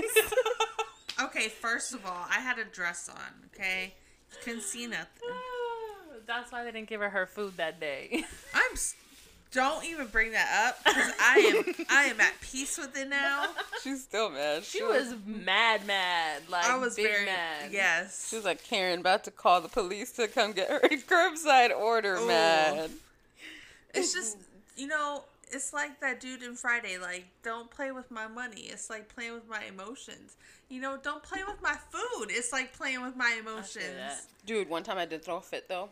Okay, 1.22 1.50
first 1.50 1.94
of 1.94 2.04
all, 2.04 2.26
I 2.32 2.40
had 2.40 2.58
a 2.58 2.64
dress 2.66 3.08
on. 3.08 3.50
Okay, 3.54 3.94
you 4.32 4.38
couldn't 4.44 4.64
see 4.64 4.88
nothing. 4.88 5.30
That's 6.26 6.52
why 6.52 6.64
they 6.64 6.72
didn't 6.72 6.90
give 6.90 7.00
her 7.00 7.10
her 7.12 7.28
food 7.28 7.58
that 7.58 7.80
day. 7.80 8.24
I'm. 8.56 8.76
S- 9.52 9.56
Don't 9.56 9.86
even 9.86 10.08
bring 10.08 10.32
that 10.32 10.68
up 10.68 10.84
because 10.84 11.12
I 11.20 11.64
am. 11.78 11.86
I 11.90 12.04
am 12.06 12.20
at 12.22 12.40
peace 12.42 12.78
with 12.78 12.98
it 12.98 13.10
now. 13.10 13.48
She's 13.84 14.04
still 14.04 14.30
mad. 14.30 14.64
She 14.64 14.82
was 14.84 15.14
mad, 15.26 15.86
mad. 15.86 16.44
Like 16.50 16.66
I 16.66 16.78
was 16.78 16.96
big 16.96 17.08
very 17.08 17.26
mad. 17.26 17.72
yes. 17.72 18.30
She 18.30 18.36
was 18.36 18.46
like 18.46 18.64
Karen, 18.64 19.00
about 19.02 19.24
to 19.26 19.32
call 19.32 19.62
the 19.62 19.70
police 19.70 20.12
to 20.14 20.28
come 20.28 20.52
get 20.54 20.70
her 20.70 20.80
curbside 20.90 21.76
order. 21.76 22.16
Ooh. 22.16 22.28
Mad. 22.28 22.90
It's 23.94 24.14
just 24.14 24.38
you 24.78 24.88
know. 24.88 25.24
It's 25.54 25.74
like 25.74 26.00
that 26.00 26.22
dude 26.22 26.44
in 26.44 26.56
Friday. 26.56 26.98
Like, 26.98 27.26
don't 27.44 27.70
play 27.70 27.92
with 27.92 28.10
my 28.10 28.26
money. 28.26 28.62
It's 28.70 28.90
like 28.90 29.14
playing 29.14 29.34
with 29.34 29.50
my 29.50 29.62
emotions. 29.66 30.38
You 30.70 30.80
know, 30.80 30.98
don't 31.04 31.22
play 31.22 31.42
with 31.46 31.62
my 31.62 31.76
food. 31.90 32.28
It's 32.30 32.54
like 32.54 32.72
playing 32.72 33.02
with 33.02 33.18
my 33.18 33.36
emotions. 33.38 34.28
Dude, 34.46 34.70
one 34.70 34.84
time 34.84 34.98
I 34.98 35.06
did 35.06 35.26
throw 35.26 35.36
a 35.36 35.42
fit 35.42 35.68
though. 35.68 35.90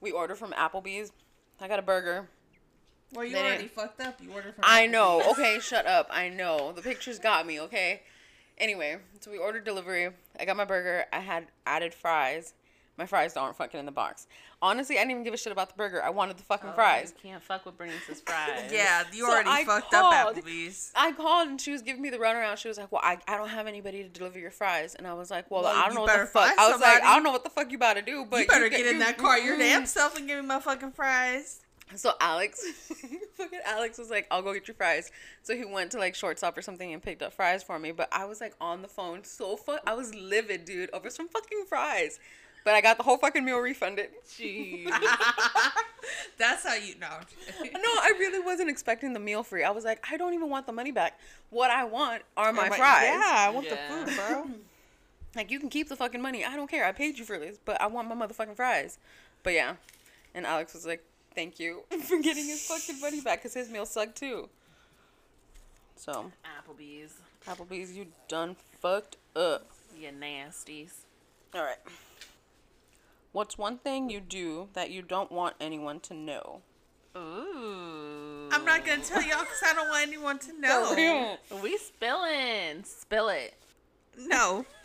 We 0.00 0.12
ordered 0.12 0.36
from 0.36 0.52
Applebee's. 0.52 1.10
I 1.60 1.66
got 1.66 1.80
a 1.80 1.82
burger. 1.82 2.28
Well, 3.14 3.24
you 3.24 3.32
They 3.32 3.40
already 3.40 3.58
didn't- 3.64 3.72
fucked 3.74 4.00
up. 4.00 4.20
You 4.22 4.32
ordered 4.32 4.54
from. 4.54 4.64
I 4.66 4.86
know. 4.86 5.20
Applebee's. 5.20 5.26
Okay, 5.38 5.60
shut 5.60 5.86
up. 5.86 6.08
I 6.10 6.28
know. 6.28 6.72
The 6.72 6.82
pictures 6.82 7.18
got 7.18 7.46
me, 7.46 7.60
okay? 7.60 8.02
Anyway, 8.58 8.98
so 9.20 9.30
we 9.30 9.38
ordered 9.38 9.64
delivery. 9.64 10.10
I 10.38 10.44
got 10.44 10.56
my 10.56 10.64
burger. 10.64 11.04
I 11.12 11.20
had 11.20 11.46
added 11.66 11.92
fries. 11.94 12.54
My 12.96 13.06
fries 13.06 13.36
aren't 13.36 13.56
fucking 13.56 13.80
in 13.80 13.86
the 13.86 13.92
box. 13.92 14.28
Honestly, 14.62 14.96
I 14.96 15.00
didn't 15.00 15.10
even 15.10 15.24
give 15.24 15.34
a 15.34 15.36
shit 15.36 15.50
about 15.50 15.68
the 15.68 15.74
burger. 15.74 16.00
I 16.00 16.10
wanted 16.10 16.36
the 16.36 16.44
fucking 16.44 16.70
Oh, 16.70 16.74
fries. 16.74 17.12
You 17.24 17.30
can't 17.30 17.42
fuck 17.42 17.66
with 17.66 17.76
Bernice's 17.76 18.20
fries. 18.20 18.62
Yeah, 18.72 19.02
you 19.12 19.24
So 19.26 19.32
already 19.32 19.50
I 19.50 19.64
fucked 19.64 19.90
called. 19.90 20.14
up 20.14 20.36
Applebee's. 20.36 20.92
I 20.94 21.10
called 21.10 21.48
and 21.48 21.60
she 21.60 21.72
was 21.72 21.82
giving 21.82 22.00
me 22.00 22.10
the 22.10 22.18
runaround. 22.18 22.56
She 22.58 22.68
was 22.68 22.78
like, 22.78 22.92
"Well, 22.92 23.00
I, 23.04 23.18
I 23.26 23.36
don't 23.36 23.48
have 23.48 23.66
anybody 23.66 24.04
to 24.04 24.08
deliver 24.08 24.38
your 24.38 24.52
fries," 24.52 24.94
and 24.94 25.08
I 25.08 25.14
was 25.14 25.28
like, 25.32 25.50
"Well, 25.50 25.64
Well, 25.64 25.74
I 25.76 25.86
don't 25.86 25.96
know 25.96 26.02
what 26.02 26.12
the 26.20 26.26
fuck." 26.26 26.46
find 26.46 26.60
I 26.60 26.70
was 26.70 26.80
like, 26.80 27.02
"I 27.02 27.14
don't 27.16 27.24
know 27.24 27.32
what 27.32 27.42
the 27.42 27.50
fuck 27.50 27.72
you 27.72 27.76
about 27.78 27.94
to 27.96 28.02
do, 28.02 28.24
but 28.30 28.38
you 28.42 28.46
better 28.46 28.68
can- 28.70 28.78
get 28.78 28.86
in 28.86 28.94
you- 28.98 29.04
that 29.04 29.18
car 29.18 29.38
your 29.40 29.56
mm." 29.56 29.58
damn 29.58 29.86
self 29.86 30.16
and 30.16 30.28
give 30.28 30.38
me 30.40 30.46
my 30.46 30.60
fucking 30.60 30.92
fries. 30.92 31.62
So 31.96 32.12
Alex, 32.20 32.60
fucking 33.36 33.58
Alex 33.64 33.98
was 33.98 34.10
like, 34.10 34.26
"I'll 34.30 34.42
go 34.42 34.52
get 34.54 34.66
your 34.66 34.74
fries." 34.74 35.12
So 35.42 35.54
he 35.54 35.64
went 35.64 35.90
to 35.92 35.98
like 35.98 36.14
shortstop 36.14 36.56
or 36.56 36.62
something 36.62 36.92
and 36.92 37.02
picked 37.02 37.22
up 37.22 37.32
fries 37.32 37.62
for 37.62 37.78
me. 37.78 37.92
But 37.92 38.08
I 38.10 38.24
was 38.24 38.40
like 38.40 38.54
on 38.60 38.82
the 38.82 38.88
phone, 38.88 39.22
so 39.24 39.56
fu- 39.56 39.76
I 39.86 39.94
was 39.94 40.14
livid, 40.14 40.64
dude, 40.64 40.90
over 40.92 41.10
some 41.10 41.28
fucking 41.28 41.64
fries. 41.68 42.18
But 42.64 42.72
I 42.74 42.80
got 42.80 42.96
the 42.96 43.02
whole 43.02 43.18
fucking 43.18 43.44
meal 43.44 43.58
refunded. 43.58 44.08
Jeez. 44.26 44.86
That's 46.38 46.66
how 46.66 46.74
you 46.74 46.94
know. 46.98 47.18
No, 47.62 47.78
I 47.78 48.14
really 48.18 48.40
wasn't 48.40 48.70
expecting 48.70 49.12
the 49.12 49.20
meal 49.20 49.42
free. 49.42 49.62
I 49.64 49.70
was 49.70 49.84
like, 49.84 50.04
I 50.10 50.16
don't 50.16 50.34
even 50.34 50.48
want 50.48 50.66
the 50.66 50.72
money 50.72 50.90
back. 50.90 51.18
What 51.50 51.70
I 51.70 51.84
want 51.84 52.22
are 52.36 52.52
my 52.54 52.68
fries. 52.68 53.04
Yeah, 53.04 53.34
I 53.38 53.50
want 53.50 53.66
Yeah. 53.66 53.76
the 54.04 54.06
food, 54.10 54.16
bro. 54.16 54.46
Like 55.36 55.50
you 55.50 55.58
can 55.58 55.68
keep 55.68 55.88
the 55.88 55.96
fucking 55.96 56.22
money. 56.22 56.44
I 56.44 56.54
don't 56.54 56.70
care. 56.70 56.84
I 56.84 56.92
paid 56.92 57.18
you 57.18 57.24
for 57.24 57.38
this, 57.40 57.58
but 57.64 57.80
I 57.80 57.88
want 57.88 58.08
my 58.08 58.14
motherfucking 58.14 58.54
fries. 58.54 58.98
But 59.42 59.54
yeah, 59.54 59.74
and 60.32 60.46
Alex 60.46 60.74
was 60.74 60.86
like, 60.86 61.04
"Thank 61.34 61.58
you 61.58 61.82
for 62.02 62.18
getting 62.20 62.46
his 62.46 62.66
fucking 62.66 63.00
money 63.00 63.20
back 63.20 63.40
because 63.40 63.54
his 63.54 63.68
meal 63.70 63.86
sucked 63.86 64.16
too." 64.16 64.48
So 65.96 66.30
Applebee's. 66.44 67.14
Applebee's, 67.46 67.96
you 67.96 68.06
done 68.28 68.56
fucked 68.80 69.16
up. 69.36 69.70
You 69.98 70.10
nasties. 70.10 70.92
All 71.54 71.62
right. 71.62 71.78
What's 73.32 73.58
one 73.58 73.78
thing 73.78 74.10
you 74.10 74.20
do 74.20 74.68
that 74.74 74.90
you 74.90 75.02
don't 75.02 75.30
want 75.30 75.56
anyone 75.60 76.00
to 76.00 76.14
know? 76.14 76.62
Ooh. 77.16 78.48
I'm 78.50 78.64
not 78.64 78.84
gonna 78.84 79.02
tell 79.02 79.22
y'all 79.22 79.40
because 79.40 79.62
I 79.64 79.74
don't 79.74 79.88
want 79.88 80.06
anyone 80.06 80.38
to 80.40 80.60
know. 80.60 81.36
We 81.62 81.76
spilling. 81.78 82.84
Spill 82.84 83.28
it. 83.28 83.54
No. 84.18 84.64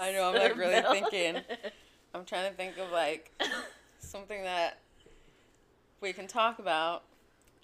I 0.00 0.12
know. 0.12 0.30
I'm 0.30 0.34
like 0.34 0.56
really 0.56 0.82
thinking. 0.82 1.42
I'm 2.14 2.24
trying 2.24 2.50
to 2.50 2.56
think 2.56 2.78
of 2.78 2.90
like 2.90 3.30
something 4.00 4.42
that 4.42 4.78
we 6.00 6.12
can 6.12 6.26
talk 6.26 6.58
about. 6.58 7.02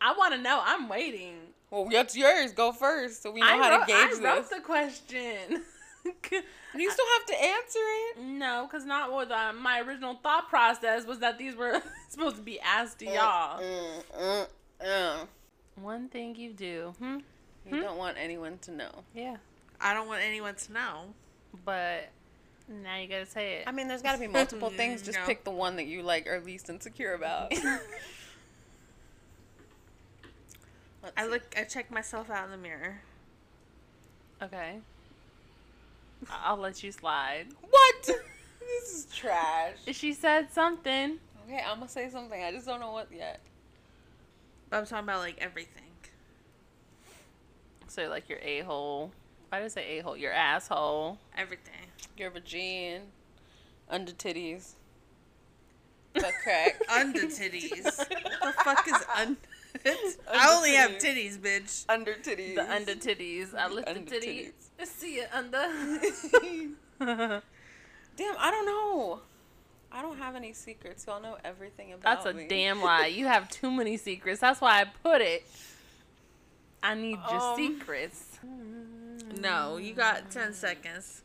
I 0.00 0.14
want 0.16 0.34
to 0.34 0.40
know. 0.40 0.60
I'm 0.64 0.88
waiting. 0.88 1.36
Well, 1.70 1.88
that's 1.90 2.16
yours. 2.16 2.52
Go 2.52 2.72
first, 2.72 3.22
so 3.22 3.30
we 3.30 3.40
know 3.40 3.46
I 3.46 3.56
how 3.56 3.70
wrote, 3.70 3.86
to 3.86 3.92
gauge 3.92 4.24
I 4.24 4.36
wrote 4.36 4.50
the 4.50 4.60
question. 4.60 5.62
You 6.76 6.90
still 6.90 7.06
have 7.18 7.26
to 7.26 7.44
answer 7.44 7.78
it. 7.78 8.20
no, 8.22 8.68
because 8.70 8.84
not 8.84 9.10
what 9.10 9.32
uh, 9.32 9.52
my 9.54 9.80
original 9.80 10.14
thought 10.22 10.48
process 10.48 11.06
was 11.06 11.20
that 11.20 11.38
these 11.38 11.56
were 11.56 11.82
supposed 12.10 12.36
to 12.36 12.42
be 12.42 12.60
asked 12.60 12.98
to 12.98 13.06
y'all. 13.06 13.60
Mm, 13.60 14.02
mm, 14.20 14.46
mm. 14.84 15.26
One 15.80 16.08
thing 16.08 16.36
you 16.36 16.52
do. 16.52 16.94
Hmm? 16.98 17.18
You 17.68 17.80
don't 17.80 17.96
want 17.96 18.18
anyone 18.20 18.58
to 18.58 18.70
know. 18.70 18.90
Yeah. 19.14 19.36
I 19.80 19.94
don't 19.94 20.06
want 20.06 20.22
anyone 20.22 20.54
to 20.54 20.72
know. 20.72 21.00
But 21.64 22.10
Now 22.68 22.98
you 22.98 23.08
gotta 23.08 23.26
say 23.26 23.54
it. 23.54 23.64
I 23.66 23.72
mean, 23.72 23.88
there's 23.88 24.02
got 24.02 24.12
to 24.12 24.20
be 24.20 24.28
multiple 24.28 24.70
things. 24.70 25.02
Just 25.04 25.18
No. 25.18 25.26
pick 25.26 25.44
the 25.44 25.50
one 25.50 25.76
that 25.76 25.86
you 25.86 26.02
like 26.02 26.28
are 26.28 26.40
least 26.40 26.68
insecure 26.70 27.14
about. 27.14 27.52
Let's 31.06 31.16
I 31.16 31.24
see. 31.24 31.30
look. 31.30 31.42
I 31.56 31.64
check 31.64 31.90
myself 31.90 32.30
out 32.30 32.44
in 32.46 32.50
the 32.50 32.56
mirror. 32.56 33.00
Okay. 34.42 34.78
I- 36.30 36.42
I'll 36.46 36.56
let 36.56 36.82
you 36.82 36.90
slide. 36.92 37.46
What? 37.70 38.02
this 38.60 38.92
is 38.92 39.06
trash. 39.14 39.76
She 39.92 40.12
said 40.12 40.52
something. 40.52 41.18
Okay, 41.46 41.62
I'm 41.64 41.78
gonna 41.78 41.88
say 41.88 42.10
something. 42.10 42.42
I 42.42 42.50
just 42.52 42.66
don't 42.66 42.80
know 42.80 42.90
what 42.92 43.08
yet. 43.12 43.40
But 44.68 44.78
I'm 44.78 44.86
talking 44.86 45.04
about 45.04 45.20
like 45.20 45.36
everything. 45.38 45.82
So 47.88 48.08
like 48.08 48.28
your 48.28 48.40
a 48.42 48.60
hole. 48.62 49.12
Why 49.48 49.58
did 49.60 49.66
I 49.66 49.68
say 49.68 49.98
a 49.98 50.02
hole? 50.02 50.16
Your 50.16 50.32
asshole. 50.32 51.18
Everything. 51.38 51.72
Your 52.18 52.30
vagine, 52.32 53.02
under 53.88 54.10
titties, 54.12 54.72
butt 56.14 56.32
crack, 56.42 56.80
Under 56.92 57.20
titties. 57.22 57.84
what 58.40 58.56
the 58.56 58.64
fuck 58.64 58.86
is 58.88 58.94
un? 59.16 59.36
I 60.32 60.54
only 60.54 60.72
have 60.74 60.92
titties, 60.92 61.38
bitch. 61.38 61.84
under 61.88 62.14
titties, 62.14 62.54
The 62.56 62.70
under 62.72 62.94
titties. 62.94 63.54
I 63.54 63.68
lift 63.68 63.86
the 63.86 63.96
Under 63.96 64.10
titty. 64.10 64.52
See 64.84 65.14
it 65.16 65.28
under. 65.32 65.66
Damn, 68.16 68.34
I 68.38 68.50
don't 68.50 68.66
know. 68.66 69.20
I 69.92 70.02
don't 70.02 70.18
have 70.18 70.34
any 70.36 70.52
secrets. 70.52 71.06
Y'all 71.06 71.20
know 71.22 71.36
everything 71.44 71.92
about 71.92 72.24
That's 72.24 72.26
a 72.26 72.32
me. 72.36 72.46
damn 72.48 72.82
lie. 72.90 73.06
You 73.06 73.26
have 73.26 73.48
too 73.48 73.70
many 73.70 73.96
secrets. 73.96 74.40
That's 74.40 74.60
why 74.60 74.80
I 74.82 74.84
put 75.02 75.20
it. 75.20 75.46
I 76.82 76.94
need 76.94 77.18
your 77.30 77.40
Um, 77.40 77.56
secrets. 77.56 78.38
No, 79.40 79.76
you 79.76 79.92
got 79.94 80.30
ten 80.30 80.52
seconds. 80.52 81.22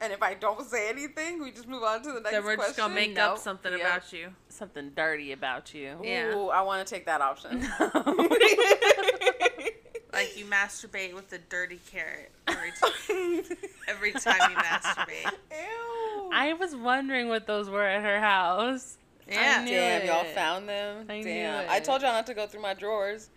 And 0.00 0.12
if 0.12 0.22
I 0.22 0.34
don't 0.34 0.66
say 0.68 0.88
anything, 0.90 1.40
we 1.42 1.50
just 1.50 1.68
move 1.68 1.82
on 1.82 2.02
to 2.02 2.12
the 2.12 2.20
next 2.20 2.32
Then 2.32 2.44
we're 2.44 2.56
just 2.56 2.76
gonna 2.76 2.92
question? 2.94 3.14
make 3.14 3.18
up 3.18 3.38
something 3.38 3.72
Yep. 3.72 3.80
about 3.80 4.12
you. 4.12 4.28
Something 4.48 4.90
dirty 4.94 5.32
about 5.32 5.72
you. 5.72 5.98
Yeah. 6.02 6.34
Ooh, 6.34 6.48
I 6.48 6.60
want 6.62 6.86
to 6.86 6.94
take 6.94 7.06
that 7.06 7.20
option. 7.20 7.66
Like 10.12 10.38
you 10.38 10.44
masturbate 10.44 11.12
with 11.12 11.32
a 11.32 11.38
dirty 11.38 11.80
carrot 11.90 12.30
every 12.46 12.70
time. 12.70 13.56
every 13.88 14.12
time 14.12 14.48
you 14.48 14.56
masturbate. 14.56 15.32
Ew. 15.50 16.30
I 16.32 16.52
was 16.56 16.76
wondering 16.76 17.28
what 17.28 17.48
those 17.48 17.68
were 17.68 17.82
at 17.84 18.00
her 18.04 18.20
house. 18.20 18.96
Yeah. 19.28 19.64
knew 19.64 19.72
Damn, 19.72 20.06
y'all 20.06 20.22
found 20.26 20.68
them. 20.68 21.06
I 21.08 21.16
knew 21.18 21.24
Damn, 21.24 21.68
I 21.68 21.80
told 21.80 22.02
y'all 22.02 22.12
not 22.12 22.26
to 22.26 22.34
go 22.34 22.46
through 22.46 22.62
my 22.62 22.74
drawers. 22.74 23.28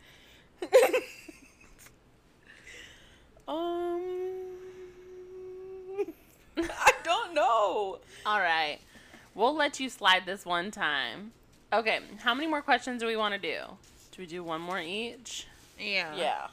um, 3.48 4.27
I 6.80 6.92
don't 7.04 7.34
know. 7.34 8.00
All 8.26 8.40
right. 8.40 8.80
We'll 9.36 9.56
let 9.56 9.80
you 9.80 9.90
slide 9.90 10.26
this 10.26 10.46
one 10.46 10.72
time. 10.72 11.32
Okay, 11.72 12.00
how 12.20 12.34
many 12.34 12.48
more 12.48 12.62
questions 12.62 13.02
do 13.02 13.08
we 13.08 13.16
want 13.18 13.34
to 13.34 13.40
do? 13.40 13.60
Do 14.12 14.22
we 14.22 14.26
do 14.26 14.44
one 14.44 14.62
more 14.62 14.80
each 14.80 15.48
Yeah. 15.80 16.16
Yeah, 16.16 16.48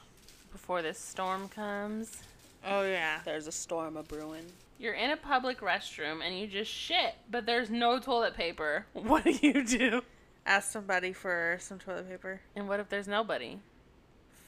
before 0.52 0.82
this 0.82 0.98
storm 0.98 1.48
comes? 1.48 2.22
Oh 2.66 2.82
yeah. 2.82 3.20
there's 3.24 3.46
a 3.46 3.52
storm 3.52 3.96
a 3.96 4.02
brewing. 4.02 4.44
You're 4.78 4.94
in 4.94 5.11
a 5.11 5.16
public 5.16 5.61
restroom 5.61 6.20
and 6.22 6.38
you 6.38 6.46
just 6.46 6.70
shit, 6.70 7.14
but 7.30 7.46
there's 7.46 7.70
no 7.70 7.98
toilet 7.98 8.34
paper. 8.36 8.86
What 8.92 9.24
do 9.24 9.32
you 9.40 9.64
do? 9.64 10.02
Ask 10.44 10.70
somebody 10.72 11.12
for 11.12 11.57
some 11.61 11.78
toilet 11.78 12.09
paper. 12.11 12.40
And 12.55 12.68
what 12.68 12.80
if 12.80 12.88
there's 12.88 13.09
nobody? 13.09 13.59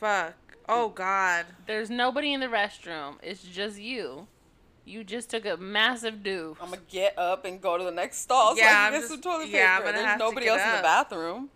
Fuck. 0.00 0.34
Oh 0.68 0.88
god. 0.90 1.46
There's 1.66 1.88
nobody 1.90 2.32
in 2.32 2.40
the 2.40 2.48
restroom. 2.48 3.14
It's 3.22 3.42
just 3.42 3.78
you. 3.78 4.26
You 4.86 5.02
just 5.04 5.28
took 5.30 5.44
a 5.44 5.56
massive 5.56 6.22
do. 6.22 6.56
I'm 6.60 6.70
gonna 6.70 6.80
get 6.88 7.18
up 7.18 7.44
and 7.44 7.60
go 7.60 7.76
to 7.76 7.82
the 7.84 7.90
next 7.90 8.18
stall 8.18 8.54
so 8.54 8.62
Yeah, 8.62 8.66
I 8.68 8.70
can 8.70 8.84
I'm 8.86 8.92
get 8.92 8.98
just- 9.00 9.12
some 9.12 9.20
toilet 9.20 9.46
paper. 9.46 9.56
yeah, 9.58 9.72
I'm 9.76 9.80
gonna 9.82 9.92
There's 9.94 10.06
have 10.06 10.18
to 10.18 10.24
nobody 10.24 10.46
get 10.46 10.52
else 10.60 10.70
in 10.70 10.76
the 10.76 10.82
bathroom. 10.82 11.50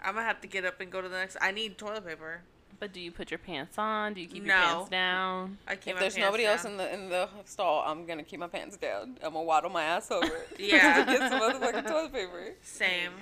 I'm 0.00 0.14
gonna 0.14 0.26
have 0.26 0.40
to 0.42 0.46
get 0.48 0.64
up 0.64 0.80
and 0.80 0.90
go 0.90 1.00
to 1.00 1.08
the 1.08 1.16
next. 1.18 1.36
I 1.40 1.50
need 1.50 1.76
toilet 1.78 2.06
paper. 2.06 2.42
But 2.78 2.92
do 2.92 3.00
you 3.00 3.10
put 3.12 3.30
your 3.30 3.38
pants 3.38 3.78
on? 3.78 4.14
Do 4.14 4.20
you 4.20 4.26
keep 4.28 4.42
No. 4.44 4.54
your 4.56 4.64
pants 4.74 4.90
down? 4.90 5.58
I 5.68 5.76
keep 5.76 5.88
If 5.88 5.94
my 5.94 6.00
there's 6.00 6.14
pants 6.14 6.24
nobody 6.26 6.46
else 6.46 6.64
in 6.64 6.76
the 6.76 6.92
in 6.92 7.08
the 7.10 7.28
stall, 7.44 7.82
I'm 7.86 8.06
gonna 8.06 8.24
keep 8.24 8.40
my 8.40 8.48
pants 8.48 8.76
down. 8.76 9.18
I'm 9.22 9.32
gonna 9.34 9.42
waddle 9.42 9.70
my 9.70 9.82
ass 9.84 10.10
over 10.10 10.46
Yeah. 10.58 11.04
to 11.04 11.18
get 11.18 11.30
some 11.30 11.40
motherfucking 11.40 11.86
toilet 11.86 12.12
paper. 12.12 12.54
Same. 12.62 13.12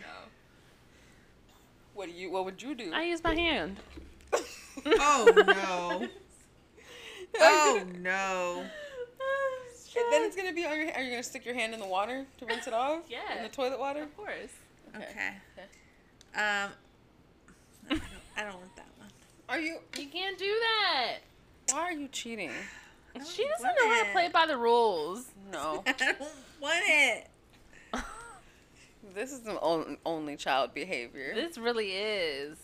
What 1.95 2.07
do 2.07 2.13
you? 2.13 2.31
What 2.31 2.45
would 2.47 2.63
you 2.63 2.75
do? 2.75 2.93
I 2.95 3.03
use 3.05 3.23
my 3.25 3.35
hand. 3.35 3.79
Oh 4.87 5.27
no. 5.47 6.09
Oh 7.39 7.83
no. 8.01 8.64
And 9.97 10.12
then 10.12 10.22
it's 10.22 10.37
gonna 10.37 10.53
be 10.53 10.64
on 10.64 10.76
your. 10.78 10.93
Are 10.93 11.03
you 11.03 11.11
gonna 11.11 11.22
stick 11.22 11.45
your 11.45 11.55
hand 11.55 11.74
in 11.74 11.81
the 11.81 11.87
water 11.87 12.24
to 12.39 12.47
rinse 12.47 12.66
it 12.66 12.72
off? 12.72 13.03
Yeah. 13.09 13.37
In 13.37 13.43
the 13.43 13.49
toilet 13.49 13.78
water. 13.78 14.03
Of 14.05 14.16
course. 14.16 14.53
Okay. 14.95 15.05
okay. 15.05 15.66
Um. 16.35 16.70
I 17.89 17.95
don't, 17.95 18.03
I 18.37 18.43
don't 18.43 18.55
want 18.57 18.76
that 18.76 18.87
one. 18.99 19.09
Are 19.49 19.59
you? 19.59 19.78
You 19.99 20.07
can't 20.09 20.39
do 20.39 20.47
that. 20.47 21.16
Why 21.72 21.81
are 21.81 21.93
you 21.93 22.09
cheating? 22.09 22.53
She 23.14 23.45
doesn't 23.49 23.64
know 23.64 23.91
how 23.91 24.05
to 24.05 24.12
play 24.12 24.28
by 24.33 24.47
the 24.47 24.57
rules. 24.57 25.26
No. 25.51 25.83
I 25.87 25.93
don't 25.93 26.20
want 26.61 26.83
it. 26.87 27.26
this 29.14 29.33
is 29.33 29.41
the 29.41 29.55
on- 29.59 29.99
only 30.07 30.37
child 30.37 30.72
behavior. 30.74 31.33
This 31.35 31.59
really 31.59 31.91
is. 31.91 32.57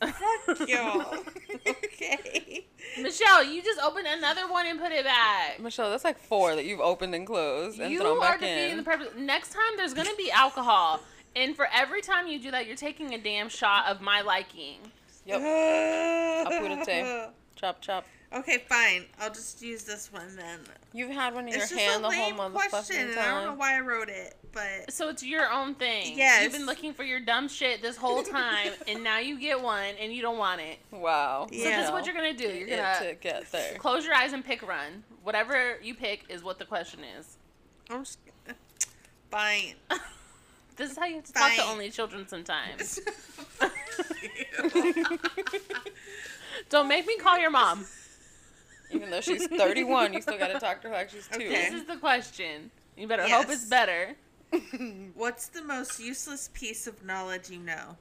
Fuck 0.00 0.68
y'all. 0.68 1.14
okay. 1.66 2.66
Michelle, 3.00 3.44
you 3.44 3.62
just 3.62 3.80
opened 3.80 4.06
another 4.06 4.50
one 4.50 4.66
and 4.66 4.80
put 4.80 4.92
it 4.92 5.04
back. 5.04 5.60
Michelle, 5.60 5.90
that's 5.90 6.04
like 6.04 6.18
four 6.18 6.54
that 6.54 6.64
you've 6.64 6.80
opened 6.80 7.14
and 7.14 7.26
closed 7.26 7.80
and 7.80 7.92
You 7.92 8.00
thrown 8.00 8.22
are 8.22 8.38
defeating 8.38 8.76
the 8.76 8.82
purpose. 8.82 9.08
Next 9.16 9.52
time, 9.52 9.76
there's 9.76 9.94
gonna 9.94 10.14
be 10.16 10.30
alcohol, 10.30 11.00
and 11.34 11.56
for 11.56 11.68
every 11.72 12.02
time 12.02 12.26
you 12.26 12.38
do 12.38 12.50
that, 12.50 12.66
you're 12.66 12.76
taking 12.76 13.14
a 13.14 13.18
damn 13.18 13.48
shot 13.48 13.86
of 13.86 14.00
my 14.00 14.20
liking. 14.20 14.78
Yep. 15.26 15.40
Apurate. 15.40 17.30
Chop 17.56 17.80
chop. 17.80 18.06
Okay, 18.32 18.64
fine. 18.68 19.04
I'll 19.20 19.30
just 19.32 19.62
use 19.62 19.84
this 19.84 20.12
one 20.12 20.34
then. 20.36 20.58
You've 20.92 21.10
had 21.10 21.34
one 21.34 21.48
in 21.48 21.54
It's 21.54 21.70
your 21.70 21.78
hand 21.78 22.02
the 22.04 22.10
whole 22.10 22.26
lame 22.26 22.36
motherfucking 22.36 22.70
question, 22.70 23.10
and 23.10 23.18
I 23.18 23.26
don't 23.26 23.44
know 23.44 23.54
why 23.54 23.76
I 23.76 23.80
wrote 23.80 24.08
it, 24.08 24.36
but 24.52 24.90
So 24.92 25.08
it's 25.08 25.22
your 25.22 25.50
own 25.50 25.74
thing. 25.74 26.18
Yes. 26.18 26.42
You've 26.42 26.52
been 26.52 26.66
looking 26.66 26.92
for 26.92 27.04
your 27.04 27.20
dumb 27.20 27.48
shit 27.48 27.82
this 27.82 27.96
whole 27.96 28.22
time, 28.22 28.72
and 28.88 29.04
now 29.04 29.18
you 29.18 29.38
get 29.38 29.60
one, 29.62 29.94
and 30.00 30.12
you 30.12 30.22
don't 30.22 30.38
want 30.38 30.60
it. 30.60 30.78
Wow. 30.90 31.46
Yeah. 31.50 31.64
So 31.64 31.70
this 31.70 31.84
is 31.86 31.92
what 31.92 32.06
you're 32.06 32.14
gonna 32.14 32.34
do. 32.34 32.48
You're 32.48 32.68
gonna 32.68 33.10
to 33.10 33.14
get 33.20 33.50
there. 33.52 33.74
close 33.78 34.04
your 34.04 34.14
eyes 34.14 34.32
and 34.32 34.44
pick 34.44 34.66
run. 34.66 35.04
Whatever 35.22 35.78
you 35.82 35.94
pick 35.94 36.24
is 36.28 36.42
what 36.42 36.58
the 36.58 36.64
question 36.64 37.00
is. 37.18 37.36
I'm 37.90 38.04
just 38.04 38.18
fine. 39.30 39.74
This 40.76 40.90
is 40.90 40.98
how 40.98 41.06
you 41.06 41.14
have 41.16 41.24
to 41.24 41.32
talk 41.32 41.54
to 41.54 41.64
only 41.64 41.88
children 41.88 42.28
sometimes. 42.28 43.00
Don't 46.68 46.86
make 46.86 47.06
me 47.06 47.16
call 47.16 47.38
your 47.38 47.50
mom. 47.50 47.86
Even 48.90 49.10
though 49.10 49.20
she's 49.20 49.46
31, 49.46 50.12
you 50.12 50.22
still 50.22 50.38
gotta 50.38 50.58
talk 50.58 50.80
to 50.82 50.88
her 50.88 50.94
like 50.94 51.10
she's 51.10 51.28
two. 51.28 51.36
Okay. 51.36 51.48
This 51.48 51.72
is 51.72 51.84
the 51.84 51.96
question. 51.96 52.70
You 52.96 53.06
better 53.06 53.28
hope 53.28 53.46
it's 53.48 53.66
better. 53.66 54.14
What's 55.14 55.48
the 55.48 55.62
most 55.62 56.00
useless 56.00 56.50
piece 56.54 56.86
of 56.86 57.04
knowledge 57.04 57.50
you 57.50 57.58
know? 57.58 57.96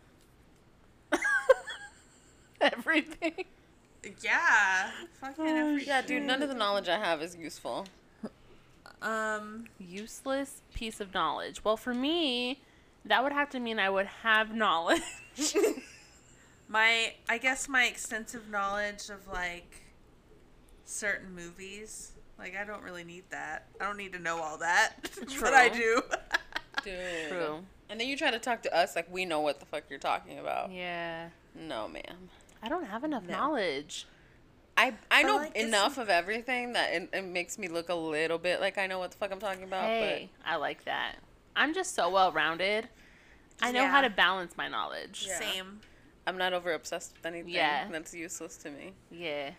Everything. 2.61 3.45
Yeah. 4.21 4.91
Fucking 5.19 5.47
every 5.47 5.86
Yeah, 5.86 6.01
dude, 6.01 6.23
none 6.23 6.43
of 6.43 6.49
the 6.49 6.55
knowledge 6.55 6.88
I 6.88 6.97
have 6.97 7.21
is 7.21 7.36
useful. 7.36 7.86
Um. 9.01 9.65
Useless 9.77 10.61
piece 10.73 10.99
of 10.99 11.13
knowledge. 11.13 11.63
Well, 11.63 11.77
for 11.77 11.93
me, 11.93 12.59
that 13.03 13.21
would 13.21 13.33
have 13.33 13.51
to 13.51 13.59
mean 13.59 13.77
I 13.77 13.89
would 13.89 14.07
have 14.23 14.55
knowledge. 14.55 15.01
My, 16.67 17.13
I 17.29 17.38
guess 17.38 17.69
my 17.69 17.86
extensive 17.86 18.49
knowledge 18.49 19.09
of 19.09 19.27
like 19.31 19.84
certain 20.86 21.33
movies. 21.36 22.11
Like 22.38 22.55
I 22.55 22.63
don't 22.65 22.83
really 22.83 23.03
need 23.03 23.23
that. 23.29 23.65
I 23.79 23.86
don't 23.86 23.97
need 23.97 24.13
to 24.13 24.19
know 24.19 24.41
all 24.41 24.57
that, 24.59 24.93
but 25.39 25.53
I 25.53 25.69
do. 25.69 26.01
Dude. 26.83 27.29
True. 27.29 27.59
And 27.89 27.99
then 27.99 28.07
you 28.07 28.17
try 28.17 28.31
to 28.31 28.39
talk 28.39 28.61
to 28.63 28.75
us 28.75 28.95
like 28.95 29.11
we 29.11 29.25
know 29.25 29.39
what 29.41 29.59
the 29.59 29.65
fuck 29.65 29.83
you're 29.89 29.99
talking 29.99 30.39
about. 30.39 30.71
Yeah. 30.71 31.29
No, 31.55 31.88
ma'am. 31.88 32.29
I 32.61 32.67
don't 32.67 32.86
have 32.86 33.03
enough 33.03 33.23
No. 33.23 33.33
knowledge. 33.33 34.05
I 34.77 34.93
I 35.09 35.21
But, 35.23 35.27
know 35.27 35.36
like, 35.38 35.51
it's- 35.51 35.65
enough 35.65 35.97
of 35.97 36.09
everything 36.09 36.73
that 36.73 36.91
it, 36.93 37.09
it 37.13 37.23
makes 37.23 37.57
me 37.57 37.67
look 37.69 37.88
a 37.89 37.95
little 37.95 38.38
bit 38.38 38.59
like 38.59 38.77
I 38.77 38.88
know 38.88 38.99
what 38.99 39.11
the 39.11 39.17
fuck 39.17 39.31
I'm 39.31 39.39
talking 39.39 39.63
about. 39.63 39.86
Hey, 39.86 40.29
I 40.45 40.57
like 40.57 40.83
that. 40.86 41.15
I'm 41.55 41.73
just 41.73 41.95
so 41.95 42.09
well 42.09 42.31
rounded. 42.33 42.89
I 43.61 43.71
know 43.71 43.81
Yeah. 43.83 43.91
how 43.91 44.01
to 44.01 44.09
balance 44.09 44.57
my 44.57 44.67
knowledge. 44.67 45.25
Yeah. 45.27 45.39
Same. 45.39 45.79
I'm 46.27 46.38
not 46.38 46.51
over 46.51 46.73
obsessed 46.73 47.13
with 47.15 47.25
anything. 47.25 47.53
Yeah. 47.53 47.88
That's 47.89 48.13
useless 48.13 48.57
to 48.57 48.69
me. 48.71 48.91
Yeah. 49.09 49.51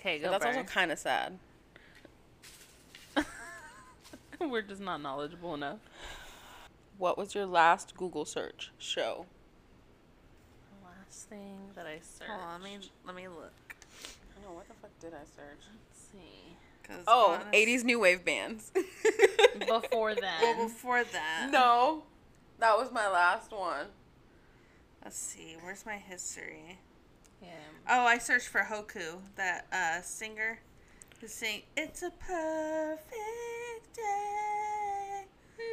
Okay, 0.00 0.18
But 0.18 0.24
go. 0.26 0.30
that's 0.32 0.44
Burr. 0.44 0.48
also 0.60 0.62
kind 0.64 0.90
of 0.92 0.98
sad. 0.98 1.38
We're 4.40 4.62
just 4.62 4.80
not 4.80 5.00
knowledgeable 5.02 5.54
enough. 5.54 5.78
What 6.98 7.18
was 7.18 7.34
your 7.34 7.46
last 7.46 7.96
Google 7.96 8.24
search 8.24 8.72
show? 8.78 9.26
The 10.80 10.86
last 10.88 11.28
thing 11.28 11.58
that 11.74 11.86
I 11.86 11.98
searched. 12.02 12.30
Hold 12.30 12.42
on, 12.42 12.62
let 12.62 12.70
me 12.70 12.78
let 13.06 13.14
me 13.14 13.28
look. 13.28 13.52
I 14.38 14.42
know 14.46 14.54
what 14.54 14.66
the 14.68 14.74
fuck 14.74 14.90
did 15.00 15.12
I 15.12 15.24
search? 15.36 15.60
Let's 15.70 16.00
see. 16.12 16.56
'cause 16.82 17.04
Oh, 17.06 17.32
honest- 17.40 17.52
80s 17.52 17.84
new 17.84 18.00
wave 18.00 18.24
bands. 18.24 18.72
Before 19.58 20.14
then. 20.20 20.40
Well, 20.42 20.64
before 20.68 21.04
that. 21.04 21.48
no, 21.50 22.04
that 22.58 22.76
was 22.78 22.90
my 22.90 23.08
last 23.08 23.52
one. 23.52 23.86
Let's 25.04 25.18
see. 25.18 25.56
Where's 25.62 25.84
my 25.86 25.96
history? 25.96 26.78
Yeah. 27.42 27.48
Oh, 27.88 28.04
I 28.04 28.18
searched 28.18 28.48
for 28.48 28.60
Hoku, 28.60 29.18
that 29.36 29.66
uh, 29.72 30.02
singer 30.02 30.60
who 31.20 31.26
sing 31.26 31.62
"It's 31.76 32.02
a 32.02 32.10
Perfect 32.10 33.94
Day." 33.94 35.24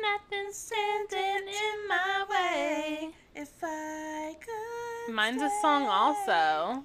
Nothing 0.01 0.51
standing 0.51 1.47
in 1.47 1.87
my 1.87 2.25
way. 2.29 3.09
If 3.35 3.51
I 3.63 4.35
could. 4.39 5.13
Mine's 5.13 5.41
a 5.41 5.49
song 5.61 5.87
also. 5.87 6.83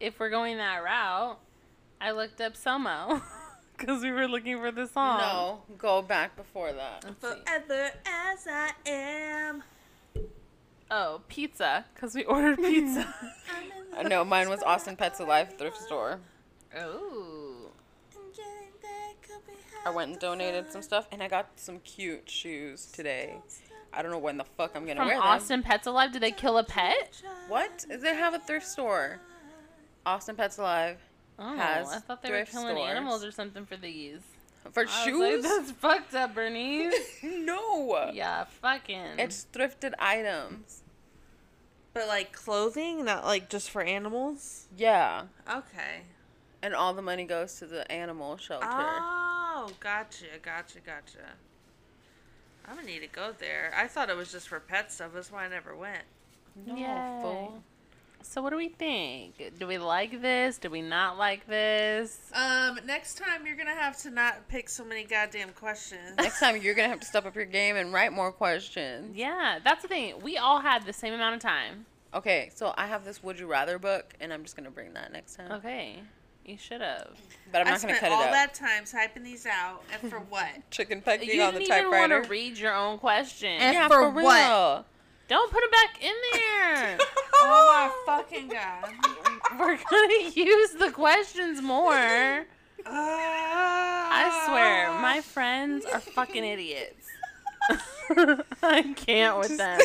If 0.00 0.20
we're 0.20 0.30
going 0.30 0.58
that 0.58 0.82
route, 0.84 1.38
I 2.00 2.10
looked 2.10 2.40
up 2.40 2.54
Somo 2.54 3.22
because 3.78 4.02
we 4.02 4.12
were 4.12 4.28
looking 4.28 4.58
for 4.58 4.70
the 4.70 4.86
song. 4.86 5.18
No, 5.18 5.62
go 5.78 6.02
back 6.02 6.36
before 6.36 6.72
that. 6.72 7.04
Let's 7.04 7.20
see. 7.36 7.42
Forever 7.44 7.90
as 8.06 8.46
I 8.46 8.72
am. 8.86 9.62
Oh, 10.96 11.20
pizza 11.28 11.84
because 11.92 12.14
we 12.14 12.24
ordered 12.24 12.58
pizza. 12.58 13.12
Uh, 13.96 14.02
No, 14.02 14.24
mine 14.24 14.48
was 14.48 14.60
Austin 14.64 14.96
Pets 14.96 15.20
Alive 15.20 15.56
thrift 15.56 15.76
store. 15.80 16.18
oh. 16.76 17.70
and 18.16 18.34
getting 18.34 18.72
there 18.82 19.12
could 19.22 19.46
be 19.46 19.52
I 19.86 19.90
went 19.90 20.10
and 20.12 20.18
donated 20.20 20.70
some 20.72 20.82
stuff, 20.82 21.06
and 21.12 21.22
I 21.22 21.28
got 21.28 21.46
some 21.56 21.78
cute 21.80 22.28
shoes 22.28 22.86
today. 22.86 23.34
I 23.92 24.02
don't 24.02 24.10
know 24.10 24.18
when 24.18 24.36
the 24.36 24.44
fuck 24.44 24.72
I'm 24.74 24.84
gonna 24.84 24.98
From 25.00 25.06
wear 25.06 25.16
them. 25.16 25.24
Austin 25.24 25.62
Pets 25.62 25.86
Alive, 25.86 26.10
did 26.12 26.22
they 26.22 26.32
kill 26.32 26.58
a 26.58 26.64
pet? 26.64 27.22
What? 27.48 27.86
They 27.88 28.14
have 28.14 28.34
a 28.34 28.38
thrift 28.40 28.66
store. 28.66 29.20
Austin 30.06 30.34
Pets 30.36 30.58
Alive 30.58 30.98
Oh, 31.38 31.56
Has 31.56 31.92
I 31.92 31.98
thought 31.98 32.22
they 32.22 32.30
were 32.30 32.44
killing 32.44 32.76
stores. 32.76 32.90
animals 32.90 33.24
or 33.24 33.30
something 33.32 33.64
for 33.66 33.76
these. 33.76 34.20
for 34.72 34.80
I 34.80 34.84
was 34.84 34.92
like, 34.94 35.04
shoes. 35.04 35.42
That's 35.42 35.70
fucked 35.72 36.14
up, 36.14 36.34
Bernice. 36.34 36.94
no, 37.22 38.10
yeah, 38.12 38.44
fucking. 38.60 39.18
it's 39.18 39.46
thrifted 39.52 39.94
items. 39.98 40.82
But 41.94 42.08
like 42.08 42.32
clothing, 42.32 43.04
not 43.04 43.24
like 43.24 43.48
just 43.48 43.70
for 43.70 43.80
animals. 43.82 44.66
Yeah, 44.76 45.26
Okay. 45.48 46.02
and 46.62 46.74
all 46.74 46.92
the 46.92 47.02
money 47.02 47.24
goes 47.24 47.54
to 47.60 47.66
the 47.66 47.90
animal 47.90 48.36
shelter. 48.36 48.66
Oh, 48.68 49.70
gotcha, 49.80 50.26
gotcha, 50.42 50.80
gotcha. 50.80 51.18
I'm 52.66 52.74
gonna 52.76 52.86
need 52.88 53.00
to 53.00 53.06
go 53.06 53.32
there. 53.38 53.72
I 53.76 53.86
thought 53.86 54.10
it 54.10 54.16
was 54.16 54.32
just 54.32 54.48
for 54.48 54.58
pet 54.58 54.90
stuff. 54.90 55.12
That's 55.14 55.30
why 55.30 55.44
I 55.44 55.48
never 55.48 55.76
went. 55.76 56.02
no, 56.66 56.74
Yay. 56.76 57.18
fool. 57.22 57.62
So 58.26 58.40
what 58.42 58.50
do 58.50 58.56
we 58.56 58.68
think? 58.68 59.52
Do 59.58 59.66
we 59.66 59.76
like 59.78 60.20
this? 60.22 60.56
Do 60.58 60.70
we 60.70 60.80
not 60.82 61.18
like 61.18 61.46
this? 61.46 62.18
Um, 62.32 62.80
next 62.86 63.18
time 63.18 63.46
you're 63.46 63.54
gonna 63.54 63.74
have 63.74 63.96
to 63.98 64.10
not 64.10 64.48
pick 64.48 64.68
so 64.70 64.82
many 64.84 65.04
goddamn 65.04 65.50
questions. 65.50 66.16
Next 66.18 66.40
time 66.40 66.56
you're 66.60 66.74
gonna 66.74 66.88
have 66.88 67.00
to 67.00 67.06
step 67.06 67.26
up 67.26 67.36
your 67.36 67.44
game 67.44 67.76
and 67.76 67.92
write 67.92 68.12
more 68.12 68.32
questions. 68.32 69.14
Yeah, 69.14 69.58
that's 69.62 69.82
the 69.82 69.88
thing. 69.88 70.14
We 70.22 70.38
all 70.38 70.60
had 70.60 70.86
the 70.86 70.92
same 70.92 71.12
amount 71.12 71.34
of 71.36 71.42
time. 71.42 71.84
Okay, 72.14 72.50
so 72.54 72.72
I 72.78 72.86
have 72.86 73.04
this 73.04 73.22
Would 73.22 73.38
You 73.38 73.46
Rather 73.46 73.78
book, 73.78 74.14
and 74.20 74.32
I'm 74.32 74.42
just 74.42 74.56
gonna 74.56 74.70
bring 74.70 74.94
that 74.94 75.12
next 75.12 75.36
time. 75.36 75.52
Okay, 75.52 76.00
you 76.46 76.56
should 76.56 76.80
have. 76.80 77.10
But 77.52 77.60
I'm 77.60 77.68
I 77.68 77.70
not 77.72 77.82
gonna 77.82 77.94
cut 77.98 78.06
it 78.06 78.12
out. 78.12 78.18
all 78.18 78.24
out. 78.24 78.32
that 78.32 78.54
time 78.54 78.84
typing 78.86 79.22
these 79.22 79.44
out, 79.46 79.82
and 79.92 80.10
for 80.10 80.18
what? 80.30 80.48
Chicken 80.70 81.02
pecking 81.02 81.28
You 81.28 81.42
on 81.42 81.54
the 81.54 81.60
didn't 81.60 81.76
even 81.78 81.90
want 81.90 82.10
to 82.10 82.28
read 82.30 82.56
your 82.56 82.74
own 82.74 82.98
question. 82.98 83.50
And- 83.50 83.74
yeah, 83.74 83.86
for 83.88 84.00
for, 84.04 84.10
what? 84.10 84.48
real. 84.48 84.86
Don't 85.28 85.50
put 85.50 85.62
it 85.62 85.70
back 85.70 86.02
in 86.04 86.14
there. 86.32 86.98
oh 87.40 87.90
my 88.06 88.14
fucking 88.16 88.48
god! 88.48 88.90
We're 89.58 89.78
gonna 89.90 90.30
use 90.34 90.70
the 90.72 90.90
questions 90.92 91.62
more. 91.62 91.92
I 91.94 92.46
I 92.86 94.46
swear, 94.46 95.00
my 95.00 95.20
friends 95.22 95.84
are 95.86 96.00
fucking 96.00 96.44
idiots. 96.44 97.06
I 98.62 98.82
can't 98.94 99.38
with 99.38 99.56
them. 99.56 99.80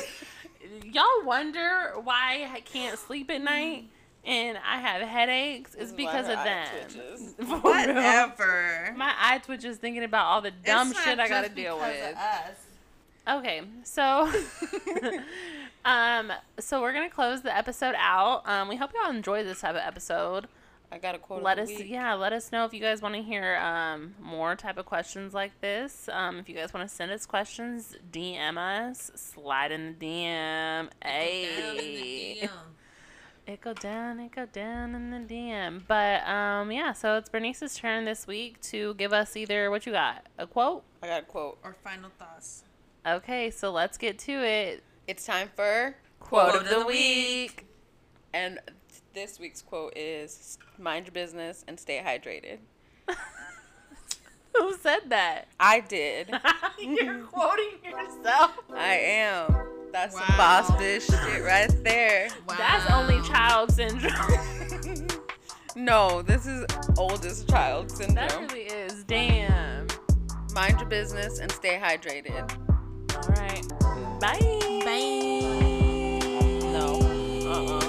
Y'all 0.83 1.05
wonder 1.23 1.93
why 2.03 2.49
I 2.53 2.59
can't 2.61 2.97
sleep 2.99 3.29
at 3.29 3.41
night 3.41 3.85
and 4.25 4.57
I 4.57 4.79
have 4.79 5.01
headaches? 5.07 5.75
It's 5.75 5.91
This 5.91 5.99
is 5.99 6.05
why 6.05 6.11
because 6.11 6.29
of 6.29 6.37
eye 6.39 6.43
them. 6.43 6.67
twitches. 6.89 7.33
For 7.37 7.43
real. 7.45 7.59
Whatever. 7.61 8.93
My 8.97 9.13
eye 9.17 9.37
twitches 9.39 9.77
thinking 9.77 10.03
about 10.03 10.25
all 10.25 10.41
the 10.41 10.51
dumb 10.51 10.93
shit 10.93 11.19
I 11.19 11.29
gotta 11.29 11.47
just 11.47 11.55
deal 11.55 11.77
because 11.77 11.93
with. 11.95 12.11
of 12.11 12.17
us. 12.17 12.55
Okay, 13.29 13.61
so 13.83 14.27
um 15.85 16.31
so 16.59 16.81
we're 16.81 16.93
gonna 16.93 17.11
close 17.11 17.43
the 17.43 17.55
episode 17.55 17.93
out. 17.95 18.41
Um 18.45 18.67
we 18.67 18.75
hope 18.75 18.91
y'all 18.93 19.11
enjoy 19.11 19.43
this 19.43 19.61
type 19.61 19.75
of 19.75 19.81
episode. 19.85 20.47
I 20.91 20.97
got 20.97 21.13
a 21.13 21.19
quote. 21.19 21.43
let 21.43 21.59
of 21.59 21.65
us 21.65 21.77
week. 21.77 21.89
yeah, 21.89 22.15
let 22.15 22.33
us 22.33 22.51
know 22.51 22.65
if 22.65 22.73
you 22.73 22.79
guys 22.79 23.03
want 23.03 23.13
to 23.13 23.21
hear 23.21 23.57
um 23.57 24.15
more 24.19 24.55
type 24.55 24.79
of 24.79 24.87
questions 24.87 25.35
like 25.35 25.51
this. 25.61 26.09
Um 26.11 26.39
if 26.39 26.49
you 26.49 26.55
guys 26.55 26.73
want 26.73 26.89
to 26.89 26.93
send 26.93 27.11
us 27.11 27.27
questions, 27.27 27.95
DM 28.11 28.57
us, 28.57 29.11
slide 29.13 29.71
in 29.71 29.95
the 29.99 30.05
DM. 30.05 30.89
Hey. 31.03 32.49
It 33.45 33.61
go 33.61 33.73
down, 33.73 34.19
it 34.19 34.31
go 34.31 34.47
down 34.47 34.95
in 34.95 35.11
the 35.11 35.17
DM. 35.17 35.83
But 35.87 36.27
um 36.27 36.71
yeah, 36.71 36.93
so 36.93 37.17
it's 37.17 37.29
Bernice's 37.29 37.77
turn 37.77 38.05
this 38.05 38.25
week 38.25 38.59
to 38.61 38.95
give 38.95 39.13
us 39.13 39.37
either 39.37 39.69
what 39.69 39.85
you 39.85 39.91
got, 39.91 40.25
a 40.39 40.47
quote? 40.47 40.83
I 41.03 41.07
got 41.07 41.21
a 41.21 41.25
quote. 41.25 41.59
Or 41.63 41.75
final 41.83 42.09
thoughts. 42.17 42.63
Okay, 43.09 43.49
so 43.49 43.71
let's 43.71 43.97
get 43.97 44.19
to 44.19 44.31
it. 44.31 44.83
It's 45.07 45.25
time 45.25 45.49
for 45.55 45.95
Quote, 46.19 46.51
Quote 46.51 46.61
of 46.61 46.69
the 46.69 46.85
week. 46.85 47.65
And 48.35 48.59
this 49.15 49.39
week's 49.39 49.63
quote 49.63 49.93
is 49.95 50.59
mind 50.77 51.07
your 51.07 51.13
business 51.13 51.65
and 51.67 51.79
stay 51.79 52.03
hydrated. 52.05 52.59
Who 54.55 54.75
said 54.77 55.09
that? 55.09 55.47
I 55.59 55.79
did. 55.79 56.29
You're 56.79 57.23
quoting 57.31 57.79
yourself. 57.83 58.59
I 58.75 58.93
am. 58.93 59.55
That's 59.91 60.15
some 60.15 60.37
boss 60.37 60.69
bitch 60.71 61.09
shit 61.09 61.43
right 61.43 61.83
there. 61.83 62.29
That's 62.47 62.91
only 62.91 63.19
child 63.27 63.71
syndrome. 63.71 65.07
No, 65.75 66.21
this 66.21 66.45
is 66.45 66.63
oldest 66.95 67.49
child 67.49 67.89
syndrome. 67.89 68.15
that 68.15 68.39
really 68.39 68.65
is. 68.65 69.03
Damn. 69.05 69.87
Mind 70.53 70.79
your 70.79 70.89
business 70.89 71.39
and 71.39 71.51
stay 71.51 71.79
hydrated. 71.81 72.68
All 73.21 73.33
right. 73.35 73.67
Bye. 74.21 74.39
Bye. 74.85 75.41
No. 76.71 77.01
Uh-uh. 77.45 77.85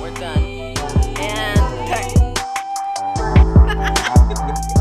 We're 0.00 0.14
done. 0.14 0.44
And 1.18 1.60
cut. 1.88 2.10